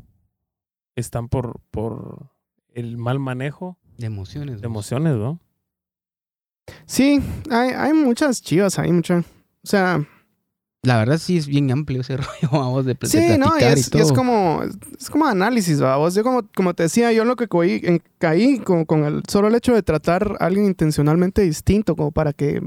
están 0.97 1.29
por, 1.29 1.61
por 1.71 2.31
el 2.73 2.97
mal 2.97 3.17
manejo 3.19 3.77
de 4.01 4.07
emociones. 4.07 4.59
de 4.61 4.67
emociones, 4.67 5.15
¿no? 5.15 5.39
Sí, 6.85 7.19
hay, 7.49 7.69
hay 7.69 7.93
muchas 7.93 8.41
chivas, 8.41 8.77
hay 8.79 8.91
mucha. 8.91 9.19
O 9.19 9.67
sea, 9.67 10.05
La 10.83 10.97
verdad 10.97 11.17
sí 11.17 11.37
es 11.37 11.47
bien 11.47 11.71
amplio 11.71 12.01
ese 12.01 12.17
rollo, 12.17 12.49
vamos, 12.51 12.85
de, 12.85 12.93
de 12.93 13.07
sí, 13.07 13.17
no, 13.37 13.57
y 13.59 13.63
es, 13.63 13.87
y 13.87 13.91
todo. 13.91 14.01
es 14.03 14.11
como, 14.11 14.61
es 14.99 15.09
como 15.09 15.25
análisis, 15.25 15.79
vamos. 15.79 16.13
Yo 16.15 16.23
como, 16.23 16.41
como 16.55 16.73
te 16.73 16.83
decía, 16.83 17.11
yo 17.13 17.25
lo 17.25 17.35
que 17.35 17.47
en- 17.83 18.01
caí 18.17 18.59
con, 18.59 18.85
con 18.85 19.03
el 19.05 19.23
solo 19.27 19.47
el 19.47 19.55
hecho 19.55 19.73
de 19.73 19.83
tratar 19.83 20.37
a 20.39 20.45
alguien 20.45 20.65
intencionalmente 20.65 21.41
distinto, 21.41 21.95
como 21.95 22.11
para 22.11 22.33
que 22.33 22.61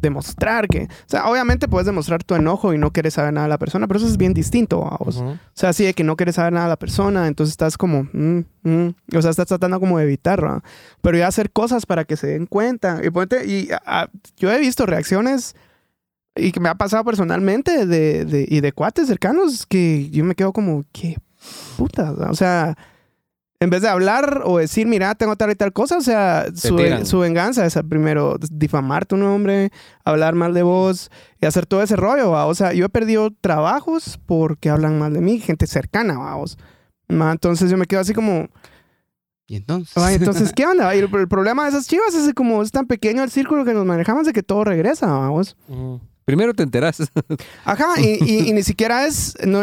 demostrar 0.00 0.68
que, 0.68 0.84
o 0.84 0.88
sea, 1.06 1.26
obviamente 1.28 1.68
puedes 1.68 1.86
demostrar 1.86 2.22
tu 2.24 2.34
enojo 2.34 2.72
y 2.74 2.78
no 2.78 2.92
quieres 2.92 3.14
saber 3.14 3.32
nada 3.32 3.46
de 3.46 3.50
la 3.50 3.58
persona, 3.58 3.86
pero 3.86 3.98
eso 3.98 4.06
es 4.08 4.16
bien 4.16 4.34
distinto, 4.34 4.80
vamos. 4.80 5.16
Ujú. 5.16 5.30
O 5.30 5.38
sea, 5.54 5.70
así 5.70 5.84
de 5.84 5.94
que 5.94 6.04
no 6.04 6.16
quieres 6.16 6.34
saber 6.36 6.52
nada 6.52 6.66
de 6.66 6.70
la 6.70 6.76
persona, 6.78 7.26
entonces 7.26 7.52
estás 7.52 7.76
como, 7.78 8.04
mm, 8.12 8.38
mm, 8.62 8.94
o 9.16 9.22
sea, 9.22 9.30
estás 9.30 9.48
tratando 9.48 9.80
como 9.80 9.98
de 9.98 10.04
evitar, 10.04 10.40
¿verdad? 10.40 10.62
Pero 11.02 11.18
ya 11.18 11.26
hacer 11.26 11.50
cosas 11.50 11.86
para 11.86 12.04
que 12.04 12.16
se 12.16 12.26
den 12.28 12.46
cuenta. 12.46 13.00
Y, 13.04 13.10
ponte- 13.10 13.46
y 13.46 13.70
a- 13.72 13.80
a- 14.02 14.08
yo 14.36 14.50
he 14.52 14.58
visto 14.58 14.86
reacciones 14.86 15.54
y 16.36 16.52
que 16.52 16.60
me 16.60 16.68
ha 16.68 16.74
pasado 16.76 17.04
personalmente 17.04 17.86
de, 17.86 18.24
de- 18.24 18.46
y 18.48 18.60
de 18.60 18.72
cuates 18.72 19.08
cercanos 19.08 19.66
que 19.66 20.08
yo 20.10 20.24
me 20.24 20.34
quedo 20.34 20.52
como, 20.52 20.84
qué 20.92 21.16
puta, 21.76 22.12
o 22.12 22.34
sea, 22.34 22.76
en 23.60 23.70
vez 23.70 23.82
de 23.82 23.88
hablar 23.88 24.42
o 24.44 24.58
decir, 24.58 24.86
mira, 24.86 25.14
tengo 25.16 25.34
tal 25.36 25.50
y 25.50 25.56
tal 25.56 25.72
cosa, 25.72 25.98
o 25.98 26.00
sea, 26.00 26.46
su, 26.54 27.18
venganza 27.18 27.66
es 27.66 27.76
primero 27.88 28.36
difamar 28.50 29.04
tu 29.04 29.16
nombre, 29.16 29.70
hablar 30.04 30.34
mal 30.36 30.54
de 30.54 30.62
vos 30.62 31.10
y 31.40 31.46
hacer 31.46 31.66
todo 31.66 31.82
ese 31.82 31.96
rollo, 31.96 32.30
¿va? 32.30 32.46
O 32.46 32.54
sea, 32.54 32.72
yo 32.72 32.84
he 32.84 32.88
perdido 32.88 33.30
trabajos 33.40 34.20
porque 34.26 34.70
hablan 34.70 34.98
mal 34.98 35.12
de 35.12 35.20
mí, 35.20 35.40
gente 35.40 35.66
cercana, 35.66 36.16
vamos. 36.18 36.56
Entonces 37.08 37.70
yo 37.70 37.76
me 37.76 37.86
quedo 37.86 38.00
así 38.00 38.14
como, 38.14 38.48
Y 39.48 39.56
entonces. 39.56 39.96
Entonces, 40.12 40.52
¿qué 40.52 40.64
onda? 40.64 40.94
Y 40.94 40.98
el, 40.98 41.12
el 41.12 41.28
problema 41.28 41.64
de 41.64 41.70
esas 41.70 41.88
chivas 41.88 42.14
es 42.14 42.28
que 42.28 42.34
como 42.34 42.62
es 42.62 42.70
tan 42.70 42.86
pequeño 42.86 43.24
el 43.24 43.30
círculo 43.30 43.64
que 43.64 43.74
nos 43.74 43.86
manejamos 43.86 44.24
de 44.26 44.32
que 44.32 44.44
todo 44.44 44.62
regresa, 44.62 45.06
vamos. 45.06 45.56
Ujú. 45.68 46.00
Primero 46.28 46.52
te 46.52 46.62
enteras. 46.62 47.10
Ajá, 47.64 47.86
y, 47.98 48.22
y- 48.22 48.48
y 48.50 48.52
ni 48.52 48.62
siquiera 48.62 49.06
es, 49.06 49.34
no, 49.46 49.62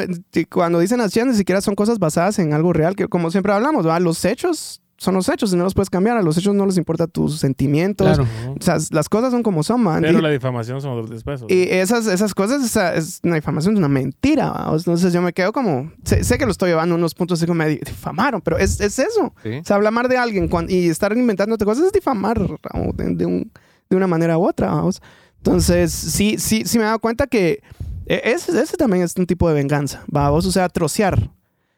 cuando 0.52 0.80
dicen 0.80 0.98
las 0.98 1.12
chivas, 1.12 1.28
ni 1.30 1.36
siquiera 1.36 1.62
son 1.62 1.76
cosas 1.76 2.00
basadas 2.00 2.40
en 2.40 2.54
algo 2.54 2.74
real, 2.74 2.96
que 2.96 3.08
como 3.08 3.30
siempre 3.30 3.54
hablamos, 3.54 3.86
¿va? 3.88 4.00
Los 4.00 4.26
hechos 4.26 4.82
son 4.98 5.14
los 5.14 5.30
hechos 5.30 5.54
y 5.54 5.58
no 5.58 5.64
los 5.66 5.76
puedes 5.76 5.92
cambiar. 5.92 6.18
A 6.18 6.24
los 6.24 6.38
hechos 6.40 6.56
no 6.56 6.66
les 6.66 6.78
importa 6.78 7.06
tus 7.06 7.38
sentimientos. 7.40 8.08
Claro. 8.18 8.28
O 8.60 8.64
sea, 8.64 8.78
las 8.90 9.10
cosas 9.10 9.30
son 9.30 9.44
como 9.44 9.62
son, 9.62 9.84
man. 9.84 10.02
Pero 10.02 10.18
Y- 10.18 10.22
la 10.24 10.30
difamación 10.30 10.82
son 10.82 10.98
otros 10.98 11.24
pesos. 11.24 11.46
Y 11.52 11.64
esas, 11.70 12.08
esas 12.08 12.34
cosas, 12.34 12.64
o 12.64 12.68
sea, 12.68 12.96
es 12.96 13.20
una 13.22 13.36
difamación, 13.36 13.76
es 13.76 13.78
una 13.78 13.88
mentira. 13.90 14.50
¿vamos? 14.50 14.82
Entonces 14.88 15.14
yo 15.14 15.22
me 15.22 15.34
quedo 15.34 15.54
como, 15.54 15.92
sé, 16.04 16.24
sé 16.24 16.40
que 16.40 16.46
lo 16.46 16.52
estoy 16.52 16.70
llevando 16.70 16.96
a 16.96 16.98
unos 16.98 17.14
puntos 17.14 17.38
así 17.40 17.46
como 17.46 17.60
me 17.60 17.68
difamaron, 17.78 18.42
pero 18.42 18.58
es, 18.58 18.80
es 18.82 18.98
eso. 18.98 19.36
Sí. 19.44 19.58
O 19.58 19.64
sea, 19.66 19.76
hablar 19.76 19.94
mal 19.94 20.08
de 20.08 20.18
alguien 20.18 20.50
y 20.70 20.88
estar 20.88 21.16
inventándote 21.16 21.64
cosas 21.66 21.86
es 21.86 21.92
difamar 21.92 22.40
de 22.40 23.26
un- 23.28 23.52
de 23.88 23.96
una 23.98 24.08
manera 24.08 24.38
u 24.40 24.48
otra. 24.48 24.68
¿vamos? 24.72 25.00
Entonces, 25.46 25.92
sí, 25.94 26.38
sí, 26.40 26.64
sí 26.66 26.78
me 26.80 26.84
he 26.84 26.88
dado 26.88 27.00
cuenta 27.00 27.28
que 27.28 27.62
e- 28.08 28.22
ese, 28.26 28.60
ese 28.60 28.78
también 28.78 29.04
es 29.04 29.16
un 29.16 29.28
tipo 29.28 29.48
de 29.48 29.54
venganza, 29.54 30.04
vamos, 30.08 30.46
o 30.46 30.52
sea, 30.52 30.68
trocear. 30.70 31.30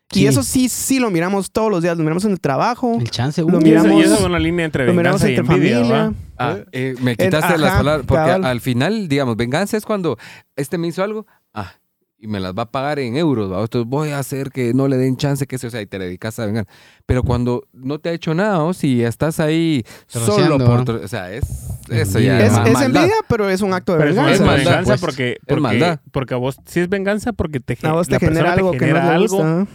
Sí. 0.10 0.22
Y 0.22 0.28
eso 0.28 0.42
sí, 0.42 0.70
sí 0.70 1.00
lo 1.00 1.12
miramos 1.12 1.52
todos 1.52 1.70
los 1.70 1.84
días, 1.84 1.98
lo 1.98 2.04
miramos 2.04 2.24
en 2.24 2.32
el 2.32 2.40
trabajo, 2.40 2.98
El 2.98 3.12
chance, 3.12 3.42
Lo 3.42 3.48
uh, 3.58 3.62
y, 3.62 3.74
esa, 3.74 3.88
y 3.88 3.90
miramos- 3.90 4.04
esa 4.06 4.16
es 4.16 4.22
una 4.22 4.40
línea 4.40 4.64
entre 4.66 4.86
lo 4.88 4.94
miramos 4.94 5.22
venganza 5.22 5.30
y 5.30 5.36
entre 5.36 5.56
envidia, 5.76 5.98
familia. 5.98 6.14
Ah, 6.38 6.58
eh, 6.72 6.96
me 7.02 7.12
En- 7.12 7.18
quitaste 7.18 7.58
las 7.58 7.72
ajá, 7.72 7.78
palabras. 7.80 8.06
Porque 8.08 8.24
cabal. 8.24 8.46
al 8.46 8.62
final, 8.62 9.10
digamos, 9.10 9.36
venganza 9.36 9.76
es 9.76 9.84
cuando 9.86 10.18
este 10.56 10.78
me 10.78 10.88
hizo 10.88 11.04
algo, 11.04 11.26
ah, 11.54 11.74
y 12.20 12.28
me 12.28 12.40
las 12.40 12.54
va 12.54 12.64
a 12.64 12.72
pagar 12.72 13.00
en 13.00 13.16
euros, 13.18 13.52
¿va? 13.52 13.60
entonces 13.62 13.88
voy 13.88 14.10
a 14.10 14.18
hacer 14.20 14.50
que 14.50 14.74
no 14.74 14.88
le 14.88 14.96
den 14.98 15.18
chance, 15.18 15.46
que 15.46 15.58
se, 15.58 15.68
o 15.68 15.70
sea, 15.70 15.82
y 15.82 15.88
te 15.88 16.00
dedicas 16.00 16.40
a 16.40 16.46
vengar. 16.46 16.68
Pero 17.06 17.22
cuando 17.24 17.64
no 17.74 18.00
te 18.00 18.08
ha 18.10 18.14
hecho 18.14 18.34
nada, 18.34 18.64
o 18.64 18.74
si 18.74 19.04
estás 19.04 19.40
ahí 19.42 19.84
solo 20.08 20.58
por, 20.58 20.86
tro- 20.86 21.04
o 21.04 21.08
sea, 21.08 21.32
es 21.34 21.44
eso 21.90 22.20
ya 22.20 22.40
es, 22.40 22.54
envidia, 22.82 23.14
pero 23.28 23.50
es 23.50 23.62
un 23.62 23.74
acto 23.74 23.94
de 23.94 24.00
Pero 24.00 24.10
venganza. 24.12 24.34
es 24.34 24.42
maldad, 24.42 24.58
venganza 24.66 24.92
pues. 24.92 25.02
porque, 25.02 25.38
porque, 25.46 25.62
maldad. 25.62 26.00
porque 26.12 26.34
a 26.34 26.38
vos, 26.38 26.58
si 26.66 26.80
es 26.80 26.90
venganza 26.90 27.34
porque 27.34 27.60
te, 27.60 27.78
A 27.88 27.94
vos 27.94 28.08
te 28.08 28.14
la 28.14 28.20
genera 28.20 28.54
algo 28.54 28.72
te 28.72 28.78
que 28.78 28.88
no 28.94 29.00
algo 29.00 29.38
gusta. 29.38 29.68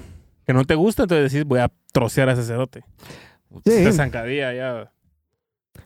que 0.46 0.52
no 0.52 0.64
te 0.64 0.74
gusta, 0.74 1.02
entonces 1.04 1.32
decís 1.32 1.46
voy 1.46 1.60
a 1.60 1.70
trocear 1.92 2.28
a 2.28 2.32
ese 2.32 2.44
cerote. 2.44 2.84
Sí. 3.64 3.70
De 3.70 3.92
zancadilla 3.92 4.52
ya. 4.54 4.92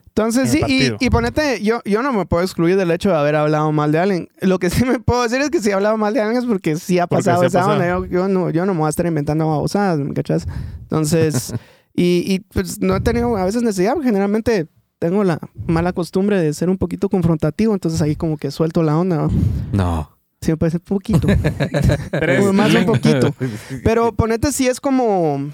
Entonces, 0.07 0.51
en 0.55 0.67
sí, 0.67 0.95
y, 0.99 1.05
y 1.05 1.09
ponete, 1.11 1.61
yo, 1.61 1.79
yo 1.85 2.01
no 2.01 2.11
me 2.11 2.25
puedo 2.25 2.41
excluir 2.41 2.75
del 2.75 2.89
hecho 2.89 3.09
de 3.09 3.15
haber 3.17 3.35
hablado 3.35 3.71
mal 3.71 3.91
de 3.91 3.99
alguien. 3.99 4.29
Lo 4.41 4.57
que 4.57 4.71
sí 4.71 4.83
me 4.89 4.99
puedo 4.99 5.21
decir 5.21 5.39
es 5.41 5.51
que 5.51 5.61
si 5.61 5.69
he 5.69 5.73
hablado 5.73 5.95
mal 5.97 6.13
de 6.13 6.21
alguien 6.21 6.41
es 6.41 6.47
porque 6.47 6.75
sí 6.75 6.97
ha 6.97 7.05
pasado 7.05 7.43
esa 7.43 7.65
onda. 7.67 7.87
Yo, 7.87 8.05
yo 8.05 8.27
no, 8.27 8.49
yo 8.49 8.65
no 8.65 8.73
me 8.73 8.79
voy 8.79 8.87
a 8.87 8.89
estar 8.89 9.05
inventando 9.05 9.47
babosadas, 9.47 9.99
¿me 9.99 10.15
cachas? 10.15 10.47
Entonces, 10.81 11.53
y, 11.93 12.23
y 12.25 12.39
pues 12.39 12.81
no 12.81 12.95
he 12.95 13.01
tenido 13.01 13.37
a 13.37 13.45
veces 13.45 13.61
necesidad, 13.61 13.95
generalmente 14.01 14.67
tengo 14.99 15.23
la 15.23 15.39
mala 15.67 15.93
costumbre 15.93 16.39
de 16.41 16.53
ser 16.53 16.69
un 16.69 16.77
poquito 16.77 17.09
confrontativo, 17.09 17.73
entonces 17.73 18.01
ahí 18.01 18.15
como 18.15 18.37
que 18.37 18.51
suelto 18.51 18.83
la 18.83 18.97
onda. 18.97 19.27
¿no? 19.71 20.09
Sí, 20.41 20.51
me 20.51 20.57
parece 20.57 20.79
poquito. 20.79 21.27
Como 22.39 22.53
más 22.53 22.73
un 22.73 22.85
poquito. 22.85 23.33
Pero 23.83 24.11
ponete 24.13 24.51
si 24.51 24.67
es 24.67 24.79
como... 24.79 25.49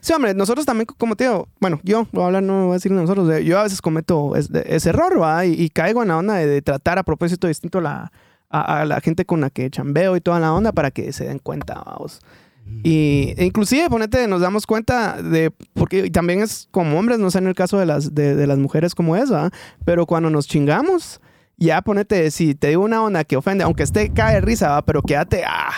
Sí, 0.00 0.12
hombre, 0.12 0.34
nosotros 0.34 0.66
también, 0.66 0.86
como 0.98 1.16
te 1.16 1.24
digo, 1.24 1.48
bueno, 1.58 1.80
yo 1.82 2.06
voy 2.12 2.22
a 2.22 2.26
hablar, 2.26 2.42
no 2.42 2.64
voy 2.64 2.70
a 2.72 2.74
decir 2.74 2.92
nosotros, 2.92 3.42
yo 3.42 3.58
a 3.58 3.62
veces 3.62 3.80
cometo 3.80 4.36
es- 4.36 4.50
de- 4.50 4.64
ese 4.68 4.90
error, 4.90 5.20
¿va? 5.20 5.46
Y, 5.46 5.52
y 5.54 5.70
caigo 5.70 6.02
en 6.02 6.08
la 6.08 6.18
onda 6.18 6.34
de, 6.34 6.46
de 6.46 6.60
tratar 6.62 6.98
a 6.98 7.02
propósito 7.02 7.48
distinto 7.48 7.78
a 7.78 7.80
la, 7.80 8.12
a, 8.50 8.80
a 8.80 8.84
la 8.84 9.00
gente 9.00 9.24
con 9.24 9.40
la 9.40 9.48
que 9.50 9.70
chambeo 9.70 10.16
y 10.16 10.20
toda 10.20 10.38
la 10.38 10.52
onda 10.52 10.72
para 10.72 10.90
que 10.90 11.12
se 11.14 11.24
den 11.24 11.38
cuenta, 11.38 11.82
vamos. 11.84 12.20
Y 12.82 13.34
e 13.36 13.44
inclusive, 13.44 13.88
ponete, 13.90 14.26
nos 14.26 14.40
damos 14.40 14.66
cuenta 14.66 15.20
de, 15.22 15.50
porque 15.74 16.10
también 16.10 16.40
es 16.40 16.68
como 16.70 16.98
hombres, 16.98 17.18
no 17.18 17.30
sé 17.30 17.38
en 17.38 17.46
el 17.46 17.54
caso 17.54 17.78
de 17.78 17.86
las, 17.86 18.14
de, 18.14 18.34
de 18.34 18.46
las 18.46 18.58
mujeres 18.58 18.94
como 18.94 19.16
es, 19.16 19.32
¿va? 19.32 19.50
Pero 19.84 20.06
cuando 20.06 20.30
nos 20.30 20.46
chingamos, 20.46 21.20
ya 21.58 21.82
ponete, 21.82 22.30
si 22.30 22.54
te 22.54 22.68
digo 22.68 22.82
una 22.82 23.02
onda 23.02 23.24
que 23.24 23.36
ofende, 23.36 23.64
aunque 23.64 23.82
esté 23.82 24.10
cae 24.10 24.36
de 24.36 24.40
risa, 24.40 24.70
¿va? 24.70 24.82
Pero 24.82 25.02
quédate, 25.02 25.42
ah, 25.46 25.72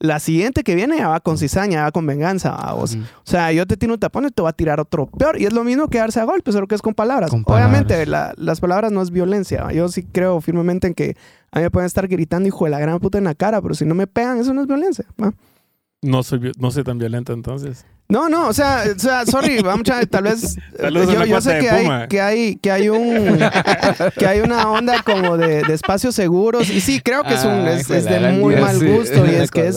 la 0.00 0.20
siguiente 0.20 0.62
que 0.62 0.74
viene 0.76 0.96
ya 0.98 1.08
va 1.08 1.18
con 1.20 1.38
cizaña, 1.38 1.72
ya 1.78 1.82
va 1.84 1.90
con 1.92 2.06
venganza, 2.06 2.50
¿va? 2.52 2.72
vos. 2.72 2.94
Ujú. 2.94 3.02
O 3.02 3.20
sea, 3.24 3.50
yo 3.52 3.66
te 3.66 3.76
tiro 3.76 3.94
un 3.94 3.98
tapón 4.00 4.26
y 4.26 4.30
te 4.30 4.42
voy 4.42 4.48
a 4.48 4.52
tirar 4.52 4.78
otro 4.80 5.06
peor. 5.06 5.40
Y 5.40 5.46
es 5.46 5.52
lo 5.52 5.64
mismo 5.64 5.88
que 5.88 5.98
darse 5.98 6.20
a 6.20 6.24
golpes, 6.24 6.54
solo 6.54 6.66
que 6.68 6.76
es 6.76 6.82
con 6.82 6.94
palabras. 6.94 7.30
Con 7.30 7.42
Obviamente, 7.46 8.06
la- 8.06 8.32
las 8.36 8.60
palabras 8.60 8.92
no 8.92 9.02
es 9.02 9.10
violencia. 9.10 9.64
¿va? 9.64 9.72
Yo 9.72 9.88
sí 9.88 10.04
creo 10.04 10.40
firmemente 10.40 10.86
en 10.86 10.94
que 10.94 11.16
a 11.50 11.58
mí 11.58 11.62
me 11.64 11.70
pueden 11.72 11.86
estar 11.86 12.06
gritando 12.06 12.46
hijo 12.48 12.64
de 12.64 12.70
la 12.70 12.78
gran 12.78 13.00
puta 13.00 13.18
en 13.18 13.24
la 13.24 13.34
cara, 13.34 13.60
pero 13.60 13.74
si 13.74 13.84
no 13.84 13.94
me 13.96 14.06
pegan, 14.06 14.38
eso 14.38 14.54
no 14.54 14.60
es 14.60 14.66
violencia. 14.68 15.04
¿va? 15.20 15.32
No 16.00 16.22
soy, 16.22 16.52
no 16.58 16.70
soy 16.70 16.84
tan 16.84 16.98
violento 16.98 17.32
entonces. 17.32 17.84
No, 18.08 18.28
no, 18.28 18.48
o 18.48 18.52
sea, 18.52 18.84
o 18.94 18.98
sea, 18.98 19.26
sorry, 19.26 19.60
vamos 19.62 19.88
a 19.90 20.06
tal 20.06 20.24
vez 20.24 20.56
Saludos 20.78 21.08
a 21.08 21.12
yo, 21.12 21.18
la 21.18 21.24
yo 21.26 21.30
cuata 21.32 21.40
sé 21.50 21.58
que 21.58 21.70
hay, 21.70 22.08
que 22.08 22.20
hay 22.20 22.56
que 22.56 22.70
hay 22.70 22.88
un 22.88 23.38
que 24.16 24.26
hay 24.26 24.40
una 24.40 24.70
onda 24.70 25.02
como 25.02 25.36
de, 25.36 25.62
de 25.62 25.74
espacios 25.74 26.14
seguros 26.14 26.70
y 26.70 26.80
sí 26.80 27.00
creo 27.00 27.22
que 27.24 27.34
es 27.34 27.44
un 27.44 27.50
Ah, 27.50 27.72
es, 27.72 27.88
de 27.88 27.98
es 27.98 28.34
muy 28.38 28.56
mal 28.56 28.78
sí. 28.78 28.86
gusto 28.86 29.26
y 29.26 29.34
es 29.34 29.50
que 29.50 29.66
es 29.66 29.76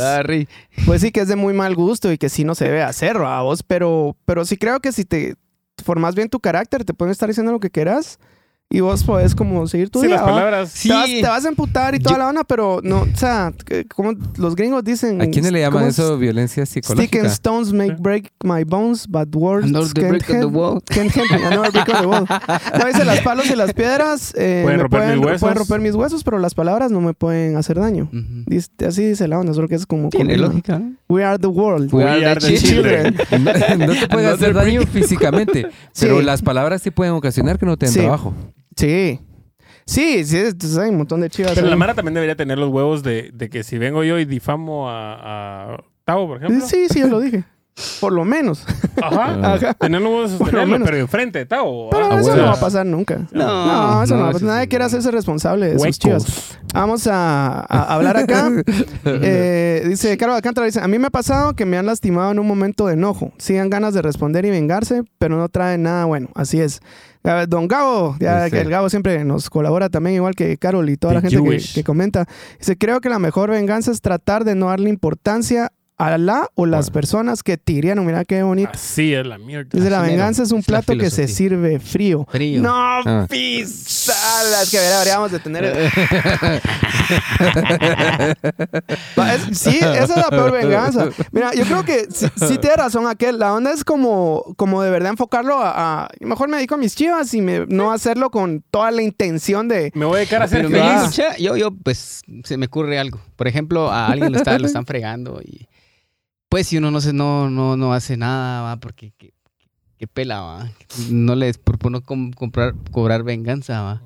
pues 0.86 1.02
sí 1.02 1.12
que 1.12 1.22
es 1.22 1.28
de 1.28 1.36
muy 1.36 1.54
mal 1.54 1.76
gusto 1.76 2.12
y 2.12 2.18
que 2.18 2.30
sí 2.30 2.44
no 2.46 2.56
se 2.56 2.66
debe 2.66 2.84
hacer 2.84 3.18
a 3.18 3.42
vos 3.42 3.64
pero 3.64 4.16
pero 4.26 4.46
sí 4.46 4.56
creo 4.56 4.80
que 4.80 4.92
si 4.92 5.04
te 5.04 5.36
formas 5.84 6.16
bien 6.16 6.30
tu 6.30 6.40
carácter 6.40 6.86
te 6.86 6.94
pueden 6.94 7.12
estar 7.12 7.28
diciendo 7.28 7.52
lo 7.52 7.60
que 7.60 7.70
quieras 7.72 8.18
y 8.72 8.80
vos 8.80 9.04
podés 9.04 9.36
como 9.36 9.68
seguir 9.68 9.90
tu 9.90 10.00
Sí, 10.02 10.08
día 10.08 10.16
las 10.16 10.24
palabras. 10.26 10.70
Sí. 10.72 10.88
te, 10.90 10.96
vas, 10.96 11.06
te 11.08 11.22
vas 11.28 11.46
a 11.46 11.50
emputar 11.50 11.94
y 11.94 12.00
toda 12.00 12.16
Yo- 12.16 12.20
la 12.20 12.28
onda 12.30 12.44
pero 12.46 12.80
no 12.84 13.02
o 13.02 13.16
sea 13.18 13.52
que- 13.66 13.86
como 13.86 14.14
los 14.38 14.56
gringos 14.56 14.84
dicen 14.84 15.22
¿A 15.22 15.28
quiénes 15.28 15.52
le 15.52 15.60
llaman 15.60 15.86
eso 15.86 16.18
violencia 16.18 16.66
Stick 16.66 16.84
psicológica? 16.86 17.20
and 17.20 17.28
stones 17.30 17.74
make 17.74 17.96
Sí. 17.96 18.02
break 18.02 18.32
my 18.44 18.64
bones, 18.64 19.08
but 19.08 19.36
words 19.36 19.66
Another 19.68 19.92
can't 19.94 20.10
brick 20.10 20.30
on 20.30 20.36
the 20.36 20.42
help- 20.42 20.54
wall. 20.56 20.82
can't 20.86 21.12
help 21.16 21.30
me. 21.30 21.46
Another 21.46 21.72
brick 21.72 21.90
on 21.96 22.02
the 22.02 22.08
wall. 22.08 22.26
No, 22.80 22.86
dice, 22.88 23.06
las 23.06 23.20
palos 23.22 23.50
y 23.52 23.56
las 23.56 23.74
piedras 23.74 24.34
eh, 24.38 24.62
Pueden 24.64 24.78
me 24.78 24.84
romper 24.84 25.00
pueden, 25.02 25.18
mis 25.20 25.26
huesos. 25.26 25.42
pueden 25.42 25.58
romper 25.58 25.80
mis 25.82 25.96
huesos, 25.96 26.24
pero 26.24 26.40
las 26.40 26.54
palabras 26.56 26.92
no 26.92 27.02
me 27.02 27.14
pueden 27.14 27.58
hacer 27.58 27.78
daño. 27.80 28.06
Ujú. 28.12 28.44
Dice- 28.48 28.70
así 28.88 29.04
dice 29.06 29.28
la 29.28 29.38
onda, 29.40 29.54
solo 29.54 29.68
que 29.68 29.76
es 29.76 29.86
como... 29.86 30.10
Tiene 30.10 30.36
como- 30.38 30.48
lógica, 30.48 30.80
¿no? 30.80 30.94
We 31.10 31.24
are 31.26 31.38
the 31.38 31.48
world. 31.48 31.94
We 31.94 32.04
are 32.06 32.40
the 32.40 32.58
children. 32.58 33.16
No, 33.78 33.88
no 33.88 33.94
te 33.94 34.08
pueden 34.10 34.30
hacer 34.34 34.54
daño 34.54 34.82
físicamente, 34.84 35.68
Sí. 35.92 36.06
pero 36.06 36.22
las 36.22 36.42
palabras 36.42 36.82
sí 36.82 36.92
pueden 36.92 37.14
ocasionar 37.14 37.58
que 37.60 37.66
no 37.66 37.76
te 37.78 37.88
den 37.88 37.94
Sí. 37.94 38.00
trabajo. 38.00 38.34
Sí. 38.76 39.20
Sí, 39.86 40.24
sí, 40.24 40.38
es- 40.38 40.78
hay 40.78 40.90
un 40.90 40.98
montón 40.98 41.22
de 41.22 41.30
chivas. 41.30 41.54
Pero 41.54 41.66
ahí. 41.68 41.72
la 41.72 41.76
Mara 41.76 41.94
también 41.94 42.14
debería 42.14 42.36
tener 42.36 42.58
los 42.58 42.70
huevos 42.70 43.04
de, 43.04 43.32
de 43.34 43.50
que 43.50 43.64
si 43.64 43.78
vengo 43.78 44.04
yo 44.04 44.20
y 44.20 44.26
difamo 44.26 44.90
a, 44.90 45.74
a 45.76 45.84
Tavo, 46.06 46.28
por 46.28 46.38
ejemplo. 46.38 46.66
Sí, 46.66 46.88
sí, 46.90 47.00
yo 47.00 47.08
lo 47.08 47.20
dije. 47.20 47.44
Por 48.00 48.12
lo 48.14 48.26
menos. 48.26 48.64
Ajá. 49.02 49.54
Ajá. 49.56 49.74
Tener 49.76 50.02
los 50.02 50.12
huevos 50.12 50.32
de 50.32 50.38
Por 50.38 50.48
lo 50.48 50.52
sostenerlo, 50.52 50.74
menos. 50.74 50.86
pero 50.90 50.98
enfrente 51.02 51.40
de 51.40 51.46
Tavo. 51.46 51.90
Pero 51.90 52.12
ah, 52.12 52.20
eso 52.20 52.34
o 52.34 52.36
no 52.36 52.44
va 52.44 52.52
a 52.54 52.60
pasar 52.60 52.86
nunca. 52.86 53.20
No, 53.32 53.66
No, 53.66 54.04
eso 54.04 54.14
no, 54.16 54.20
no, 54.20 54.24
va 54.24 54.28
a 54.28 54.30
eso 54.32 54.40
pasar. 54.40 54.48
Nadie 54.48 54.64
sí, 54.64 54.68
quiere 54.70 54.86
hacerse 54.86 55.12
responsable 55.12 55.74
de 55.74 55.80
sus 55.80 55.98
chivas. 56.00 56.58
Vamos 56.74 57.08
a, 57.08 57.60
a 57.68 57.94
hablar 57.96 58.18
acá. 58.18 58.50
Eh, 59.06 59.84
dice 59.88 60.16
Carlos 60.18 60.36
Alcántara, 60.36 60.66
dice, 60.66 60.80
a 60.80 60.88
mí 60.88 61.00
me 61.00 61.08
ha 61.08 61.12
pasado 61.12 61.54
que 61.54 61.66
me 61.66 61.78
han 61.78 61.86
lastimado 61.86 62.32
en 62.32 62.40
un 62.40 62.48
momento 62.48 62.88
de 62.88 62.94
enojo. 62.94 63.32
Sigan 63.38 63.70
ganas 63.70 63.94
de 63.94 64.02
responder 64.02 64.46
y 64.46 64.50
vengarse, 64.52 65.04
pero 65.18 65.38
no 65.38 65.50
traen 65.50 65.84
nada 65.84 66.06
bueno. 66.06 66.30
Así 66.36 66.60
es. 66.62 66.82
Don 67.48 67.68
Gabo, 67.68 68.16
ya 68.20 68.46
Sí. 68.46 68.52
que 68.52 68.62
el 68.62 68.70
Gabo 68.70 68.90
siempre 68.90 69.24
nos 69.26 69.50
colabora 69.50 69.90
también, 69.90 70.16
igual 70.16 70.34
que 70.36 70.58
Carol 70.58 70.90
y 70.90 70.98
toda 70.98 71.14
la 71.16 71.22
The 71.22 71.30
gente 71.30 71.58
que, 71.58 71.74
que 71.76 71.84
comenta. 71.84 72.26
Dice, 72.60 72.78
creo 72.78 73.00
que 73.02 73.10
la 73.10 73.20
mejor 73.20 73.50
venganza 73.52 73.92
es 73.92 74.02
tratar 74.02 74.44
de 74.44 74.56
no 74.56 74.68
darle 74.68 74.90
importancia 74.90 75.72
a 76.08 76.18
la 76.18 76.48
o 76.56 76.66
las 76.66 76.86
Bueno. 76.88 76.94
personas 76.94 77.44
que 77.44 77.58
te 77.58 77.74
hirieron. 77.74 78.06
Mira 78.06 78.26
qué 78.26 78.42
bonito. 78.44 78.72
Así 78.74 79.14
es 79.14 79.26
la 79.26 79.38
mierda. 79.38 79.70
Dice, 79.74 79.90
la 79.90 80.02
venganza 80.02 80.44
es 80.44 80.52
un 80.52 80.64
plato 80.64 80.98
que 80.98 81.10
se 81.10 81.28
sirve 81.28 81.80
frío. 81.80 82.26
Frío. 82.30 82.62
No, 82.62 82.72
Ah. 83.06 83.26
pisadas 83.30 84.70
que 84.70 84.78
deberíamos 84.80 85.32
de 85.32 85.40
tener. 85.40 85.92
Sí, 89.54 89.78
esa 89.78 90.04
es 90.04 90.10
la 90.10 90.30
peor 90.30 90.52
venganza. 90.52 91.10
Mira, 91.32 91.54
yo 91.54 91.64
creo 91.66 91.84
que 91.84 92.08
sí, 92.12 92.28
sí 92.36 92.58
tiene 92.58 92.76
razón 92.78 93.08
aquel. 93.08 93.40
La 93.40 93.54
onda 93.54 93.72
es 93.72 93.84
como, 93.84 94.54
como 94.58 94.82
de 94.82 94.90
verdad 94.90 95.12
enfocarlo 95.12 95.58
a, 95.58 96.04
a- 96.06 96.10
Mejor 96.20 96.50
me 96.50 96.58
dedico 96.58 96.76
a 96.76 96.78
mis 96.78 96.96
chivas 96.96 97.34
y 97.34 97.42
me, 97.42 97.66
no 97.68 97.92
hacerlo 97.92 98.30
con 98.30 98.64
toda 98.72 98.92
la 98.92 99.02
intención 99.02 99.68
de... 99.68 99.92
Me 99.96 100.06
voy 100.06 100.16
a 100.16 100.18
dedicar 100.20 100.42
a 100.42 100.46
hacer 100.46 100.68
yo, 101.40 101.56
yo, 101.58 101.72
pues, 101.72 102.22
se 102.44 102.58
me 102.58 102.66
ocurre 102.68 102.98
algo. 103.00 103.20
Por 103.36 103.48
ejemplo, 103.48 103.92
a 103.92 104.08
alguien 104.08 104.32
lo, 104.32 104.38
está, 104.38 104.58
lo 104.60 104.68
están 104.68 104.86
fregando 104.86 105.42
y, 105.44 105.68
pues, 106.52 106.68
si 106.68 106.78
uno 106.78 106.92
no 106.92 107.00
se, 107.00 107.14
no, 107.14 107.50
no, 107.50 107.78
no 107.78 107.94
hace 107.94 108.18
nada, 108.18 108.62
va, 108.62 108.76
porque 108.82 109.14
qué, 109.18 109.34
qué 109.98 110.06
pela, 110.06 110.42
va. 110.42 110.70
No 111.10 111.34
les 111.36 111.58
propone 111.58 112.02
com- 112.02 112.32
comprar, 112.34 112.76
cobrar 112.92 113.24
venganza, 113.24 113.82
va. 113.82 114.04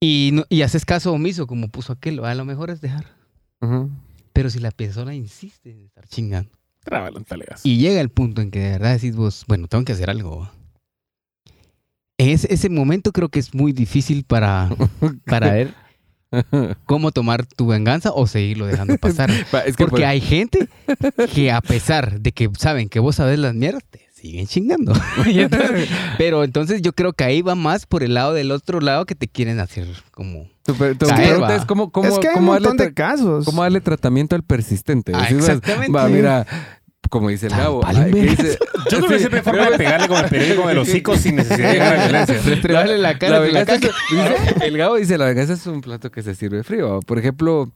Y, 0.00 0.30
no- 0.32 0.44
y 0.48 0.62
haces 0.62 0.84
caso 0.84 1.12
omiso, 1.12 1.46
como 1.46 1.68
puso 1.68 1.92
aquel, 1.92 2.20
va, 2.22 2.32
a 2.32 2.34
lo 2.34 2.44
mejor 2.44 2.70
es 2.70 2.80
dejar. 2.80 3.06
Pero 4.32 4.50
si 4.50 4.58
la 4.58 4.72
persona 4.72 5.14
insiste 5.14 5.70
en 5.70 5.84
estar 5.86 6.06
chingando 6.08 6.50
Trábalo 6.84 7.24
y 7.64 7.78
llega 7.78 8.00
el 8.00 8.10
punto 8.10 8.42
en 8.42 8.50
que 8.50 8.58
de 8.58 8.70
verdad 8.72 8.92
decís 8.94 9.14
vos, 9.16 9.44
bueno, 9.48 9.68
tengo 9.68 9.84
que 9.84 9.92
hacer 9.92 10.10
algo, 10.10 10.40
va. 10.40 10.52
En 12.18 12.30
ese, 12.30 12.52
ese 12.52 12.68
momento 12.68 13.12
creo 13.12 13.28
que 13.28 13.38
es 13.38 13.54
muy 13.54 13.72
difícil 13.72 14.24
para, 14.24 14.68
para 15.26 15.50
ver 15.52 15.74
cómo 16.86 17.12
tomar 17.12 17.46
tu 17.46 17.66
venganza 17.66 18.10
o 18.12 18.26
seguirlo 18.26 18.66
dejando 18.66 18.96
pasar. 19.00 19.30
Va, 19.54 19.60
es 19.60 19.76
que 19.76 19.84
Porque 19.84 20.02
por- 20.02 20.04
hay 20.04 20.20
gente 20.20 20.68
que 21.34 21.50
a 21.52 21.60
pesar 21.60 22.20
de 22.20 22.32
que 22.32 22.50
saben 22.58 22.88
que 22.88 22.98
vos 23.00 23.16
sabes 23.16 23.38
las 23.38 23.54
mierdas, 23.54 23.82
te 23.90 24.00
siguen 24.14 24.46
chingando. 24.46 24.92
Entonces- 25.26 25.88
pero 26.18 26.44
entonces 26.44 26.82
yo 26.82 26.92
creo 26.92 27.12
que 27.12 27.24
ahí 27.24 27.42
va 27.42 27.54
más 27.54 27.86
por 27.86 28.02
el 28.02 28.14
lado 28.14 28.32
del 28.32 28.50
otro 28.50 28.80
lado 28.80 29.04
que 29.06 29.14
te 29.14 29.28
quieren 29.28 29.60
hacer 29.60 29.86
como... 30.10 30.48
tu, 30.64 30.72
tu 30.74 31.06
pregunta 31.06 31.56
es 31.56 31.64
cómo, 31.64 31.90
cómo, 31.92 32.08
es 32.08 32.18
que 32.18 32.28
hay 32.28 32.34
un 32.34 32.40
cómo 32.40 32.58
darle 32.58 32.84
de 32.84 32.94
casos. 32.94 33.44
cómo 33.44 33.62
darle 33.62 33.80
tratamiento 33.80 34.34
al 34.34 34.42
persistente. 34.42 35.12
Ah, 35.14 35.28
exactamente. 35.30 35.92
Va, 35.92 36.08
mira, 36.08 36.46
como 37.10 37.28
dice 37.28 37.46
el 37.46 37.52
Gabo. 37.52 37.82
ay, 37.84 38.10
dice- 38.12 38.58
Yo 38.90 38.98
creo 38.98 39.08
que 39.08 39.14
Sí. 39.14 39.18
siempre 39.20 39.38
hay 39.40 39.44
forma 39.44 39.70
de 39.70 39.76
pegarle 39.78 40.06
con 40.08 40.18
el 40.24 40.30
periódico 40.30 40.62
en 40.64 40.70
el 40.70 40.78
hocico 40.78 41.16
sin 41.16 41.36
necesidad 41.36 41.68
de 41.68 41.72
llegar 41.74 41.96
a 41.98 42.02
violencia. 42.04 42.40
Restregarle 42.44 42.98
la 42.98 43.18
cara 43.18 43.38
La 43.40 43.44
de 43.44 43.52
la 43.52 43.60
es- 43.62 43.80
dice- 43.80 43.90
el 44.62 44.78
Gabo 44.78 44.96
dice, 44.96 45.18
la 45.18 45.24
venganza 45.26 45.54
es 45.54 45.66
un 45.66 45.80
plato 45.80 46.10
que 46.10 46.22
se 46.22 46.34
sirve 46.34 46.62
frío. 46.62 47.00
Por 47.00 47.18
ejemplo, 47.18 47.72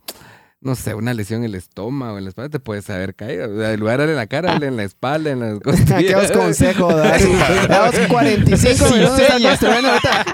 no 0.61 0.75
sé, 0.77 0.95
una 0.95 1.15
lesión 1.15 1.41
en 1.41 1.47
el 1.47 1.55
estómago, 1.57 2.19
en 2.19 2.25
la 2.25 2.29
espalda, 2.31 2.51
te 2.51 2.61
puedes 2.61 2.89
haber 2.91 3.15
caído. 3.15 3.51
O 3.53 3.59
sea, 3.59 3.73
en 3.73 3.81
lugar 3.81 3.97
de 3.97 4.03
darle 4.03 4.13
en 4.13 4.19
la 4.19 4.27
cara, 4.27 4.53
dale 4.53 4.67
en 4.67 4.77
la 4.77 4.85
espalda, 4.85 5.31
en 5.31 5.41
las 5.41 5.59
Qué 5.61 5.71
os 5.71 5.77
costillas. 5.81 6.33
consejo. 6.33 6.93
Damos 7.69 7.95
45 8.09 8.87
Sí, 8.87 8.95
minutos 8.95 9.19
estás 9.19 9.37
seña. 9.37 9.49
construyendo 9.51 9.89
ahorita. 9.89 10.25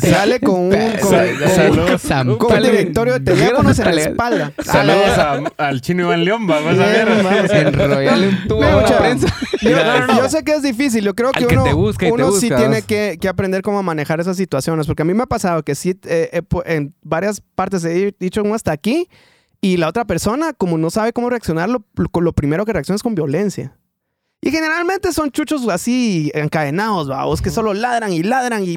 Sale 0.00 0.38
con 0.38 0.54
un, 0.60 0.70
con, 0.70 1.10
Saludos. 1.10 2.02
con- 2.08 2.38
con 2.38 2.56
un 2.56 2.62
directorio 2.62 3.14
de 3.14 3.20
teléfonos 3.20 3.78
en 3.80 3.84
la 3.96 4.00
espalda. 4.02 4.52
Saludos 4.64 5.18
a- 5.18 5.40
al 5.56 5.80
chino 5.80 6.04
Iván 6.04 6.24
León, 6.24 6.46
vamos 6.46 6.78
a 6.78 6.86
ver. 6.86 7.06
vamos. 7.22 7.50
Enrollarle 7.50 8.28
un 8.28 8.48
tubo 8.48 8.60
Me 8.60 8.66
a 8.66 8.70
la 8.76 8.80
gusta. 8.82 8.98
prensa. 8.98 9.34
Yo, 9.60 9.70
No, 9.70 9.98
no, 10.00 10.06
no. 10.06 10.16
yo 10.18 10.28
sé 10.28 10.44
que 10.44 10.52
es 10.52 10.62
difícil. 10.62 11.02
Yo 11.04 11.14
creo 11.14 11.32
que 11.32 11.44
Al 11.44 11.58
uno, 11.58 11.76
busca 11.76 12.06
sí 12.40 12.48
tiene 12.48 12.82
que, 12.82 13.18
que 13.20 13.28
aprender 13.28 13.62
cómo 13.62 13.82
manejar 13.82 14.20
esas 14.20 14.36
situaciones. 14.36 14.86
Porque 14.86 15.02
a 15.02 15.04
mí 15.04 15.14
me 15.14 15.24
ha 15.24 15.26
pasado 15.26 15.64
que 15.64 15.74
sí, 15.74 15.98
eh, 16.04 16.30
eh, 16.32 16.42
en 16.66 16.94
varias 17.02 17.42
partes 17.56 17.84
he 17.84 18.14
dicho 18.20 18.42
un 18.44 18.52
hasta 18.54 18.70
aquí 18.70 19.08
y 19.60 19.78
la 19.78 19.88
otra 19.88 20.04
persona, 20.04 20.52
como 20.52 20.78
no 20.78 20.90
sabe 20.90 21.12
cómo 21.12 21.28
reaccionar, 21.28 21.68
lo, 21.68 21.82
lo- 21.96 22.20
lo 22.20 22.32
primero 22.32 22.64
que 22.64 22.72
reacciona 22.72 22.94
es 22.96 23.02
con 23.02 23.16
violencia. 23.16 23.76
Y 24.40 24.50
generalmente 24.52 25.12
son 25.12 25.30
chuchos 25.32 25.66
así 25.68 26.30
encadenados, 26.32 27.08
vos 27.08 27.42
que 27.42 27.50
solo 27.50 27.74
ladran 27.74 28.12
y 28.12 28.22
ladran 28.22 28.62
y, 28.64 28.76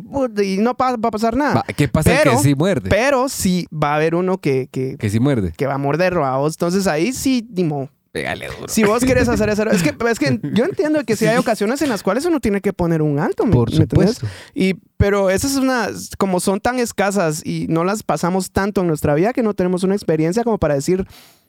no 0.59 0.73
va 0.73 0.89
a 0.89 1.11
pasar 1.11 1.35
nada. 1.35 1.63
¿Qué 1.75 1.87
pasa? 1.87 2.09
Pero- 2.11 2.31
que 2.31 2.37
sí 2.39 2.55
muerde. 2.55 2.89
Pero 2.89 3.29
sí 3.29 3.67
va 3.71 3.93
a 3.93 3.95
haber 3.97 4.15
uno 4.15 4.39
que, 4.39 4.67
que, 4.71 4.97
que 4.97 5.09
sí 5.09 5.19
muerde. 5.19 5.53
que 5.55 5.67
va 5.67 5.75
a 5.75 5.77
morder, 5.77 6.15
vos. 6.15 6.53
Entonces 6.55 6.87
ahí 6.87 7.13
sí, 7.13 7.45
dimo, 7.47 7.89
Pégale 8.11 8.47
duro. 8.47 8.67
Si 8.67 8.83
vos 8.83 9.05
querés 9.05 9.29
hacer 9.29 9.47
eso, 9.47 9.69
es 9.69 9.83
que, 9.83 9.95
es 10.09 10.19
que 10.19 10.37
yo 10.53 10.65
entiendo 10.65 11.01
que 11.05 11.15
si 11.15 11.27
hay 11.27 11.37
ocasiones 11.37 11.81
en 11.81 11.87
las 11.87 12.03
cuales 12.03 12.25
uno 12.25 12.41
tiene 12.41 12.59
que 12.59 12.73
poner 12.73 13.01
un 13.01 13.19
alto, 13.19 13.45
¿me- 13.45 13.53
Por 13.53 13.71
supuesto. 13.71 14.27
Y, 14.53 14.73
pero 14.97 15.29
esas 15.29 15.51
es 15.51 15.57
una, 15.59 15.87
como 16.17 16.41
son 16.41 16.59
tan 16.59 16.79
escasas 16.79 17.41
y 17.45 17.67
no 17.69 17.85
las 17.85 18.03
pasamos 18.03 18.51
tanto 18.51 18.81
en 18.81 18.87
nuestra 18.87 19.13
vida 19.15 19.31
que 19.31 19.43
no 19.43 19.53
tenemos 19.53 19.83
una 19.83 19.95
experiencia 19.95 20.43
como 20.43 20.57
para 20.57 20.73
decir, 20.75 21.05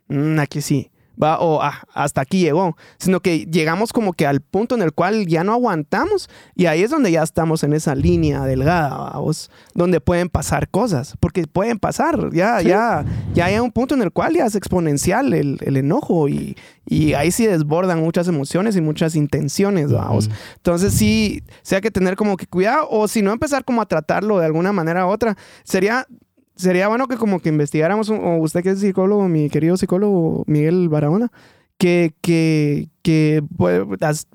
"Mm, 0.07 0.39
aquí 0.39 0.61
sí, 0.63 0.93
va, 1.21 1.39
o 1.41 1.63
"Ah, 1.63 1.83
hasta 1.95 2.21
aquí 2.21 2.41
llegó, 2.41 2.77
sino 2.99 3.21
que 3.21 3.47
llegamos 3.47 3.93
como 3.93 4.13
que 4.13 4.27
al 4.27 4.41
punto 4.41 4.75
en 4.75 4.83
el 4.83 4.93
cual 4.93 5.27
ya 5.27 5.45
no 5.45 5.53
aguantamos 5.53 6.29
y 6.55 6.67
ahí 6.67 6.83
es 6.83 6.91
donde 6.91 7.11
ya 7.11 7.23
estamos 7.23 7.65
en 7.65 7.73
esa 7.73 7.95
línea 7.95 8.45
delgada, 8.45 8.89
vamos, 9.13 9.51
donde 9.75 10.01
pueden 10.01 10.29
pasar 10.29 10.69
cosas, 10.69 11.15
porque 11.21 11.47
pueden 11.47 11.79
pasar, 11.79 12.31
ya, 12.33 12.61
ya, 12.63 13.05
ya 13.35 13.47
hay 13.47 13.59
un 13.59 13.73
punto 13.73 13.95
en 13.95 14.03
el 14.03 14.13
cual 14.13 14.35
ya 14.35 14.47
es 14.47 14.55
exponencial 14.55 15.33
el, 15.35 15.59
el 15.63 15.77
enojo 15.77 16.29
y, 16.29 16.57
y 16.87 17.15
ahí 17.15 17.31
sí 17.31 17.47
desbordan 17.47 18.01
muchas 18.01 18.29
emociones 18.29 18.77
y 18.77 18.81
muchas 18.81 19.15
intenciones, 19.15 19.93
vamos. 19.93 20.31
Entonces 20.57 20.93
sí, 20.95 21.43
sí 21.63 21.75
hay 21.75 21.81
que 21.81 21.91
tener 21.91 22.17
como 22.17 22.37
que 22.37 22.47
cuidado 22.47 22.87
o 22.91 23.09
si 23.09 23.23
no 23.23 23.33
empezar 23.33 23.65
como 23.65 23.81
a 23.83 23.87
tratarlo 23.87 24.39
de 24.39 24.47
alguna 24.47 24.73
manera 24.73 25.07
u 25.07 25.11
otra. 25.11 25.37
Sería, 25.65 26.07
sería 26.57 26.89
bueno 26.89 27.09
que 27.09 27.17
como 27.17 27.41
que 27.41 27.49
investigáramos, 27.49 28.11
o 28.11 28.37
usted 28.37 28.63
que 28.63 28.71
es 28.71 28.81
psicólogo, 28.81 29.29
mi 29.29 29.51
querido 29.51 29.77
psicólogo 29.77 30.45
Miguel 30.47 30.89
Barahona, 30.89 31.31
que, 31.83 32.15
que, 32.21 32.91
que 33.03 33.43
puede 33.57 33.85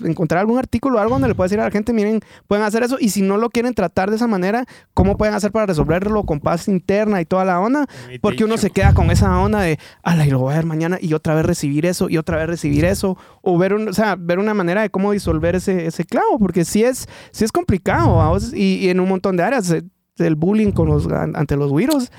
encontrar 0.04 0.40
algún 0.40 0.58
artículo 0.58 0.98
o 0.98 1.00
algo 1.00 1.14
donde 1.14 1.28
le 1.28 1.34
pueda 1.34 1.46
decir 1.46 1.58
a 1.60 1.64
la 1.64 1.70
gente, 1.70 1.94
miren, 1.94 2.20
pueden 2.46 2.62
hacer 2.62 2.82
eso 2.82 2.98
y 3.00 3.08
si 3.08 3.22
no 3.22 3.38
lo 3.38 3.48
quieren 3.48 3.72
tratar 3.72 4.10
de 4.10 4.16
esa 4.16 4.26
manera, 4.26 4.66
¿cómo 4.92 5.16
pueden 5.16 5.34
hacer 5.34 5.50
para 5.50 5.64
resolverlo 5.64 6.24
con 6.24 6.40
paz 6.40 6.68
interna 6.68 7.22
y 7.22 7.24
toda 7.24 7.46
la 7.46 7.58
onda? 7.58 7.86
Porque 8.20 8.44
uno 8.44 8.58
se 8.58 8.68
queda 8.68 8.92
con 8.92 9.10
esa 9.10 9.40
onda 9.40 9.62
de, 9.62 9.78
ala, 10.02 10.26
y 10.26 10.30
lo 10.30 10.40
voy 10.40 10.52
a 10.52 10.56
ver 10.56 10.66
mañana 10.66 10.98
y 11.00 11.14
otra 11.14 11.34
vez 11.34 11.46
recibir 11.46 11.86
eso 11.86 12.10
y 12.10 12.18
otra 12.18 12.36
vez 12.36 12.48
recibir 12.48 12.84
eso. 12.84 13.16
O 13.40 13.56
ver, 13.56 13.72
un, 13.72 13.88
o 13.88 13.92
sea, 13.94 14.14
ver 14.18 14.38
una 14.38 14.52
manera 14.52 14.82
de 14.82 14.90
cómo 14.90 15.12
disolver 15.12 15.56
ese, 15.56 15.86
ese 15.86 16.04
clavo, 16.04 16.38
porque 16.38 16.66
sí 16.66 16.84
es, 16.84 17.08
sí 17.30 17.46
es 17.46 17.52
complicado. 17.52 18.36
Y, 18.52 18.74
y 18.74 18.90
en 18.90 19.00
un 19.00 19.08
montón 19.08 19.38
de 19.38 19.44
áreas, 19.44 19.74
eh, 20.20 20.26
el 20.26 20.34
bullying 20.36 20.72
con 20.72 20.88
los, 20.88 21.06
an- 21.08 21.36
ante 21.36 21.56
los 21.56 21.70
güiros, 21.70 22.10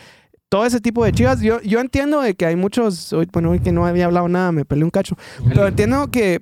todo 0.49 0.65
ese 0.65 0.79
tipo 0.81 1.03
de 1.05 1.11
chivas. 1.11 1.41
Yo, 1.41 1.61
yo 1.61 1.79
entiendo 1.79 2.21
de 2.21 2.33
que 2.35 2.45
hay 2.45 2.55
muchos, 2.55 3.13
hoy, 3.13 3.27
bueno, 3.31 3.51
hoy 3.51 3.59
que 3.59 3.71
no 3.71 3.85
había 3.85 4.05
hablado 4.05 4.27
nada, 4.27 4.51
me 4.51 4.65
peleé 4.65 4.83
un 4.83 4.89
cacho, 4.91 5.15
pero 5.47 5.67
entiendo 5.67 6.09
que 6.09 6.41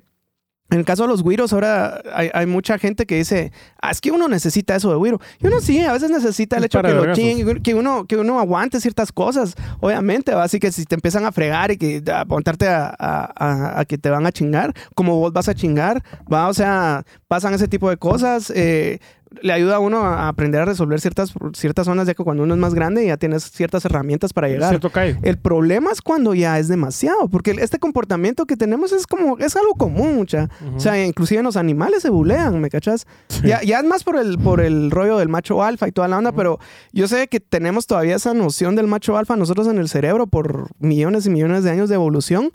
en 0.70 0.80
el 0.80 0.84
caso 0.84 1.04
de 1.04 1.08
los 1.08 1.22
güiros, 1.22 1.54
ahora 1.54 2.02
hay, 2.12 2.28
hay 2.34 2.44
mucha 2.44 2.76
gente 2.78 3.06
que 3.06 3.16
dice, 3.16 3.52
ah, 3.80 3.90
es 3.90 4.02
que 4.02 4.10
uno 4.10 4.28
necesita 4.28 4.76
eso 4.76 4.90
de 4.90 4.96
güiro. 4.96 5.18
Y 5.40 5.46
uno 5.46 5.60
sí, 5.62 5.80
a 5.80 5.94
veces 5.94 6.10
necesita 6.10 6.58
el 6.58 6.64
hecho 6.64 6.76
para 6.82 6.90
que 6.90 6.94
lo 6.94 7.14
chinguen, 7.38 7.62
que 7.62 7.74
uno, 7.74 8.04
que 8.04 8.18
uno 8.18 8.38
aguante 8.38 8.78
ciertas 8.78 9.10
cosas, 9.10 9.54
obviamente, 9.80 10.34
¿va? 10.34 10.42
así 10.44 10.58
que 10.58 10.70
si 10.70 10.84
te 10.84 10.94
empiezan 10.94 11.24
a 11.24 11.32
fregar 11.32 11.70
y 11.70 11.78
que 11.78 12.02
a 12.12 12.20
apuntarte 12.20 12.68
a, 12.68 12.94
a- 12.98 13.32
a- 13.34 13.80
a 13.80 13.84
que 13.86 13.96
te 13.96 14.10
van 14.10 14.26
a 14.26 14.30
chingar, 14.32 14.74
como 14.94 15.18
vos 15.18 15.32
vas 15.32 15.48
a 15.48 15.54
chingar, 15.54 16.02
va, 16.30 16.48
o 16.48 16.52
sea, 16.54 17.02
pasan 17.28 17.54
ese 17.54 17.66
tipo 17.68 17.88
de 17.88 17.96
cosas, 17.96 18.52
eh, 18.54 18.98
le 19.42 19.52
ayuda 19.52 19.76
a 19.76 19.78
uno 19.78 19.98
a 20.04 20.28
aprender 20.28 20.60
a 20.60 20.64
resolver 20.64 21.00
ciertas, 21.00 21.32
ciertas 21.52 21.86
zonas, 21.86 22.06
ya 22.06 22.14
que 22.14 22.24
cuando 22.24 22.42
uno 22.42 22.54
es 22.54 22.60
más 22.60 22.74
grande 22.74 23.06
ya 23.06 23.16
tienes 23.16 23.50
ciertas 23.50 23.84
herramientas 23.84 24.32
para 24.32 24.48
llegar. 24.48 24.70
Cierto 24.70 24.90
cae. 24.90 25.18
El 25.22 25.38
problema 25.38 25.90
es 25.92 26.02
cuando 26.02 26.34
ya 26.34 26.58
es 26.58 26.68
demasiado, 26.68 27.28
porque 27.28 27.52
este 27.58 27.78
comportamiento 27.78 28.46
que 28.46 28.56
tenemos 28.56 28.92
es 28.92 29.06
como, 29.06 29.38
es 29.38 29.56
algo 29.56 29.74
común, 29.74 30.16
mucha. 30.16 30.48
O 30.74 30.80
sea, 30.80 31.04
inclusive 31.04 31.40
en 31.40 31.44
los 31.44 31.56
animales 31.56 32.02
se 32.02 32.10
bulean, 32.10 32.60
¿me 32.60 32.70
cachas? 32.70 33.06
Ya, 33.42 33.62
ya 33.62 33.78
es 33.78 33.84
más 33.84 34.04
por 34.04 34.16
el, 34.16 34.38
por 34.38 34.60
el 34.60 34.90
rollo 34.90 35.18
del 35.18 35.28
macho 35.28 35.62
alfa 35.62 35.88
y 35.88 35.92
toda 35.92 36.08
la 36.08 36.18
onda, 36.18 36.32
pero 36.32 36.58
yo 36.92 37.08
sé 37.08 37.28
que 37.28 37.40
tenemos 37.40 37.86
todavía 37.86 38.16
esa 38.16 38.34
noción 38.34 38.76
del 38.76 38.86
macho 38.86 39.16
alfa 39.16 39.36
nosotros 39.36 39.68
en 39.68 39.78
el 39.78 39.88
cerebro 39.88 40.26
por 40.26 40.68
millones 40.78 41.26
y 41.26 41.30
millones 41.30 41.64
de 41.64 41.70
años 41.70 41.88
de 41.88 41.94
evolución, 41.94 42.50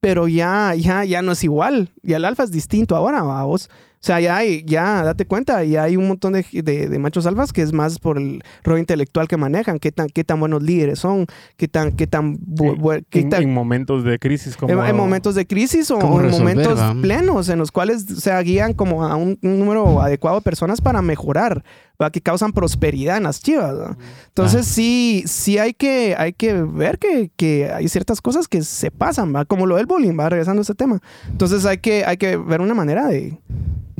pero 0.00 0.26
ya, 0.28 0.74
ya, 0.74 1.04
ya 1.04 1.22
no 1.22 1.32
es 1.32 1.44
igual. 1.44 1.90
Y 2.02 2.14
el 2.14 2.24
alfa 2.24 2.42
es 2.42 2.50
distinto 2.50 2.96
ahora, 2.96 3.22
vamos. 3.22 3.70
Sea, 4.04 4.18
ya 4.20 4.36
hay, 4.36 4.64
ya, 4.64 5.04
date 5.04 5.26
cuenta, 5.26 5.62
ya 5.64 5.84
hay 5.84 5.96
un 5.96 6.08
montón 6.08 6.32
de, 6.32 6.44
de- 6.52 6.88
de 6.88 6.98
machos 6.98 7.24
alfas 7.26 7.52
que 7.52 7.62
es 7.62 7.72
más 7.72 7.98
por 8.00 8.18
el 8.18 8.42
rollo 8.64 8.78
intelectual 8.78 9.28
que 9.28 9.36
manejan, 9.36 9.78
qué 9.78 9.92
tan, 9.92 10.08
qué 10.08 10.24
tan 10.24 10.40
buenos 10.40 10.62
líderes 10.62 10.98
son, 10.98 11.26
qué 11.56 11.68
tan, 11.68 11.92
qué 11.92 12.06
tan, 12.08 12.36
bu- 12.38 13.04
qué 13.10 13.20
En, 13.20 13.30
tan- 13.30 13.42
en 13.44 13.54
momentos 13.54 14.02
de 14.04 14.18
crisis 14.18 14.56
como... 14.56 14.72
en, 14.72 14.84
en 14.84 14.96
momentos 14.96 15.34
de 15.36 15.46
crisis 15.46 15.90
o, 15.92 15.98
¿Cómo 16.00 16.14
o 16.16 16.20
en 16.20 16.26
resolver, 16.26 16.56
momentos 16.56 16.96
plenos 17.00 17.48
en 17.48 17.58
los 17.60 17.70
cuales 17.70 18.04
se 18.04 18.36
guían 18.42 18.72
como 18.74 19.04
a 19.04 19.14
un, 19.14 19.38
un 19.42 19.58
número 19.60 20.02
adecuado 20.02 20.38
de 20.38 20.42
personas 20.42 20.80
para 20.80 21.00
mejorar, 21.00 21.62
¿va? 22.02 22.10
que 22.10 22.20
causan 22.20 22.52
prosperidad 22.52 23.18
en 23.18 23.22
las 23.22 23.40
chivas. 23.40 23.74
¿va? 23.78 23.96
Entonces 24.26 24.66
sí, 24.66 25.22
sí 25.26 25.58
hay 25.58 25.74
que, 25.74 26.16
hay 26.18 26.32
que 26.32 26.54
ver 26.54 26.98
que, 26.98 27.30
que 27.36 27.70
hay 27.72 27.86
ciertas 27.88 28.20
cosas 28.20 28.48
que 28.48 28.62
se 28.62 28.90
pasan, 28.90 29.32
¿va? 29.32 29.44
como 29.44 29.66
lo 29.66 29.76
del 29.76 29.86
bullying, 29.86 30.18
va 30.18 30.28
regresando 30.28 30.60
a 30.60 30.64
ese 30.64 30.74
tema. 30.74 31.00
Entonces 31.30 31.64
hay 31.66 31.78
que, 31.78 32.04
hay 32.04 32.16
que 32.16 32.36
ver 32.36 32.60
una 32.60 32.74
manera 32.74 33.06
de, 33.06 33.38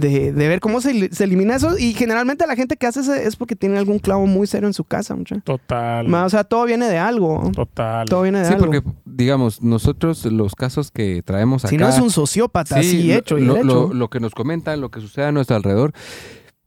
de, 0.03 0.33
de 0.33 0.49
ver 0.49 0.61
cómo 0.61 0.81
se, 0.81 0.91
eli- 0.91 1.09
se 1.13 1.25
elimina 1.25 1.57
eso 1.57 1.79
y 1.79 1.95
generalmente 1.95 2.47
la 2.47 2.57
gente 2.57 2.77
que 2.77 2.87
hace 2.87 3.01
eso 3.01 3.15
es 3.15 3.37
porque 3.37 3.57
tiene 3.57 3.79
algún 3.79 3.99
clavo 3.99 4.27
muy 4.27 4.47
serio 4.47 4.67
en 4.69 4.75
su 4.75 4.85
casa. 4.85 5.15
mucha. 5.15 5.41
Total. 5.41 6.13
O 6.13 6.29
sea, 6.29 6.45
todo 6.45 6.65
viene 6.65 6.89
de 6.89 6.99
algo. 6.99 7.41
¿no? 7.45 7.53
Total. 7.53 8.07
Todo 8.09 8.23
viene 8.23 8.41
de 8.41 8.47
Sí, 8.47 8.53
algo. 8.55 8.67
porque, 8.67 8.83
digamos, 9.05 9.63
nosotros 9.63 10.25
los 10.27 10.55
casos 10.55 10.91
que 10.91 11.23
traemos 11.23 11.65
acá... 11.65 11.71
si 11.71 11.77
no 11.79 11.89
es 11.89 11.99
un 11.99 12.11
sociópata, 12.11 12.77
así 12.81 13.05
lo- 13.05 13.15
hecho 13.15 13.39
y 13.39 13.45
lo, 13.45 13.55
derecho. 13.55 13.89
lo- 13.89 13.95
lo 13.95 14.11
que 14.11 14.21
nos 14.21 14.35
comentan, 14.35 14.81
lo 14.81 14.91
que 14.91 15.01
sucede 15.01 15.27
a 15.27 15.33
nuestro 15.33 15.57
alrededor, 15.57 15.93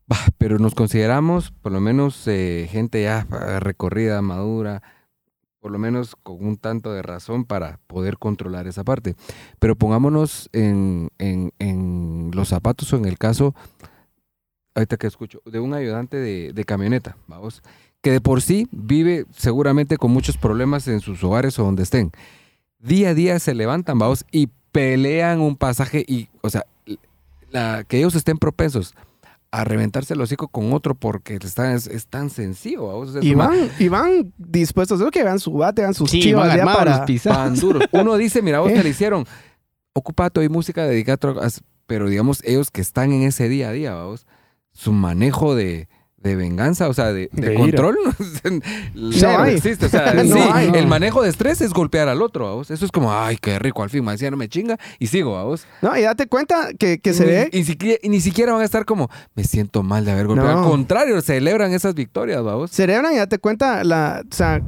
bah, 0.06 0.16
pero 0.38 0.58
nos 0.58 0.74
consideramos, 0.74 1.52
por 1.62 1.72
lo 1.72 1.80
menos, 1.80 2.22
eh, 2.26 2.68
gente 2.70 3.02
ya 3.02 3.26
recorrida, 3.60 4.22
madura, 4.22 4.82
por 5.66 5.72
lo 5.72 5.80
menos 5.80 6.14
con 6.22 6.46
un 6.46 6.56
tanto 6.58 6.92
de 6.92 7.02
razón 7.02 7.44
para 7.44 7.80
poder 7.88 8.18
controlar 8.18 8.68
esa 8.68 8.84
parte. 8.84 9.16
Pero 9.58 9.74
pongámonos 9.74 10.48
en, 10.52 11.10
en- 11.18 12.30
los 12.32 12.50
zapatos 12.50 12.92
o 12.92 12.96
en 12.96 13.04
el 13.04 13.18
caso, 13.18 13.52
ahorita 14.76 14.96
que 14.96 15.08
escucho, 15.08 15.42
de 15.44 15.58
un 15.58 15.74
ayudante 15.74 16.18
de, 16.18 16.52
de 16.52 16.64
camioneta, 16.64 17.16
vamos, 17.26 17.64
que 18.00 18.12
de 18.12 18.20
por 18.20 18.42
sí 18.42 18.68
vive 18.70 19.26
seguramente 19.32 19.96
con 19.96 20.12
muchos 20.12 20.36
problemas 20.36 20.86
en 20.86 21.00
sus 21.00 21.24
hogares 21.24 21.58
o 21.58 21.64
donde 21.64 21.82
estén. 21.82 22.12
Día 22.78 23.08
a 23.08 23.14
día 23.14 23.40
se 23.40 23.52
levantan, 23.52 23.98
vamos, 23.98 24.24
y 24.30 24.50
pelean 24.70 25.40
un 25.40 25.56
pasaje 25.56 26.04
y, 26.06 26.28
o 26.42 26.48
sea, 26.48 26.64
la, 27.50 27.82
que 27.82 27.98
ellos 27.98 28.14
estén 28.14 28.38
propensos 28.38 28.94
a 29.60 29.64
reventarse 29.64 30.14
el 30.14 30.20
hocico 30.20 30.48
con 30.48 30.72
otro 30.72 30.94
porque 30.94 31.36
están, 31.42 31.72
es, 31.74 31.86
es 31.86 32.06
tan 32.06 32.30
sencillo, 32.30 32.86
vamos. 32.88 33.08
O 33.10 33.12
sea, 33.14 33.24
Y 33.24 33.34
una- 33.34 33.48
van, 33.48 33.70
y 33.78 33.88
van 33.88 34.32
dispuestos, 34.36 34.98
creo 34.98 35.10
que 35.10 35.22
vean 35.24 35.38
su 35.40 35.52
bate, 35.52 35.82
vean 35.82 35.94
sus 35.94 36.10
Sí, 36.10 36.20
chivas 36.20 36.48
van 36.48 36.56
ya 36.58 36.64
para... 36.64 37.06
Van 37.24 37.54
duros. 37.60 37.82
Uno 37.92 38.16
dice, 38.16 38.42
mira, 38.42 38.60
vos 38.60 38.70
Eh. 38.70 38.74
te 38.74 38.82
le 38.82 38.90
hicieron, 38.90 39.24
ocupate 39.94 40.40
hoy 40.40 40.48
música, 40.48 40.84
dedicate 40.84 41.28
a... 41.28 41.48
Pero 41.86 42.08
digamos, 42.08 42.42
ellos 42.44 42.70
que 42.70 42.80
están 42.80 43.12
en 43.12 43.22
ese 43.22 43.48
día 43.48 43.68
a 43.68 43.72
día, 43.72 43.94
vamos, 43.94 44.26
su 44.72 44.92
manejo 44.92 45.54
de, 45.54 45.88
de 46.26 46.36
venganza, 46.36 46.88
o 46.88 46.94
sea, 46.94 47.12
de, 47.12 47.28
de 47.32 47.46
De 47.48 47.52
ira. 47.54 47.60
control, 47.60 47.96
no, 48.94 49.38
hay. 49.40 49.54
existe. 49.54 49.86
O 49.86 49.88
sea, 49.88 50.12
No 50.24 50.36
sí, 50.36 50.42
hay. 50.52 50.70
el 50.74 50.86
manejo 50.86 51.22
de 51.22 51.30
estrés 51.30 51.60
es 51.60 51.72
golpear 51.72 52.08
al 52.08 52.22
otro, 52.22 52.46
vamos. 52.46 52.70
Eso 52.70 52.84
es 52.84 52.92
como, 52.92 53.12
ay, 53.12 53.36
qué 53.40 53.58
rico, 53.58 53.82
al 53.82 53.90
fin, 53.90 54.04
me 54.04 54.12
decía, 54.12 54.30
no 54.30 54.36
me 54.36 54.48
chinga, 54.48 54.76
y 54.98 55.06
sigo, 55.06 55.32
vamos. 55.34 55.66
No, 55.82 55.96
y 55.96 56.02
date 56.02 56.26
cuenta 56.26 56.70
que, 56.78 56.98
que 56.98 57.12
se 57.12 57.24
ni, 57.24 57.30
ve... 57.30 57.48
Y, 57.52 57.64
siquiera, 57.64 57.98
y 58.02 58.08
ni 58.08 58.20
siquiera 58.20 58.52
van 58.52 58.62
a 58.62 58.64
estar 58.64 58.84
como, 58.84 59.08
me 59.34 59.44
siento 59.44 59.82
mal 59.82 60.04
de 60.04 60.12
haber 60.12 60.26
golpeado. 60.26 60.52
No. 60.52 60.64
Al 60.64 60.70
contrario, 60.70 61.20
celebran 61.22 61.72
esas 61.72 61.94
victorias, 61.94 62.42
vamos. 62.42 62.70
Celebran 62.70 63.12
y 63.14 63.16
date 63.16 63.38
cuenta 63.38 63.84
la... 63.84 64.22
O 64.30 64.34
sea, 64.34 64.60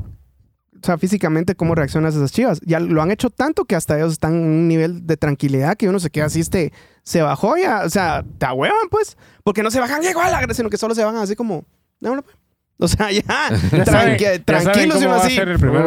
o 0.83 0.87
sea, 0.87 0.99
físicamente 0.99 1.55
cómo 1.55 1.75
reaccionan 1.75 2.11
esas 2.11 2.33
chivas. 2.33 2.61
Ya 2.65 2.81
lo 2.81 3.03
han 3.03 3.11
hecho 3.11 3.31
tanto 3.31 3.65
que 3.65 3.75
hasta 3.77 3.97
ellos 3.97 4.13
están 4.13 4.35
en 4.35 4.43
un 4.45 4.69
nivel 4.69 5.07
de 5.07 5.17
tranquilidad 5.17 5.77
que 5.77 5.89
uno 5.89 5.99
se 6.01 6.11
queda 6.11 6.27
así, 6.27 6.41
este, 6.41 6.73
se 7.03 7.23
bajó 7.23 7.57
ya, 7.57 7.83
o 7.85 7.91
sea, 7.91 8.25
te 8.39 8.47
ahuevan 8.47 8.89
pues, 8.91 9.17
porque 9.45 9.63
no 9.63 9.71
se 9.71 9.81
bajan 9.81 10.03
igual, 10.05 10.33
sino 10.55 10.71
que 10.71 10.77
solo 10.77 10.95
se 10.95 11.05
bajan 11.05 11.21
así 11.23 11.35
como, 11.37 11.65
no, 12.01 12.15
no, 12.17 12.23
pues. 12.23 12.37
o 12.79 12.89
sea, 12.89 13.11
ya, 13.11 13.23
Ya 13.73 13.85
tranqui- 13.85 13.85
saben 13.85 14.45
tranquilos 14.45 14.97
y 15.03 15.05
cómo 15.05 15.07
uno 15.07 15.09
va 15.09 15.17
a 15.23 15.27
así. 15.27 15.35
ser 15.37 15.49
el 15.49 15.59
primer. 15.59 15.83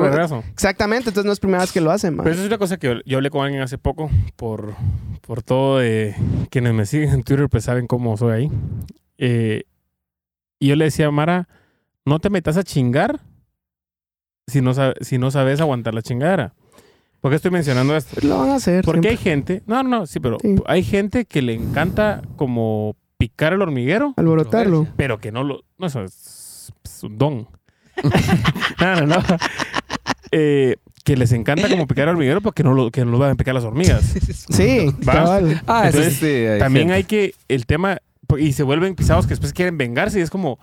Exactamente, 0.52 1.10
entonces 1.10 1.26
no 1.26 1.32
es 1.32 1.40
primera 1.40 1.62
vez 1.62 1.72
que 1.72 1.80
lo 1.82 1.92
hacen, 1.92 2.16
man. 2.16 2.24
Pero 2.24 2.34
eso 2.34 2.42
es 2.44 2.48
una 2.48 2.58
cosa 2.58 2.78
que 2.78 2.88
yo, 2.88 2.94
yo 3.06 3.18
hablé 3.18 3.30
con 3.30 3.44
alguien 3.46 3.62
hace 3.62 3.78
poco, 3.78 4.10
por, 4.36 4.74
por 5.22 5.42
todo 5.44 5.78
de 5.80 6.16
quienes 6.50 6.74
me 6.74 6.86
siguen 6.86 7.10
en 7.12 7.24
Twitter, 7.24 7.48
pues 7.50 7.64
saben 7.66 7.88
cómo 7.88 8.18
soy 8.18 8.34
ahí. 8.34 8.52
Eh, 9.18 9.64
y 10.60 10.68
yo 10.68 10.76
le 10.76 10.86
decía 10.86 11.08
a 11.08 11.12
Mara, 11.12 11.48
no 12.06 12.20
te 12.20 12.30
metas 12.30 12.58
a 12.58 12.64
chingar 12.64 13.22
si 14.52 14.62
no, 14.62 14.74
si 15.02 15.18
no 15.18 15.32
sabes 15.32 15.60
aguantar 15.62 15.94
la 15.96 16.02
chingadera. 16.02 16.54
¿Por 17.20 17.32
qué 17.32 17.36
estoy 17.36 17.52
mencionando 17.52 17.96
esto? 17.96 18.20
Lo 18.28 18.40
van 18.40 18.50
a 18.50 18.56
hacer. 18.56 18.84
Porque 18.84 19.10
hay 19.10 19.18
gente, 19.18 19.62
no, 19.68 19.84
no, 19.84 20.06
sí, 20.08 20.20
pero 20.20 20.38
Sí. 20.42 20.56
hay 20.66 20.84
gente 20.84 21.26
que 21.26 21.42
le 21.42 21.54
encanta 21.54 22.22
como 22.36 22.96
picar 23.18 23.54
el 23.54 23.62
hormiguero, 23.62 24.14
alborotarlo. 24.18 24.88
pero 24.98 25.20
que 25.20 25.32
no 25.32 25.44
lo, 25.44 25.62
no, 25.78 25.88
eso 25.88 26.04
es, 26.04 26.72
es 26.84 27.04
un 27.04 27.18
don. 27.18 27.48
no, 28.82 28.96
no, 28.96 29.06
no. 29.06 29.18
Eh, 30.32 30.78
que 31.04 31.18
les 31.18 31.32
encanta 31.32 31.68
como 31.68 31.88
picar 31.88 32.08
el 32.08 32.16
hormiguero 32.16 32.42
porque 32.42 32.64
no 32.64 32.74
lo, 32.74 32.90
que 32.92 33.04
no 33.06 33.12
lo 33.12 33.20
van 33.20 33.32
a 33.32 33.36
picar 33.36 33.54
las 33.54 33.64
hormigas. 33.64 34.04
Sí, 34.52 34.92
cabal. 35.06 35.62
Ah, 35.68 35.88
eso 35.90 35.98
Entonces, 36.00 36.20
sí, 36.20 36.26
hay 36.26 36.60
También 36.60 36.88
gente. 36.88 36.96
hay 36.96 37.04
que, 37.04 37.36
el 37.48 37.66
tema, 37.66 37.98
y 38.38 38.54
se 38.54 38.64
vuelven 38.64 38.96
pisados 38.96 39.26
que 39.26 39.32
después 39.32 39.54
quieren 39.54 39.78
vengarse 39.78 40.20
y 40.20 40.22
es 40.24 40.30
como, 40.30 40.60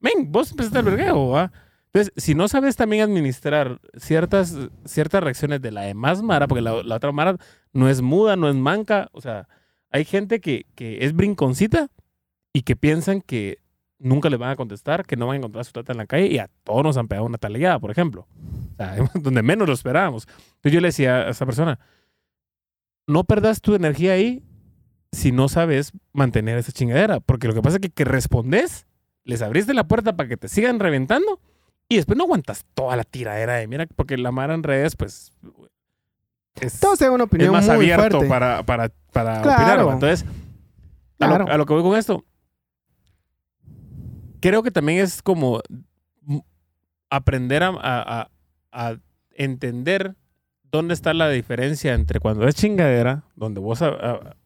ven, 0.00 0.30
vos 0.30 0.50
empezaste 0.50 0.78
el 0.78 0.84
vergueo, 0.84 1.28
¿va? 1.28 1.52
Entonces, 1.92 2.12
si 2.16 2.34
no 2.34 2.48
sabes 2.48 2.76
también 2.76 3.02
administrar 3.02 3.78
ciertas, 3.96 4.56
ciertas 4.86 5.22
reacciones 5.22 5.60
de 5.60 5.72
la 5.72 5.82
demás 5.82 6.22
Mara, 6.22 6.48
porque 6.48 6.62
la, 6.62 6.82
la 6.82 6.96
otra 6.96 7.12
Mara 7.12 7.36
no 7.74 7.88
es 7.90 8.00
muda, 8.00 8.34
no 8.34 8.48
es 8.48 8.54
manca, 8.54 9.10
o 9.12 9.20
sea, 9.20 9.46
hay 9.90 10.06
gente 10.06 10.40
que, 10.40 10.64
que 10.74 11.04
es 11.04 11.14
brinconcita 11.14 11.90
y 12.54 12.62
que 12.62 12.76
piensan 12.76 13.20
que 13.20 13.58
nunca 13.98 14.30
le 14.30 14.38
van 14.38 14.50
a 14.50 14.56
contestar, 14.56 15.04
que 15.04 15.16
no 15.16 15.26
van 15.26 15.34
a 15.34 15.36
encontrar 15.38 15.66
su 15.66 15.72
tata 15.72 15.92
en 15.92 15.98
la 15.98 16.06
calle 16.06 16.28
y 16.28 16.38
a 16.38 16.48
todos 16.64 16.82
nos 16.82 16.96
han 16.96 17.08
pegado 17.08 17.26
una 17.26 17.36
taleada, 17.36 17.78
por 17.78 17.90
ejemplo. 17.90 18.26
O 18.72 18.76
sea, 18.76 18.96
donde 19.14 19.42
menos 19.42 19.68
lo 19.68 19.74
esperábamos. 19.74 20.26
Entonces 20.26 20.72
yo 20.72 20.80
le 20.80 20.88
decía 20.88 21.18
a 21.18 21.30
esa 21.30 21.44
persona, 21.44 21.78
no 23.06 23.24
perdas 23.24 23.60
tu 23.60 23.74
energía 23.74 24.14
ahí 24.14 24.42
si 25.12 25.30
no 25.30 25.48
sabes 25.48 25.92
mantener 26.14 26.56
esa 26.56 26.72
chingadera, 26.72 27.20
porque 27.20 27.48
lo 27.48 27.54
que 27.54 27.60
pasa 27.60 27.76
es 27.76 27.82
que, 27.82 27.90
que 27.90 28.04
respondes, 28.06 28.86
les 29.24 29.42
abriste 29.42 29.74
la 29.74 29.86
puerta 29.86 30.16
para 30.16 30.26
que 30.26 30.38
te 30.38 30.48
sigan 30.48 30.80
reventando 30.80 31.38
y 31.92 31.96
después 31.96 32.16
no 32.16 32.24
aguantas 32.24 32.64
toda 32.74 32.96
la 32.96 33.04
tiradera 33.04 33.54
de, 33.54 33.66
mira, 33.68 33.86
porque 33.96 34.16
la 34.16 34.32
Mara 34.32 34.54
en 34.54 34.62
redes, 34.62 34.96
pues... 34.96 35.32
Es, 36.60 36.80
Todos 36.80 36.98
tienen 36.98 37.14
una 37.14 37.24
es 37.24 37.28
opinión 37.28 37.52
más 37.52 37.64
muy 37.66 37.74
abierto 37.90 38.16
fuerte. 38.18 38.28
para, 38.28 38.62
para, 38.62 38.90
para 39.12 39.40
Claro. 39.42 39.84
opinar. 39.84 39.94
Entonces, 39.94 40.24
a, 41.20 41.26
Claro. 41.26 41.46
lo, 41.46 41.52
a 41.52 41.56
lo 41.56 41.66
que 41.66 41.72
voy 41.72 41.82
con 41.82 41.96
esto, 41.98 42.24
creo 44.40 44.62
que 44.62 44.70
también 44.70 44.98
es 45.00 45.22
como 45.22 45.60
aprender 47.10 47.62
a, 47.62 48.28
a- 48.72 48.96
entender 49.34 50.14
dónde 50.70 50.94
está 50.94 51.14
la 51.14 51.28
diferencia 51.30 51.94
entre 51.94 52.20
cuando 52.20 52.46
es 52.46 52.54
chingadera, 52.54 53.24
donde 53.34 53.60
vos 53.60 53.80
a- 53.82 54.36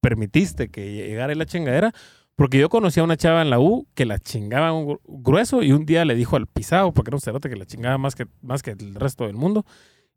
permitiste 0.00 0.68
que 0.68 0.92
llegara 0.92 1.34
la 1.34 1.46
chingadera, 1.46 1.92
porque 2.36 2.58
yo 2.58 2.68
conocí 2.68 3.00
a 3.00 3.04
una 3.04 3.16
chava 3.16 3.42
en 3.42 3.50
la 3.50 3.60
U 3.60 3.86
que 3.94 4.04
la 4.06 4.18
chingaba 4.18 4.72
un 4.72 4.86
gru- 4.86 5.00
grueso 5.06 5.62
y 5.62 5.72
un 5.72 5.86
día 5.86 6.04
le 6.04 6.14
dijo 6.14 6.36
al 6.36 6.46
pisado, 6.46 6.92
porque 6.92 7.10
era 7.10 7.16
un 7.16 7.20
cerote 7.20 7.48
que 7.48 7.56
la 7.56 7.66
chingaba 7.66 7.96
más 7.98 8.14
que, 8.14 8.26
más 8.42 8.62
que 8.62 8.72
el 8.72 8.94
resto 8.96 9.26
del 9.26 9.36
mundo, 9.36 9.64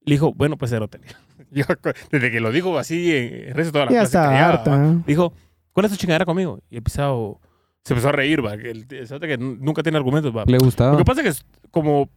le 0.01 0.15
dijo, 0.15 0.33
bueno, 0.33 0.57
pues 0.57 0.71
cerote. 0.71 0.99
Yo, 1.51 1.63
desde 2.11 2.31
que 2.31 2.39
lo 2.39 2.51
dijo 2.51 2.77
así 2.77 3.15
en 3.15 3.33
el 3.49 3.53
resto 3.53 3.65
de 3.65 3.71
toda 3.71 3.85
la 3.85 3.91
Ya 3.91 3.99
clase 3.99 4.17
está 4.17 4.23
callaba, 4.29 4.53
harta. 4.53 4.85
¿eh? 4.91 5.03
Dijo, 5.05 5.33
¿cuál 5.73 5.85
es 5.85 5.91
tu 5.91 5.97
chingadera 5.97 6.25
conmigo? 6.25 6.59
Y 6.69 6.77
el 6.77 6.83
pisado 6.83 7.39
se 7.83 7.93
empezó 7.93 8.09
a 8.09 8.11
reír, 8.13 8.43
va. 8.45 8.53
El, 8.55 8.85
el 8.89 9.07
cerote 9.07 9.27
que 9.27 9.37
nunca 9.37 9.83
tiene 9.83 9.97
argumentos, 9.97 10.35
va. 10.35 10.43
Le 10.47 10.57
Lo 10.57 10.63
gustaba. 10.63 10.97
que 10.97 11.05
pasa 11.05 11.21
es 11.21 11.23
que 11.23 11.29
es 11.29 11.45
como 11.71 12.09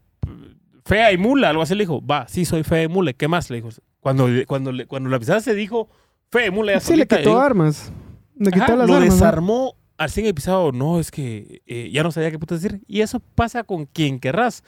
fea 0.84 1.12
y 1.12 1.18
mula, 1.18 1.50
algo 1.50 1.62
así 1.62 1.74
le 1.74 1.82
dijo, 1.84 2.04
va, 2.04 2.26
sí 2.26 2.44
soy 2.44 2.62
fea 2.64 2.84
y 2.84 2.88
mula, 2.88 3.12
¿qué 3.12 3.28
más? 3.28 3.50
Le 3.50 3.56
dijo. 3.56 3.68
Cuando, 4.00 4.28
cuando, 4.46 4.72
le- 4.72 4.86
cuando 4.86 5.10
la 5.10 5.18
pisada 5.18 5.40
se 5.40 5.54
dijo 5.54 5.88
fea 6.30 6.46
y 6.46 6.50
mula, 6.50 6.72
ya 6.72 6.80
Sí, 6.80 6.96
le 6.96 7.02
quitó 7.06 7.16
dijo, 7.18 7.38
armas. 7.38 7.92
Le 8.36 8.50
quitó 8.50 8.64
Ajá, 8.64 8.76
las 8.76 8.88
lo 8.88 8.94
armas. 8.96 9.12
desarmó 9.14 9.74
al 10.00 10.10
fin 10.10 10.24
el 10.26 10.34
pisado. 10.34 10.72
No, 10.72 10.98
es 10.98 11.10
que 11.10 11.62
eh, 11.66 11.90
ya 11.92 12.02
no 12.02 12.10
sabía 12.10 12.30
qué 12.30 12.38
puta 12.38 12.54
decir. 12.54 12.80
Y 12.88 13.02
eso 13.02 13.20
pasa 13.20 13.62
con 13.64 13.84
quien 13.86 14.18
querrás. 14.18 14.64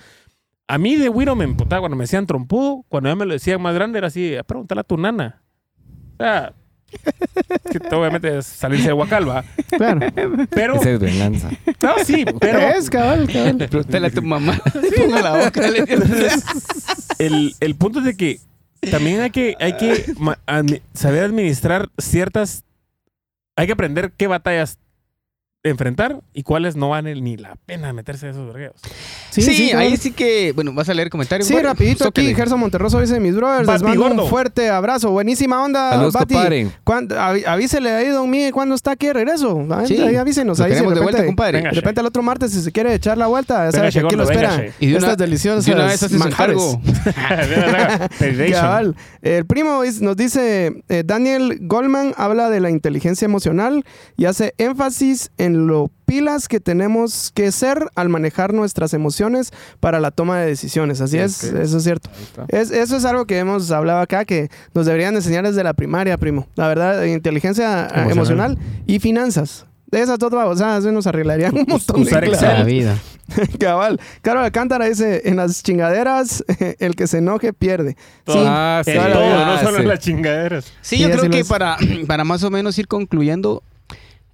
A 0.68 0.78
mí 0.78 0.96
de 0.96 1.08
Wiro 1.08 1.34
me 1.34 1.44
emputaba 1.44 1.80
cuando 1.80 1.96
me 1.96 2.04
decían 2.04 2.26
trompudo. 2.26 2.84
Cuando 2.88 3.08
ya 3.08 3.16
me 3.16 3.24
lo 3.26 3.32
decían 3.32 3.60
más 3.60 3.74
grande 3.74 3.98
era 3.98 4.08
así, 4.08 4.34
"Ah, 4.36 4.42
pregúntale 4.42 4.82
a 4.82 4.84
tu 4.84 4.96
nana. 4.98 5.42
O 6.14 6.22
sea, 6.22 6.52
que 7.70 7.94
obviamente 7.94 8.36
es 8.38 8.46
salirse 8.46 8.88
de 8.88 8.92
Huacalba. 8.92 9.44
Claro. 9.70 10.00
Pero, 10.50 10.74
Esa 10.76 10.90
es 10.90 11.00
venganza. 11.00 11.50
no, 11.82 11.94
sí, 12.04 12.24
pero 12.38 12.58
es, 12.58 12.90
cabal, 12.90 13.26
cabal. 13.32 13.56
Pregúntale 13.56 14.06
a 14.08 14.10
tu 14.10 14.22
mamá. 14.22 14.60
Ponga 14.96 15.22
la 15.22 15.44
boca. 15.46 15.68
le- 15.70 15.84
el, 17.18 17.54
el 17.58 17.74
punto 17.76 18.00
es 18.00 18.04
de 18.04 18.16
que 18.16 18.38
también 18.90 19.20
hay 19.22 19.30
que, 19.30 19.56
hay 19.60 19.76
que 19.78 20.14
saber 20.92 21.24
administrar 21.24 21.88
ciertas... 21.98 22.64
Hay 23.56 23.66
que 23.66 23.72
aprender 23.72 24.12
qué 24.16 24.26
batallas 24.26 24.78
enfrentar 25.64 26.20
y 26.32 26.42
cuáles 26.42 26.74
no 26.74 26.88
valen 26.88 27.22
ni 27.22 27.36
la 27.36 27.56
pena 27.66 27.92
meterse 27.92 28.26
a 28.26 28.30
esos 28.30 28.46
vergueos. 28.48 28.74
Sí, 29.30 29.68
claro. 29.70 29.78
ahí 29.78 29.96
sí 29.96 30.10
que. 30.10 30.52
Bueno, 30.52 30.72
vas 30.74 30.88
a 30.88 30.94
leer 30.94 31.08
comentarios. 31.08 31.46
Sí, 31.46 31.54
Bueno, 31.54 31.68
rapidito 31.68 32.08
aquí. 32.08 32.34
Gerson 32.34 32.58
Monterroso 32.58 33.00
dice, 33.00 33.20
mis 33.20 33.36
brothers, 33.36 33.66
Bati 33.66 33.78
les 33.84 33.88
mando 33.88 34.02
gordo. 34.08 34.24
un 34.24 34.28
fuerte 34.30 34.68
abrazo. 34.70 35.10
Buenísima 35.12 35.62
onda, 35.62 35.90
Saludos, 35.90 36.14
Bati. 36.14 36.34
compadre. 36.34 36.68
¿Cuándo- 36.84 37.14
avi- 37.16 37.44
Avísele 37.46 37.90
ahí, 37.92 38.08
don 38.08 38.28
Miguel, 38.28 38.52
cuándo 38.52 38.74
está 38.74 38.90
aquí 38.92 39.06
de 39.06 39.12
regreso. 39.12 39.64
Ahí, 39.70 39.86
Sí. 39.86 40.00
ahí 40.02 40.16
avísenos. 40.16 40.60
Ahí, 40.60 40.74
de 40.74 40.80
vuelta, 40.82 41.24
compadre. 41.24 41.58
Venga, 41.58 41.70
de 41.70 41.76
repente 41.76 42.00
el 42.00 42.06
otro 42.08 42.22
martes, 42.22 42.50
si 42.52 42.60
se 42.60 42.72
quiere 42.72 42.92
echar 42.94 43.16
la 43.16 43.28
vuelta, 43.28 43.54
ya 43.54 43.60
Venga, 43.70 43.72
sabe 43.78 43.92
que 43.92 43.98
aquí 44.00 44.16
lo 44.16 44.22
espera. 44.24 44.64
Y 44.80 44.88
de 44.88 44.96
Estas 44.98 45.16
deliciosas 45.16 45.64
De 45.64 45.72
una 45.74 45.84
vez 45.86 46.02
haces 46.02 46.18
manjares. 46.18 46.60
Cabal. 48.52 48.96
El 49.22 49.46
primo 49.46 49.82
nos 50.00 50.16
dice, 50.16 50.82
eh, 50.88 51.02
Daniel 51.06 51.58
Goldman 51.62 52.14
habla 52.16 52.50
de 52.50 52.60
la 52.60 52.70
inteligencia 52.70 53.24
emocional 53.26 53.84
y 54.16 54.24
hace 54.26 54.54
énfasis 54.58 55.30
en 55.38 55.51
lo 55.52 55.90
pilas 56.04 56.48
que 56.48 56.60
tenemos 56.60 57.30
que 57.34 57.50
ser 57.52 57.88
al 57.94 58.08
manejar 58.08 58.52
nuestras 58.52 58.92
emociones 58.94 59.52
para 59.80 60.00
la 60.00 60.10
toma 60.10 60.38
de 60.38 60.46
decisiones. 60.46 61.00
Así 61.00 61.18
es, 61.18 61.42
eso 61.44 61.78
es 61.78 61.84
cierto. 61.84 62.10
Es, 62.48 62.70
eso 62.70 62.96
es 62.96 63.04
algo 63.04 63.24
que 63.26 63.38
hemos 63.38 63.70
hablado 63.70 64.00
acá, 64.00 64.24
que 64.24 64.48
nos 64.74 64.86
deberían 64.86 65.14
enseñar 65.14 65.44
desde 65.44 65.64
la 65.64 65.72
primaria, 65.74 66.16
primo. 66.18 66.46
La 66.54 66.68
verdad, 66.68 67.02
inteligencia 67.04 67.86
eh, 67.86 68.10
Emocional. 68.10 68.52
emocional, 68.52 68.58
y 68.86 68.98
finanzas. 68.98 69.66
De 69.90 70.00
esas 70.00 70.18
dos 70.18 70.30
babosadas 70.30 70.84
se 70.84 70.92
nos 70.92 71.06
arreglarían 71.06 71.54
un 71.54 71.66
montón 71.68 72.00
usar 72.00 72.22
de 72.22 72.28
Excel. 72.28 72.48
La 72.58 72.64
vida. 72.64 72.98
Cabal. 73.58 74.00
Carol 74.22 74.42
Alcántara 74.44 74.86
dice, 74.86 75.22
en 75.26 75.36
las 75.36 75.62
chingaderas, 75.62 76.42
el 76.78 76.94
que 76.96 77.06
se 77.06 77.18
enoje 77.18 77.52
pierde. 77.52 77.96
Todo. 78.24 78.36
Sí, 78.36 78.42
Ah, 78.46 78.82
sí. 78.84 78.92
Todo, 78.94 79.22
Ah, 79.22 79.58
no 79.62 79.62
solo 79.68 79.78
en 79.82 79.88
las 79.88 79.98
chingaderas. 80.00 80.64
Sí, 80.80 80.96
Sí, 80.96 81.02
yo 81.02 81.10
creo 81.10 81.30
que 81.30 81.44
para, 81.44 81.76
para 82.06 82.24
más 82.24 82.42
o 82.42 82.50
menos 82.50 82.78
ir 82.78 82.88
concluyendo, 82.88 83.62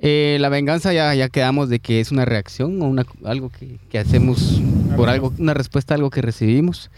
eh, 0.01 0.39
la 0.41 0.49
venganza 0.49 0.93
ya, 0.93 1.15
ya 1.15 1.29
quedamos 1.29 1.69
de 1.69 1.81
que 1.81 2.01
es 2.01 2.11
una 2.13 2.25
reacción 2.25 2.81
o 2.83 2.87
una, 2.87 3.05
algo 3.25 3.51
que, 3.51 3.79
que 3.91 3.99
hacemos 3.99 4.61
por 4.97 5.09
algo, 5.09 5.33
una 5.39 5.55
respuesta 5.55 5.95
a 5.95 5.97
algo 5.97 6.11
que 6.11 6.23
recibimos. 6.23 6.91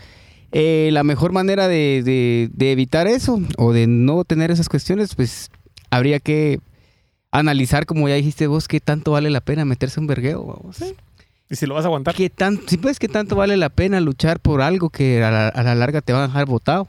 Eh, 0.52 0.90
la 0.92 1.04
mejor 1.04 1.32
manera 1.32 1.68
de, 1.68 2.02
de- 2.04 2.50
de 2.52 2.72
evitar 2.72 3.06
eso 3.06 3.40
o 3.56 3.72
de 3.72 3.86
no 3.86 4.24
tener 4.24 4.50
esas 4.50 4.68
cuestiones, 4.68 5.14
pues 5.14 5.50
habría 5.90 6.18
que 6.20 6.60
analizar, 7.30 7.86
como 7.86 8.08
ya 8.08 8.16
dijiste 8.16 8.46
vos, 8.48 8.66
qué 8.66 8.80
tanto 8.80 9.12
vale 9.12 9.30
la 9.30 9.40
pena 9.40 9.64
meterse 9.64 10.00
un 10.00 10.06
vergueo. 10.06 10.44
vamos. 10.44 10.78
Y 11.48 11.56
si 11.56 11.66
lo 11.66 11.74
vas 11.74 11.84
a 11.84 11.88
aguantar. 11.88 12.14
¿Qué 12.14 12.30
tan, 12.30 12.60
si 12.68 12.78
qué 12.78 13.08
tanto 13.08 13.34
vale 13.36 13.56
la 13.56 13.68
pena 13.70 14.00
luchar 14.00 14.40
por 14.40 14.60
algo 14.62 14.90
que 14.90 15.22
a 15.22 15.30
la, 15.30 15.48
a 15.48 15.62
la 15.62 15.74
larga 15.74 16.00
te 16.00 16.12
va 16.12 16.24
a 16.24 16.26
dejar 16.28 16.46
botado? 16.46 16.88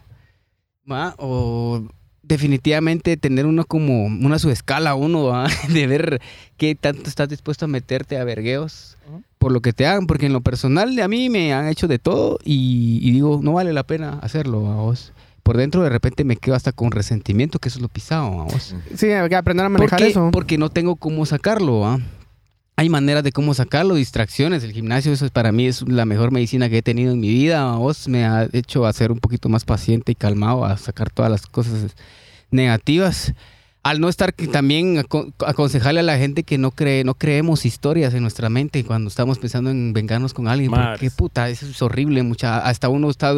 ¿Va? 0.91 1.15
O 1.17 1.83
definitivamente 2.31 3.17
tener 3.17 3.45
uno 3.45 3.65
como 3.65 4.05
una 4.05 4.39
subescala 4.39 4.95
uno, 4.95 5.43
de 5.69 5.87
ver 5.87 6.21
qué 6.57 6.75
tanto 6.75 7.09
estás 7.09 7.29
dispuesto 7.29 7.65
a 7.65 7.67
meterte 7.67 8.17
a 8.17 8.23
vergueos 8.23 8.97
por 9.37 9.51
lo 9.51 9.61
que 9.61 9.73
te 9.73 9.87
hagan, 9.87 10.05
porque 10.07 10.27
en 10.27 10.33
lo 10.33 10.41
personal 10.41 10.97
a 10.99 11.07
mí 11.07 11.29
me 11.29 11.51
han 11.53 11.67
hecho 11.67 11.87
de 11.87 11.97
todo 11.99 12.37
y, 12.43 12.99
y 13.01 13.11
digo, 13.11 13.39
no 13.41 13.53
vale 13.53 13.73
la 13.73 13.83
pena 13.83 14.19
hacerlo 14.21 14.71
a 14.71 14.75
vos. 14.75 15.13
Por 15.43 15.57
dentro 15.57 15.81
de 15.81 15.89
repente 15.89 16.23
me 16.23 16.37
quedo 16.37 16.53
hasta 16.55 16.71
con 16.71 16.91
resentimiento, 16.91 17.57
que 17.57 17.69
eso 17.69 17.79
es 17.79 17.81
lo 17.81 17.89
pisado 17.89 18.41
a 18.41 18.43
vos. 18.45 18.75
Sí, 18.95 19.07
hay 19.07 19.27
que 19.27 19.35
aprender 19.35 19.65
a 19.65 19.69
manejar 19.69 19.97
Porque, 19.97 20.11
eso. 20.11 20.29
porque 20.31 20.57
no 20.59 20.69
tengo 20.69 20.95
cómo 20.95 21.25
sacarlo, 21.25 21.79
¿va? 21.79 21.99
Hay 22.81 22.89
maneras 22.89 23.23
de 23.23 23.31
cómo 23.31 23.53
sacarlo, 23.53 23.93
distracciones. 23.93 24.63
El 24.63 24.71
gimnasio, 24.71 25.13
eso 25.13 25.23
es, 25.25 25.29
para 25.29 25.51
mí 25.51 25.67
es 25.67 25.87
la 25.87 26.03
mejor 26.05 26.31
medicina 26.31 26.67
que 26.67 26.79
he 26.79 26.81
tenido 26.81 27.13
en 27.13 27.19
mi 27.19 27.29
vida. 27.29 27.75
Vos 27.75 28.07
me 28.07 28.25
ha 28.25 28.47
hecho 28.53 28.87
a 28.87 28.91
ser 28.93 29.11
un 29.11 29.19
poquito 29.19 29.49
más 29.49 29.65
paciente 29.65 30.13
y 30.13 30.15
calmado, 30.15 30.65
a 30.65 30.75
sacar 30.77 31.11
todas 31.11 31.29
las 31.29 31.45
cosas 31.45 31.95
negativas. 32.49 33.33
Al 33.83 33.99
no 33.99 34.09
estar 34.09 34.31
también 34.51 34.97
aco- 34.97 35.31
aconsejarle 35.45 35.99
a 35.99 36.03
la 36.03 36.17
gente 36.17 36.41
que 36.43 36.57
no 36.57 36.71
cree, 36.71 37.03
no 37.03 37.13
creemos 37.13 37.65
historias 37.67 38.15
en 38.15 38.23
nuestra 38.23 38.49
mente 38.49 38.83
cuando 38.83 39.09
estamos 39.09 39.37
pensando 39.37 39.69
en 39.69 39.93
vengarnos 39.93 40.33
con 40.33 40.47
alguien. 40.47 40.71
Porque 40.91 41.11
puta, 41.11 41.49
eso 41.49 41.67
es 41.67 41.81
horrible, 41.83 42.23
mucha. 42.23 42.59
Hasta 42.59 42.89
uno 42.89 43.11
está 43.11 43.31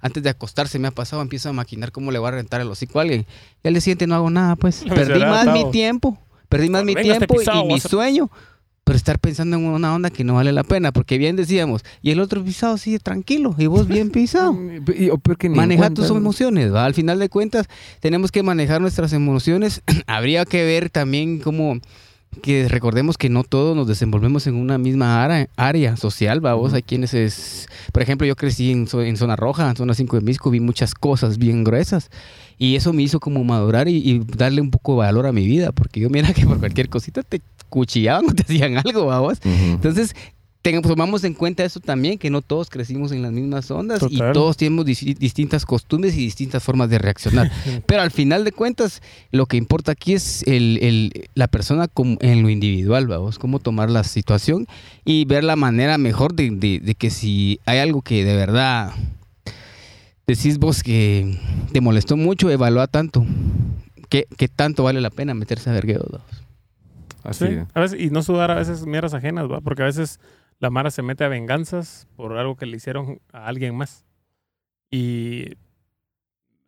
antes 0.00 0.22
de 0.22 0.30
acostarse 0.30 0.78
me 0.78 0.88
ha 0.88 0.92
pasado, 0.92 1.20
empiezo 1.20 1.50
a 1.50 1.52
maquinar 1.52 1.92
cómo 1.92 2.10
le 2.10 2.18
va 2.18 2.28
a 2.28 2.32
rentar 2.32 2.62
el 2.62 2.68
hocico 2.68 2.98
a 2.98 3.02
alguien. 3.02 3.26
Y 3.62 3.68
al 3.68 3.74
día 3.74 3.80
siguiente 3.82 4.06
no 4.06 4.14
hago 4.14 4.30
nada, 4.30 4.56
pues. 4.56 4.82
Perdí 4.88 5.20
más 5.20 5.46
mi 5.52 5.70
tiempo. 5.70 6.18
Perdí 6.48 6.70
más 6.70 6.84
mi 6.84 6.92
este 6.92 7.02
tiempo 7.04 7.34
pisado, 7.36 7.64
y 7.64 7.68
mi 7.68 7.74
a- 7.74 7.80
sueño. 7.80 8.30
Pero 8.88 8.96
estar 8.96 9.18
pensando 9.18 9.58
en 9.58 9.66
una 9.66 9.94
onda 9.94 10.08
que 10.08 10.24
no 10.24 10.32
vale 10.32 10.50
la 10.50 10.64
pena. 10.64 10.92
Porque 10.92 11.18
bien 11.18 11.36
decíamos, 11.36 11.84
y 12.00 12.10
el 12.10 12.20
otro 12.20 12.42
pisado 12.42 12.78
sigue 12.78 12.98
tranquilo. 12.98 13.54
Y 13.58 13.66
vos 13.66 13.86
bien 13.86 14.08
pisado. 14.08 14.54
Maneja 15.50 15.90
tus 15.90 16.08
emociones, 16.08 16.72
¿va? 16.72 16.86
Al 16.86 16.94
final 16.94 17.18
de 17.18 17.28
cuentas, 17.28 17.66
tenemos 18.00 18.32
que 18.32 18.42
manejar 18.42 18.80
nuestras 18.80 19.12
emociones. 19.12 19.82
Habría 20.06 20.46
que 20.46 20.64
ver 20.64 20.88
también 20.88 21.38
cómo 21.40 21.78
que 22.40 22.66
recordemos 22.66 23.18
que 23.18 23.28
no 23.28 23.44
todos 23.44 23.76
nos 23.76 23.86
desenvolvemos 23.86 24.46
en 24.46 24.54
una 24.54 24.78
misma 24.78 25.22
área, 25.22 25.50
área 25.56 25.96
social, 25.98 26.42
¿va? 26.42 26.54
Vos 26.54 26.72
hay 26.72 26.82
quienes 26.82 27.12
es... 27.12 27.68
Por 27.92 28.02
ejemplo, 28.02 28.26
yo 28.26 28.36
crecí 28.36 28.72
en, 28.72 28.88
en 28.90 29.16
zona 29.18 29.36
roja, 29.36 29.68
en 29.68 29.76
zona 29.76 29.92
5 29.92 30.16
de 30.16 30.22
Misco, 30.22 30.48
vi 30.48 30.60
muchas 30.60 30.94
cosas 30.94 31.36
bien 31.36 31.62
gruesas. 31.62 32.10
Y 32.56 32.76
eso 32.76 32.94
me 32.94 33.02
hizo 33.02 33.20
como 33.20 33.44
madurar 33.44 33.86
y, 33.86 33.96
y 33.96 34.18
darle 34.20 34.62
un 34.62 34.70
poco 34.70 34.92
de 34.92 34.98
valor 35.00 35.26
a 35.26 35.32
mi 35.32 35.46
vida. 35.46 35.72
Porque 35.72 36.00
yo 36.00 36.08
mira 36.08 36.32
que 36.32 36.46
por 36.46 36.58
cualquier 36.58 36.88
cosita 36.88 37.22
te 37.22 37.42
cuchillaban 37.68 38.26
o 38.30 38.34
te 38.34 38.42
hacían 38.42 38.76
algo, 38.78 39.06
¿va? 39.06 39.20
vos? 39.20 39.38
Ujú. 39.44 39.72
Entonces, 39.74 40.14
tomamos 40.82 41.24
en 41.24 41.32
cuenta 41.32 41.64
eso 41.64 41.80
también, 41.80 42.18
que 42.18 42.28
no 42.28 42.42
todos 42.42 42.68
crecimos 42.68 43.10
en 43.12 43.22
las 43.22 43.32
mismas 43.32 43.70
ondas 43.70 44.00
y 44.10 44.18
todos 44.34 44.56
tenemos 44.58 44.84
dis- 44.84 45.16
distintas 45.16 45.64
costumbres 45.64 46.14
y 46.14 46.18
distintas 46.18 46.62
formas 46.62 46.90
de 46.90 46.98
reaccionar. 46.98 47.50
Pero 47.86 48.02
al 48.02 48.10
final 48.10 48.44
de 48.44 48.52
cuentas, 48.52 49.00
lo 49.30 49.46
que 49.46 49.56
importa 49.56 49.92
aquí 49.92 50.12
es 50.12 50.42
el, 50.46 50.78
el- 50.82 51.28
la 51.34 51.46
persona 51.48 51.88
como- 51.88 52.18
en 52.20 52.42
lo 52.42 52.50
individual, 52.50 53.06
vamos, 53.06 53.38
cómo 53.38 53.60
tomar 53.60 53.88
la 53.88 54.04
situación 54.04 54.66
y 55.06 55.24
ver 55.24 55.42
la 55.42 55.56
manera 55.56 55.96
mejor 55.96 56.34
de, 56.34 56.50
de- 56.50 56.80
de 56.80 56.94
que 56.94 57.08
si 57.08 57.60
hay 57.64 57.78
algo 57.78 58.02
que 58.02 58.24
de 58.26 58.36
verdad 58.36 58.92
decís 60.26 60.58
vos 60.58 60.82
que 60.82 61.38
te 61.72 61.80
molestó 61.80 62.18
mucho, 62.18 62.50
evalúa 62.50 62.88
tanto. 62.88 63.24
¿Qué, 64.10 64.26
qué 64.36 64.48
tanto 64.48 64.82
vale 64.84 65.00
la 65.00 65.10
pena 65.10 65.32
meterse 65.34 65.70
a 65.70 65.72
vergueo? 65.72 66.20
Así 67.28 67.46
Sí, 67.46 67.58
a 67.74 67.80
veces, 67.80 68.00
y 68.00 68.10
no 68.10 68.22
sudar 68.22 68.50
a 68.50 68.54
veces 68.56 68.86
mierdas 68.86 69.14
ajenas, 69.14 69.50
¿va? 69.50 69.60
Porque 69.60 69.82
a 69.82 69.86
veces 69.86 70.18
la 70.60 70.70
Mara 70.70 70.90
se 70.90 71.02
mete 71.02 71.24
a 71.24 71.28
venganzas 71.28 72.08
por 72.16 72.36
algo 72.38 72.56
que 72.56 72.66
le 72.66 72.76
hicieron 72.76 73.20
a 73.32 73.46
alguien 73.46 73.74
más. 73.76 74.04
Y 74.90 75.52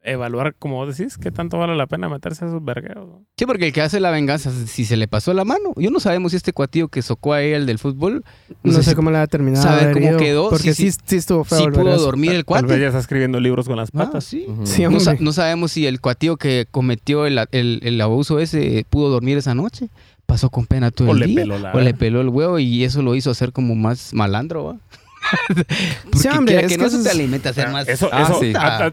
evaluar, 0.03 0.55
como 0.59 0.77
vos 0.77 0.97
decís, 0.97 1.19
qué 1.19 1.31
tanto 1.31 1.59
vale 1.59 1.77
la 1.77 1.87
pena 1.87 2.09
meterse 2.09 2.45
a 2.45 2.49
esos 2.49 2.65
vergueos. 2.65 3.07
¿no? 3.07 3.25
Sí, 3.37 3.45
porque 3.45 3.67
el 3.67 3.73
que 3.75 3.83
hace 3.83 4.01
la 4.01 4.11
venganza, 4.11 4.51
si 4.51 4.87
se 4.87 4.97
le 4.97 5.09
pasó 5.09 5.35
la 5.35 5.45
mano, 5.45 5.75
yo 5.77 5.91
no 5.91 6.01
sabemos 6.01 6.33
si 6.33 6.37
este 6.39 6.55
cuatillo 6.55 6.89
que 6.89 7.03
socó 7.03 7.35
a 7.35 7.43
él 7.43 7.67
del 7.67 7.79
fútbol, 7.79 8.25
No, 8.63 8.73
sé, 8.73 8.83
si 8.83 8.95
cómo 8.95 9.11
le 9.11 9.19
ha 9.19 9.27
terminado. 9.27 9.63
sabe 9.63 9.77
de 9.85 9.91
haber 9.91 10.03
cómo 10.03 10.17
quedó, 10.17 10.49
Porque 10.49 10.73
sí, 10.73 10.91
sí, 10.91 10.99
sí, 11.05 11.17
estuvo 11.17 11.45
feo. 11.45 11.71
pudo 11.71 11.99
dormir 11.99 12.31
el 12.33 12.45
Tal 12.47 12.63
vez 12.63 12.69
cuate. 12.69 12.81
ya 12.81 12.87
está 12.87 12.99
escribiendo 12.99 13.41
libros 13.41 13.67
con 13.69 13.77
las 13.77 13.91
Ah, 13.91 13.99
patas. 14.07 14.25
sí. 14.25 14.47
Ujú. 14.49 14.67
Sí, 14.67 14.83
No, 14.83 14.89
hombre. 14.89 15.05
sa- 15.05 15.17
no 15.21 15.33
sabemos 15.33 15.73
si 15.73 15.87
el 15.87 16.01
cuatillo 16.01 16.39
que 16.39 16.67
cometió 16.71 17.27
el, 17.27 17.39
el- 17.53 17.81
el 17.83 18.01
abuso 18.01 18.39
ese 18.41 18.87
pudo 18.89 19.11
dormir 19.11 19.37
esa 19.37 19.55
noche. 19.55 19.91
Pasó 20.31 20.49
con 20.49 20.65
pena 20.67 20.91
todo 20.93 21.09
O 21.11 21.13
el 21.15 21.19
le 21.21 21.27
día. 21.27 21.41
peló 21.41 21.59
la 21.59 21.73
o 21.73 21.81
le 21.81 21.93
peló 21.93 22.21
el 22.21 22.29
huevo 22.29 22.59
y 22.61 22.85
eso 22.85 23.03
lo 23.03 23.17
hizo 23.17 23.31
hacer 23.33 23.53
como 23.53 23.75
más 23.75 24.15
malandro, 24.15 24.65
¿va? 24.65 24.77
Sí, 26.15 26.29
hombre, 26.29 26.57
es 26.57 26.63
que 26.63 26.69
que 26.69 26.79
no 26.79 26.87
eso 26.87 26.99
se 26.99 27.03
te 27.03 27.09
es- 27.09 27.15
alimenta 27.15 27.51
a 27.51 27.53
ser 27.53 27.67
Ah, 27.67 27.73
más... 27.73 27.89
Eso, 27.89 28.09
Ah, 28.13 28.23
eso, 28.23 28.41
sí. 28.41 28.53
ah, 28.57 28.93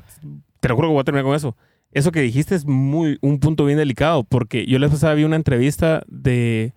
te 0.60 0.68
lo 0.70 0.76
juro 0.76 0.88
que 0.88 0.94
voy 0.94 1.02
a 1.02 1.04
terminar 1.04 1.26
con 1.26 1.36
eso. 1.36 1.56
Eso 1.92 2.12
que 2.12 2.22
dijiste 2.22 2.56
es 2.56 2.66
muy 2.66 3.18
un 3.22 3.40
punto 3.40 3.66
bien 3.66 3.78
delicado, 3.78 4.24
porque 4.24 4.66
yo 4.66 4.78
la 4.80 4.88
vez 4.88 4.94
pasada 4.96 5.14
vi 5.14 5.24
una 5.26 5.36
entrevista 5.36 6.04
de, 6.08 6.74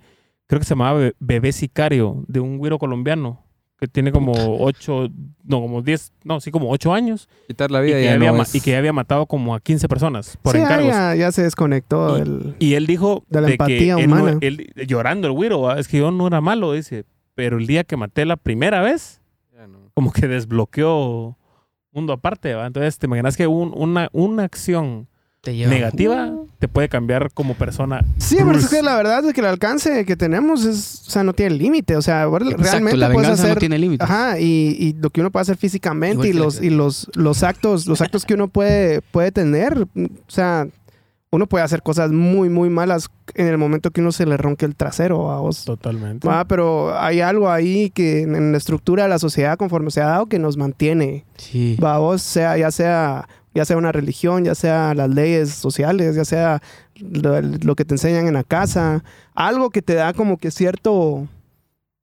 creo 0.47 0.61
que 0.61 0.65
se 0.67 0.71
llamaba 0.75 0.99
Be- 1.01 1.15
Bebé 1.19 1.53
Sicario, 1.53 2.25
de 2.29 2.41
un 2.41 2.59
güiro 2.59 2.79
colombiano, 2.79 3.43
que 3.81 3.89
tiene 3.89 4.13
como 4.13 4.33
ocho, 4.63 5.09
no, 5.43 5.61
como 5.63 5.81
diez, 5.83 6.13
no, 6.23 6.39
sí, 6.41 6.51
como 6.51 6.71
ocho 6.71 6.93
años, 6.93 7.29
Quitar 7.49 7.71
la 7.71 7.81
y 7.83 7.87
vida 7.87 7.97
que, 7.97 8.05
ya 8.05 8.13
había, 8.15 8.31
no 8.31 8.37
ma- 8.37 8.43
es... 8.43 8.55
y 8.55 8.61
que 8.61 8.77
había 8.77 8.93
matado 8.93 9.25
como 9.27 9.55
a 9.55 9.61
15 9.61 9.89
personas 9.89 10.37
por 10.43 10.55
Sí, 10.55 10.59
encargos. 10.63 10.89
ya, 10.93 11.15
ya 11.15 11.33
se 11.33 11.43
desconectó. 11.43 12.17
Y- 12.17 12.21
del- 12.21 12.57
Y 12.59 12.75
él 12.75 12.87
dijo 12.87 13.25
De 13.29 13.41
la 13.41 13.47
que 13.47 13.53
empatía 13.55 13.97
él 13.99 14.11
no- 14.11 14.17
humana. 14.23 14.39
él- 14.43 14.71
llorando 14.87 15.27
el 15.27 15.33
güiro, 15.33 15.75
es 15.77 15.89
que 15.89 15.97
yo 15.99 16.11
no 16.11 16.27
era 16.27 16.41
malo, 16.43 16.73
dice, 16.75 17.05
pero 17.35 17.57
el 17.59 17.67
día 17.67 17.85
que 17.85 17.97
maté 17.97 18.25
la 18.27 18.37
primera 18.37 18.83
vez, 18.83 19.23
Ya 19.55 19.67
no. 19.67 19.79
como 19.95 20.13
que 20.13 20.29
desbloqueó 20.29 21.37
mundo 21.93 22.13
aparte, 22.13 22.55
¿va? 22.55 22.67
Entonces, 22.67 22.99
te 22.99 23.07
imaginas 23.07 23.37
que 23.37 23.47
un- 23.47 23.73
una, 23.75 24.09
una 24.13 24.45
acción 24.45 25.09
te 25.41 25.55
lleva- 25.57 25.71
negativa 25.71 26.33
te 26.59 26.69
puede 26.69 26.91
cambiar 26.91 27.31
como 27.33 27.55
persona. 27.55 28.05
Sí, 28.19 28.37
pero 28.39 28.59
es 28.59 28.69
que 28.69 28.83
la 28.83 28.95
verdad 28.95 29.25
es 29.25 29.33
que 29.33 29.41
el 29.41 29.47
alcance 29.47 30.05
que 30.05 30.15
tenemos 30.15 30.67
es, 30.67 31.05
o 31.09 31.11
sea, 31.11 31.25
no 31.25 31.33
tiene 31.33 31.55
límite. 31.57 31.97
O 31.97 32.03
sea, 32.03 32.25
Exacto, 32.25 32.57
realmente 32.63 32.97
la 32.99 33.11
puedes 33.11 33.31
hacer. 33.31 33.55
no 33.55 33.57
tiene 33.57 33.79
límites. 33.79 34.05
Ajá, 34.09 34.39
y, 34.39 34.77
y 34.79 34.93
lo 35.01 35.09
que 35.09 35.23
uno 35.23 35.31
puede 35.31 35.43
hacer 35.43 35.57
físicamente 35.57 36.29
Igual 36.29 36.29
y 36.29 36.33
los, 36.35 36.63
y 36.63 36.69
los, 36.69 37.11
los 37.15 37.43
actos, 37.43 37.87
los 37.87 38.03
actos 38.03 38.27
que 38.27 38.35
uno 38.35 38.49
puede, 38.49 39.01
puede 39.01 39.33
tener. 39.33 39.87
O 39.97 40.09
sea, 40.29 40.67
uno 41.33 41.47
puede 41.47 41.65
hacer 41.65 41.83
cosas 41.83 42.11
muy, 42.11 42.51
muy 42.51 42.69
malas 42.69 43.09
en 43.35 43.47
el 43.47 43.57
momento 43.57 43.91
que 43.91 44.03
uno 44.03 44.13
se 44.13 44.27
le 44.27 44.37
ronque 44.37 44.67
el 44.67 44.77
trasero 44.77 45.31
a 45.31 45.41
vos. 45.41 45.65
Totalmente. 45.65 46.29
Ah, 46.31 46.45
pero 46.47 46.99
hay 47.01 47.23
algo 47.23 47.51
ahí 47.51 47.89
que 47.89 48.21
en, 48.23 48.35
en 48.35 48.53
la 48.53 48.59
estructura 48.59 49.05
de 49.05 49.09
la 49.09 49.19
sociedad 49.19 49.57
conforme 49.57 49.91
se 49.91 50.03
ha 50.03 50.07
dado 50.09 50.27
que 50.27 50.39
nos 50.39 50.59
mantiene. 50.59 51.25
Sí. 51.39 51.79
Va, 51.83 51.97
vos, 51.99 52.21
sea, 52.21 52.59
ya 52.59 52.71
sea 52.71 53.27
ya 53.55 53.65
sea 53.65 53.77
una 53.77 53.93
religión, 53.93 54.45
ya 54.45 54.55
sea 54.55 54.95
las 54.95 55.09
leyes 55.11 55.51
sociales, 55.51 56.15
ya 56.17 56.25
sea 56.25 56.63
lo, 57.01 57.41
lo 57.41 57.75
que 57.77 57.85
te 57.85 57.95
enseñan 57.95 58.27
en 58.29 58.35
la 58.35 58.45
casa, 58.45 59.03
algo 59.35 59.71
que 59.71 59.83
te 59.83 59.95
da 59.95 60.13
como 60.13 60.37
que 60.39 60.51
cierto 60.51 61.27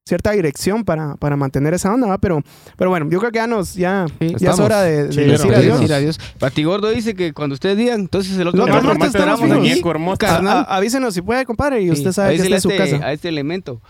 cierta 0.05 0.31
dirección 0.31 0.85
para, 0.85 1.15
para 1.17 1.35
mantener 1.35 1.73
esa 1.73 1.93
onda, 1.93 2.07
¿va? 2.07 2.17
Pero, 2.17 2.41
pero 2.77 2.89
bueno, 2.89 3.09
yo 3.09 3.19
creo 3.19 3.29
que 3.29 3.39
ya 3.39 3.47
nos, 3.47 3.73
ya, 3.75 4.05
ya 4.21 4.51
es 4.51 4.59
hora 4.59 4.81
de, 4.81 5.07
de 5.07 5.11
Sí, 5.11 5.19
decir 5.19 5.47
pero- 5.47 5.57
adiós. 5.59 5.79
Decir 5.81 5.93
adiós. 5.95 6.19
Batigordo 6.39 6.89
dice 6.91 7.13
que 7.13 7.33
cuando 7.33 7.55
ustedes 7.55 7.75
digan, 7.77 7.99
entonces 7.99 8.37
el 8.39 8.47
otro 8.47 8.65
estamos 8.65 9.11
tenemos 9.11 9.41
a 9.41 9.55
aquí. 9.55 9.81
Carnal. 10.17 10.65
avísenos 10.69 11.13
si 11.13 11.21
puede, 11.21 11.45
compadre, 11.45 11.81
y 11.81 11.87
Sí. 11.87 11.91
usted 11.91 12.13
sabe 12.13 12.37
que 12.37 12.43
está 12.43 12.55
en 12.55 12.61
su 12.61 12.69
este- 12.69 12.91
casa. 12.91 13.05
A 13.05 13.11
este 13.11 13.27
elemento. 13.27 13.81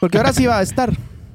Porque 0.00 0.16
ahora 0.18 0.32
sí 0.32 0.44
va 0.44 0.58
a 0.58 0.62
estar. 0.62 0.90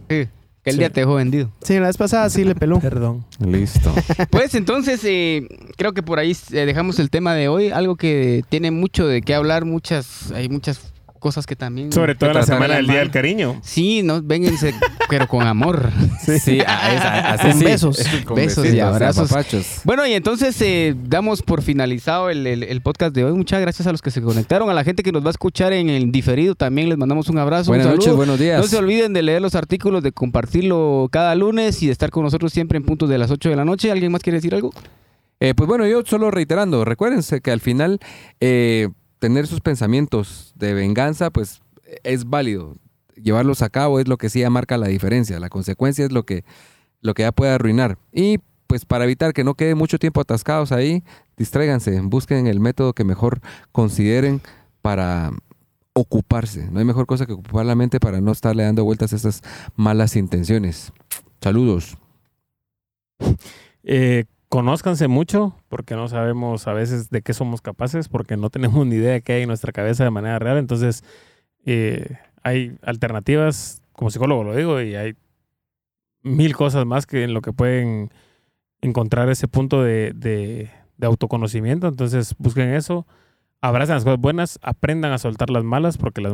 Sí. 0.09 0.27
Que 0.69 0.71
el 0.71 0.75
Sí. 0.75 0.79
día 0.79 0.89
te 0.89 1.01
dejó 1.01 1.15
vendido. 1.15 1.51
Sí, 1.61 1.75
la 1.79 1.87
vez 1.87 1.97
pasada 1.97 2.29
sí 2.29 2.43
le 2.43 2.55
peló. 2.55 2.79
Perdón. 2.79 3.25
Listo. 3.39 3.93
Pues 4.29 4.53
entonces, 4.55 5.01
eh, 5.03 5.47
creo 5.77 5.93
que 5.93 6.03
por 6.03 6.19
ahí 6.19 6.35
eh, 6.51 6.65
dejamos 6.65 6.99
el 6.99 7.09
tema 7.09 7.33
de 7.33 7.47
hoy. 7.47 7.69
Algo 7.69 7.95
que 7.95 8.43
tiene 8.49 8.71
mucho 8.71 9.07
de 9.07 9.21
qué 9.21 9.33
hablar, 9.35 9.65
muchas, 9.65 10.31
hay 10.31 10.49
muchas 10.49 10.93
cosas 11.19 11.45
que 11.45 11.55
también. 11.55 11.91
Sobre 11.91 12.15
todo 12.15 12.31
en 12.31 12.35
la 12.37 12.43
semana 12.43 12.69
de 12.73 12.75
del 12.77 12.87
Día 12.87 12.99
del 12.99 13.11
Cariño. 13.11 13.59
Sí, 13.63 14.01
no, 14.03 14.21
vénganse, 14.21 14.73
pero 15.09 15.27
con 15.27 15.45
amor. 15.45 15.89
Sí, 16.39 16.59
a- 16.61 16.93
esa- 16.95 17.29
así 17.31 17.43
Con 17.49 17.57
sí. 17.59 17.65
besos. 17.65 18.03
Con 18.25 18.35
Besos 18.35 18.65
y 18.73 18.79
abrazos. 18.79 19.31
apapachos. 19.31 19.81
Bueno, 19.83 20.05
y 20.05 20.13
entonces 20.13 20.59
eh, 20.61 20.95
damos 21.05 21.41
por 21.41 21.61
finalizado 21.61 22.29
el, 22.29 22.45
el- 22.47 22.63
el 22.63 22.81
podcast 22.81 23.13
de 23.15 23.23
hoy. 23.25 23.33
Muchas 23.33 23.59
gracias 23.61 23.87
a 23.87 23.91
los 23.91 24.01
que 24.01 24.11
se 24.11 24.21
conectaron, 24.21 24.69
a 24.69 24.73
la 24.73 24.83
gente 24.83 25.01
que 25.03 25.11
nos 25.11 25.23
va 25.23 25.27
a 25.27 25.31
escuchar 25.31 25.73
en 25.73 25.89
el 25.89 26.11
diferido 26.11 26.55
también 26.55 26.89
les 26.89 26.97
mandamos 26.97 27.29
un 27.29 27.37
abrazo. 27.39 27.71
Buenas 27.71 27.87
un 27.87 27.93
noches, 27.95 28.13
buenos 28.13 28.39
días. 28.39 28.59
No 28.61 28.67
se 28.67 28.77
olviden 28.77 29.13
de 29.13 29.21
leer 29.23 29.41
los 29.41 29.55
artículos, 29.55 30.03
de 30.03 30.11
compartirlo 30.11 31.07
cada 31.11 31.35
lunes 31.35 31.81
y 31.83 31.87
de 31.87 31.91
estar 31.91 32.09
con 32.11 32.23
nosotros 32.23 32.53
siempre 32.53 32.77
en 32.77 32.83
puntos 32.83 33.09
de 33.09 33.17
las 33.17 33.31
8 33.31 33.49
de 33.49 33.55
la 33.55 33.65
noche. 33.65 33.91
¿Alguien 33.91 34.11
más 34.11 34.21
quiere 34.21 34.37
decir 34.37 34.53
algo? 34.55 34.71
Eh, 35.41 35.53
pues 35.55 35.67
bueno, 35.67 35.87
yo 35.87 36.01
solo 36.05 36.31
reiterando, 36.31 36.83
recuérdense 36.85 37.39
que 37.41 37.51
al 37.51 37.61
final 37.61 37.99
eh, 38.41 38.89
tener 39.19 39.47
sus 39.47 39.61
pensamientos 39.61 40.53
de 40.55 40.73
venganza, 40.73 41.29
pues 41.29 41.61
es 42.03 42.25
válido. 42.25 42.75
Llevarlos 43.15 43.61
a 43.61 43.69
cabo 43.69 43.99
es 43.99 44.07
lo 44.07 44.17
que 44.17 44.29
sí 44.29 44.39
ya 44.39 44.49
marca 44.49 44.77
la 44.77 44.87
diferencia. 44.87 45.39
La 45.39 45.49
consecuencia 45.49 46.05
es 46.05 46.11
lo 46.11 46.23
que, 46.23 46.43
lo 47.01 47.13
que 47.13 47.23
ya 47.23 47.31
puede 47.31 47.51
arruinar. 47.51 47.97
Y 48.13 48.39
pues 48.67 48.85
para 48.85 49.03
evitar 49.03 49.33
que 49.33 49.43
no 49.43 49.55
quede 49.55 49.75
mucho 49.75 49.97
tiempo 49.97 50.21
atascados 50.21 50.71
ahí, 50.71 51.03
distráiganse, 51.37 51.99
busquen 52.01 52.47
el 52.47 52.59
método 52.59 52.93
que 52.93 53.03
mejor 53.03 53.41
consideren 53.71 54.41
para 54.81 55.31
ocuparse. 55.93 56.69
No 56.71 56.79
hay 56.79 56.85
mejor 56.85 57.05
cosa 57.05 57.25
que 57.25 57.33
ocupar 57.33 57.65
la 57.65 57.75
mente 57.75 57.99
para 57.99 58.21
no 58.21 58.31
estarle 58.31 58.63
dando 58.63 58.85
vueltas 58.85 59.11
a 59.11 59.15
estas 59.15 59.41
malas 59.75 60.15
intenciones. 60.15 60.93
Saludos. 61.41 61.97
Eh, 63.83 64.25
conózcanse 64.49 65.07
mucho, 65.07 65.55
porque 65.69 65.95
no 65.95 66.07
sabemos 66.07 66.67
a 66.67 66.73
veces 66.73 67.09
de 67.09 67.21
qué 67.21 67.33
somos 67.33 67.61
capaces, 67.61 68.09
porque 68.09 68.35
no 68.37 68.49
tenemos 68.49 68.85
ni 68.85 68.95
idea 68.95 69.13
de 69.13 69.21
qué 69.21 69.33
hay 69.33 69.41
en 69.43 69.47
nuestra 69.47 69.71
cabeza 69.71 70.03
de 70.03 70.09
manera 70.09 70.39
real. 70.39 70.57
Entonces, 70.57 71.03
eh, 71.65 72.17
hay 72.43 72.75
alternativas, 72.81 73.81
como 73.93 74.09
psicólogo 74.09 74.43
lo 74.43 74.55
digo, 74.55 74.81
y 74.81 74.95
hay 74.95 75.13
mil 76.23 76.55
cosas 76.55 76.85
más 76.85 77.05
que 77.05 77.23
en 77.23 77.33
lo 77.33 77.41
que 77.41 77.53
pueden 77.53 78.09
encontrar 78.81 79.29
ese 79.29 79.47
punto 79.47 79.83
de, 79.83 80.13
de- 80.15 80.69
de 80.97 81.07
autoconocimiento. 81.07 81.87
Entonces, 81.87 82.35
busquen 82.39 82.73
eso. 82.73 83.05
Abracen 83.61 83.95
las 83.95 84.03
cosas 84.05 84.19
buenas, 84.19 84.57
aprendan 84.61 85.11
a 85.11 85.17
soltar 85.17 85.49
las 85.49 85.63
malas, 85.63 85.97
porque 85.97 86.21
las, 86.21 86.33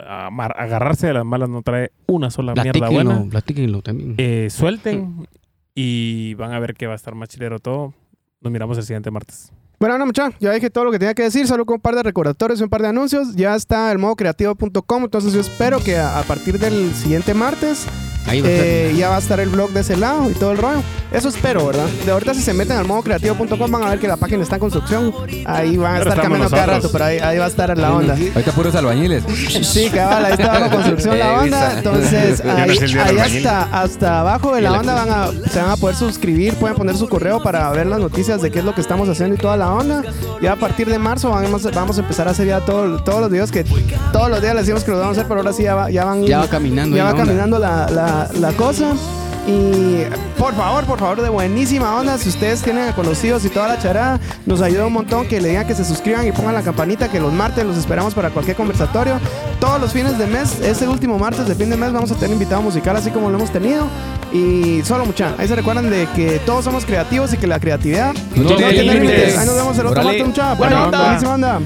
a- 0.00 0.26
agarrarse 0.56 1.06
de 1.06 1.14
las 1.14 1.24
malas 1.24 1.48
no 1.48 1.62
trae 1.62 1.90
una 2.06 2.30
sola 2.30 2.52
mierda 2.54 2.88
buena 2.90 3.10
Platíquenlo, 3.10 3.30
platíquenlo 3.30 3.82
también. 3.82 4.14
eh, 4.18 4.48
suelten 4.50 5.26
y 5.74 6.34
van 6.34 6.52
a 6.52 6.58
ver 6.58 6.74
que 6.74 6.86
va 6.86 6.92
a 6.92 6.96
estar 6.96 7.14
más 7.14 7.28
chilero 7.28 7.58
todo. 7.58 7.94
Nos 8.40 8.52
miramos 8.52 8.78
el 8.78 8.84
siguiente 8.84 9.10
martes. 9.10 9.52
Bueno, 9.80 9.98
no, 9.98 10.06
muchachos, 10.06 10.38
ya 10.40 10.52
dije 10.52 10.70
todo 10.70 10.84
lo 10.84 10.90
que 10.92 10.98
tenía 10.98 11.14
que 11.14 11.24
decir, 11.24 11.46
solo 11.46 11.66
con 11.66 11.74
un 11.76 11.80
par 11.80 11.94
de 11.94 12.02
recordatorios 12.02 12.60
y 12.60 12.62
un 12.62 12.70
par 12.70 12.82
de 12.82 12.88
anuncios. 12.88 13.34
Ya 13.34 13.54
está 13.54 13.90
el 13.90 13.98
modo 13.98 14.16
creativo.com, 14.16 15.04
entonces 15.04 15.32
yo 15.32 15.40
espero 15.40 15.80
que 15.80 15.96
a, 15.96 16.18
a 16.18 16.22
partir 16.22 16.58
del 16.58 16.94
siguiente 16.94 17.34
martes 17.34 17.86
Ahí 18.26 18.40
va 18.40 18.48
estar. 18.48 18.66
eh, 18.66 18.94
ya 18.96 19.08
va 19.10 19.16
a 19.16 19.18
estar 19.18 19.40
el 19.40 19.48
blog 19.48 19.70
de 19.72 19.80
ese 19.80 19.96
lado 19.96 20.30
y 20.30 20.34
todo 20.34 20.52
el 20.52 20.58
rollo. 20.58 20.82
Eso 21.12 21.28
espero, 21.28 21.66
¿verdad? 21.66 21.86
De 22.04 22.10
ahorita 22.10 22.34
si 22.34 22.42
se 22.42 22.52
meten 22.52 22.76
al 22.76 22.86
modo 22.86 23.02
creativo.com 23.02 23.70
van 23.70 23.82
a 23.84 23.90
ver 23.90 24.00
que 24.00 24.08
la 24.08 24.16
página 24.16 24.42
está 24.42 24.56
en 24.56 24.60
construcción. 24.60 25.12
Ahí 25.46 25.76
van 25.76 25.96
a 25.96 25.98
Pero 25.98 26.10
estar 26.10 26.22
cambiando 26.22 26.50
cada 26.50 26.66
rato, 26.66 26.90
pero 26.90 27.04
ahí, 27.04 27.18
ahí 27.18 27.38
va 27.38 27.44
a 27.44 27.48
estar 27.48 27.76
la 27.78 27.92
onda. 27.92 28.14
Ahorita 28.34 28.52
puros 28.52 28.74
albañiles. 28.74 29.22
Sí, 29.62 29.90
cabal, 29.90 30.24
ahí 30.24 30.32
está 30.32 30.48
bajo 30.58 30.70
construcción 30.74 31.18
la 31.18 31.32
onda. 31.40 31.72
Entonces, 31.78 32.40
ahí, 32.44 32.76
ahí 32.98 33.18
hasta, 33.18 33.62
hasta 33.82 34.20
abajo 34.20 34.54
de 34.56 34.62
la 34.62 34.72
onda 34.72 34.94
van 34.94 35.10
a, 35.10 35.50
se 35.50 35.60
van 35.60 35.70
a 35.70 35.76
poder 35.76 35.94
suscribir, 35.94 36.54
pueden 36.54 36.76
poner 36.76 36.96
su 36.96 37.08
correo 37.08 37.40
para 37.42 37.70
ver 37.70 37.86
las 37.86 38.00
noticias 38.00 38.42
de 38.42 38.50
qué 38.50 38.58
es 38.58 38.64
lo 38.64 38.74
que 38.74 38.80
estamos 38.80 39.08
haciendo 39.08 39.36
y 39.36 39.38
toda 39.38 39.56
la 39.56 39.70
onda. 39.70 40.02
Ya 40.42 40.52
a 40.52 40.56
partir 40.56 40.88
de 40.88 40.98
marzo 40.98 41.30
vamos, 41.30 41.62
vamos 41.72 41.96
a 41.98 42.00
empezar 42.00 42.26
a 42.26 42.32
hacer 42.32 42.48
ya 42.48 42.60
todo- 42.60 42.98
todos 43.04 43.20
los 43.20 43.30
videos 43.30 43.52
que 43.52 43.64
todos 44.12 44.28
los 44.30 44.40
días 44.42 44.54
les 44.54 44.64
decimos 44.66 44.82
que 44.82 44.90
los 44.90 44.98
vamos 45.00 45.16
a 45.16 45.20
hacer, 45.20 45.28
pero 45.28 45.40
ahora 45.40 45.52
sí 45.52 45.62
ya, 45.62 45.74
va- 45.76 45.90
ya 45.90 46.04
van 46.04 46.24
ya 46.24 46.38
va 46.40 46.48
caminando. 46.48 46.96
ya 46.96 47.04
va 47.04 47.10
onda. 47.12 47.24
caminando 47.24 47.58
la, 47.60 47.88
la- 47.90 48.13
la 48.40 48.52
cosa. 48.52 48.94
Y 49.46 50.04
por 50.38 50.54
favor, 50.54 50.84
por 50.84 50.98
favor, 50.98 51.20
de 51.20 51.28
buenísima 51.28 51.96
onda, 51.96 52.16
si 52.16 52.30
ustedes 52.30 52.62
tienen 52.62 52.90
conocidos 52.92 53.44
y 53.44 53.50
toda 53.50 53.68
la 53.68 53.78
charada, 53.78 54.18
nos 54.46 54.62
ayuda 54.62 54.86
un 54.86 54.94
montón 54.94 55.26
que 55.26 55.38
le 55.38 55.50
digan 55.50 55.66
que 55.66 55.74
se 55.74 55.84
suscriban 55.84 56.26
y 56.26 56.32
pongan 56.32 56.54
la 56.54 56.62
campanita, 56.62 57.10
que 57.10 57.20
los 57.20 57.30
martes 57.30 57.64
los 57.64 57.76
esperamos 57.76 58.14
para 58.14 58.30
cualquier 58.30 58.56
conversatorio. 58.56 59.20
Todos 59.60 59.80
los 59.80 59.92
fines 59.92 60.16
de 60.18 60.26
mes, 60.26 60.60
ese 60.60 60.88
último 60.88 61.18
martes 61.18 61.46
de 61.46 61.54
fin 61.54 61.68
de 61.68 61.76
mes, 61.76 61.92
vamos 61.92 62.10
a 62.10 62.14
tener 62.14 62.32
invitado 62.32 62.62
musical 62.62 62.96
así 62.96 63.10
como 63.10 63.28
lo 63.28 63.36
hemos 63.36 63.50
tenido. 63.50 63.86
Y 64.32 64.82
solo 64.82 65.04
mucha, 65.04 65.34
ahí 65.36 65.46
se 65.46 65.54
recuerdan 65.54 65.90
de 65.90 66.08
que 66.16 66.40
todos 66.46 66.64
somos 66.64 66.86
creativos 66.86 67.32
y 67.34 67.36
que 67.36 67.46
la 67.46 67.60
creatividad 67.60 68.14
No 68.34 68.46
tiene 68.46 68.72
tiene 68.72 68.94
límites. 68.94 69.36
Ahí 69.36 69.46
nos 69.46 69.56
vemos 69.56 69.78
el 69.78 69.86
otro 69.86 70.02
martes, 70.02 70.26
mucha. 70.26 70.54
Buena 70.54 70.84
onda. 70.86 71.02
buenísima 71.02 71.34
onda. 71.34 71.60